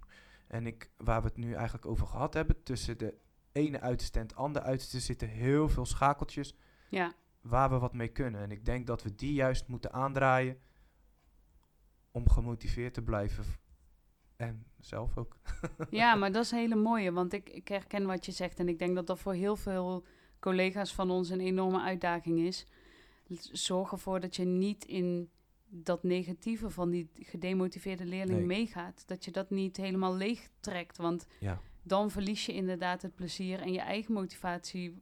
En 0.47 0.67
ik, 0.67 0.91
waar 0.97 1.21
we 1.21 1.27
het 1.27 1.37
nu 1.37 1.53
eigenlijk 1.53 1.85
over 1.85 2.07
gehad 2.07 2.33
hebben, 2.33 2.63
tussen 2.63 2.97
de 2.97 3.17
ene 3.51 3.81
uiterste 3.81 4.19
en 4.19 4.25
het 4.25 4.35
andere 4.35 4.65
uiterste 4.65 4.99
zitten 4.99 5.27
heel 5.27 5.69
veel 5.69 5.85
schakeltjes 5.85 6.55
ja. 6.89 7.13
waar 7.41 7.69
we 7.69 7.77
wat 7.77 7.93
mee 7.93 8.07
kunnen. 8.07 8.41
En 8.41 8.51
ik 8.51 8.65
denk 8.65 8.87
dat 8.87 9.03
we 9.03 9.15
die 9.15 9.33
juist 9.33 9.67
moeten 9.67 9.93
aandraaien 9.93 10.59
om 12.11 12.29
gemotiveerd 12.29 12.93
te 12.93 13.01
blijven. 13.01 13.43
En 14.35 14.65
zelf 14.79 15.17
ook. 15.17 15.37
Ja, 15.89 16.15
maar 16.19 16.31
dat 16.31 16.43
is 16.43 16.51
een 16.51 16.57
hele 16.57 16.75
mooie, 16.75 17.11
want 17.11 17.33
ik, 17.33 17.49
ik 17.49 17.67
herken 17.67 18.05
wat 18.05 18.25
je 18.25 18.31
zegt 18.31 18.59
en 18.59 18.67
ik 18.67 18.79
denk 18.79 18.95
dat 18.95 19.07
dat 19.07 19.19
voor 19.19 19.33
heel 19.33 19.55
veel 19.55 20.05
collega's 20.49 20.93
van 20.93 21.11
ons 21.11 21.29
een 21.29 21.39
enorme 21.39 21.81
uitdaging 21.81 22.39
is. 22.39 22.65
Zorg 23.51 23.91
ervoor 23.91 24.19
dat 24.19 24.35
je 24.35 24.45
niet 24.45 24.85
in 24.85 25.29
dat 25.67 26.03
negatieve 26.03 26.69
van 26.69 26.89
die 26.89 27.09
gedemotiveerde 27.13 28.05
leerling 28.05 28.37
Nee. 28.37 28.47
meegaat. 28.47 29.03
Dat 29.07 29.25
je 29.25 29.31
dat 29.31 29.49
niet 29.49 29.77
helemaal 29.77 30.15
leeg 30.15 30.49
trekt, 30.59 30.97
want 30.97 31.27
Ja. 31.39 31.59
dan 31.83 32.11
verlies 32.11 32.45
je 32.45 32.53
inderdaad 32.53 33.01
het 33.01 33.15
plezier 33.15 33.59
en 33.61 33.71
je 33.73 33.79
eigen 33.79 34.13
motivatie 34.13 35.01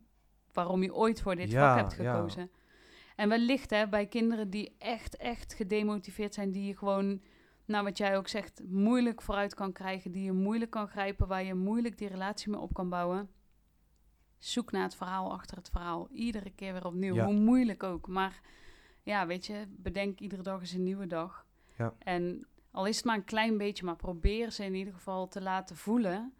waarom 0.53 0.83
je 0.83 0.95
ooit 0.95 1.21
voor 1.21 1.35
dit 1.35 1.51
Ja, 1.51 1.75
vak 1.75 1.77
hebt 1.89 2.01
ja. 2.01 2.13
gekozen. 2.15 2.51
En 3.15 3.29
wellicht 3.29 3.69
hè, 3.69 3.87
bij 3.87 4.05
kinderen 4.07 4.49
die 4.49 4.75
echt, 4.77 5.15
echt 5.17 5.53
gedemotiveerd 5.53 6.33
zijn, 6.33 6.51
die 6.51 6.65
je 6.67 6.77
gewoon, 6.77 7.21
nou 7.65 7.83
wat 7.83 7.97
jij 7.97 8.17
ook 8.17 8.27
zegt, 8.27 8.61
moeilijk 8.67 9.21
vooruit 9.21 9.53
kan 9.53 9.71
krijgen, 9.71 10.11
die 10.11 10.23
je 10.23 10.31
moeilijk 10.31 10.71
kan 10.71 10.87
grijpen, 10.87 11.27
waar 11.27 11.43
je 11.43 11.53
moeilijk 11.53 11.97
die 11.97 12.07
relatie 12.07 12.49
mee 12.51 12.59
op 12.59 12.73
kan 12.73 12.89
bouwen. 12.89 13.29
Zoek 14.43 14.71
naar 14.71 14.83
het 14.83 14.95
verhaal 14.95 15.31
achter 15.31 15.57
het 15.57 15.69
verhaal. 15.69 16.07
Iedere 16.11 16.49
keer 16.49 16.73
weer 16.73 16.85
opnieuw, 16.85 17.15
Ja. 17.15 17.25
hoe 17.25 17.33
moeilijk 17.33 17.83
ook. 17.83 18.07
Maar 18.07 18.39
ja, 19.03 19.27
weet 19.27 19.45
je, 19.45 19.65
bedenk 19.69 20.19
iedere 20.19 20.41
dag 20.41 20.61
is 20.61 20.73
een 20.73 20.83
nieuwe 20.83 21.07
dag. 21.07 21.45
Ja. 21.77 21.93
En 21.99 22.47
al 22.71 22.85
is 22.85 22.95
het 22.95 23.05
maar 23.05 23.15
een 23.15 23.23
klein 23.23 23.57
beetje, 23.57 23.85
maar 23.85 23.95
probeer 23.95 24.51
ze 24.51 24.63
in 24.65 24.73
ieder 24.75 24.93
geval 24.93 25.27
te 25.27 25.41
laten 25.41 25.75
voelen 25.75 26.33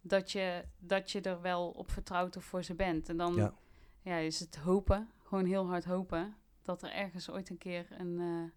dat 0.00 0.32
je, 0.32 0.64
dat 0.78 1.10
je 1.10 1.20
er 1.20 1.40
wel 1.40 1.68
op 1.70 1.90
vertrouwt 1.90 2.36
of 2.36 2.44
voor 2.44 2.62
ze 2.62 2.74
bent. 2.74 3.08
En 3.08 3.16
dan 3.16 3.34
Ja. 3.34 3.54
ja, 4.02 4.16
is 4.16 4.40
het 4.40 4.56
hopen, 4.56 5.08
gewoon 5.24 5.44
heel 5.44 5.66
hard 5.66 5.84
hopen, 5.84 6.36
dat 6.62 6.82
er 6.82 6.92
ergens 6.92 7.30
ooit 7.30 7.50
een 7.50 7.58
keer 7.58 7.86
een 7.90 8.20
eh, 8.20 8.50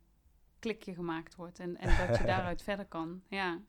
klikje 0.59 0.93
gemaakt 0.93 1.35
wordt 1.35 1.59
en, 1.59 1.77
en 1.77 2.07
dat 2.07 2.17
je 2.17 2.23
daaruit 2.33 2.61
verder 2.61 2.85
kan. 2.85 3.21
Ja, 3.27 3.59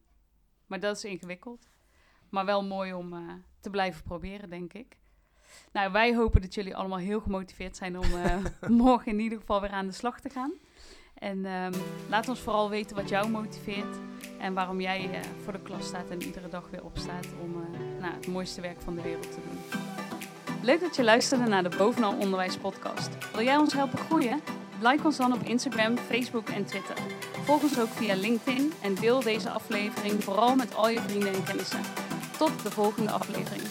maar 0.66 0.80
dat 0.80 0.96
is 0.96 1.04
ingewikkeld. 1.04 1.68
Maar 2.30 2.44
wel 2.44 2.64
mooi 2.64 2.92
om 2.92 3.12
eh, 3.12 3.32
te 3.60 3.70
blijven 3.70 4.02
proberen, 4.02 4.50
denk 4.50 4.72
ik. 4.72 4.98
Nou, 5.72 5.92
wij 5.92 6.14
hopen 6.14 6.40
dat 6.40 6.54
jullie 6.54 6.76
allemaal 6.76 6.98
heel 6.98 7.20
gemotiveerd 7.20 7.76
zijn 7.76 7.98
om 7.98 8.04
eh, 8.24 8.36
morgen 8.68 9.12
in 9.12 9.20
ieder 9.20 9.38
geval 9.38 9.60
weer 9.60 9.70
aan 9.70 9.86
de 9.86 9.92
slag 9.92 10.20
te 10.20 10.28
gaan. 10.28 10.52
En 11.14 11.46
ehm, 11.46 11.72
laat 12.08 12.28
ons 12.28 12.40
vooral 12.40 12.70
weten 12.70 12.96
wat 12.96 13.08
jou 13.08 13.28
motiveert 13.28 13.96
en 14.38 14.54
waarom 14.54 14.80
jij 14.80 15.10
eh, 15.12 15.20
voor 15.42 15.52
de 15.52 15.62
klas 15.62 15.86
staat 15.86 16.08
en 16.08 16.22
iedere 16.22 16.48
dag 16.48 16.70
weer 16.70 16.84
opstaat 16.84 17.26
om 17.42 17.62
eh, 17.62 18.00
nou, 18.00 18.14
het 18.14 18.26
mooiste 18.26 18.60
werk 18.60 18.80
van 18.80 18.94
de 18.94 19.02
wereld 19.02 19.32
te 19.32 19.38
doen. 19.48 19.80
Leuk 20.62 20.80
dat 20.80 20.96
je 20.96 21.04
luisterde 21.04 21.44
naar 21.46 21.62
de 21.62 21.76
Bovenal 21.76 22.16
Onderwijs 22.18 22.56
podcast. 22.56 23.32
Wil 23.32 23.44
jij 23.44 23.56
ons 23.56 23.72
helpen 23.72 23.98
groeien? 23.98 24.40
Like 24.82 25.04
ons 25.04 25.16
dan 25.16 25.32
op 25.32 25.42
Instagram, 25.42 25.96
Facebook 25.96 26.48
en 26.48 26.64
Twitter. 26.64 26.96
Volg 27.44 27.62
ons 27.62 27.80
ook 27.80 27.88
via 27.88 28.14
LinkedIn 28.14 28.72
en 28.82 28.94
deel 28.94 29.22
deze 29.22 29.50
aflevering 29.50 30.24
vooral 30.24 30.56
met 30.56 30.74
al 30.74 30.88
je 30.88 31.00
vrienden 31.00 31.32
en 31.32 31.44
kennissen. 31.44 31.80
Tot 32.38 32.62
de 32.62 32.70
volgende 32.70 33.10
aflevering. 33.10 33.62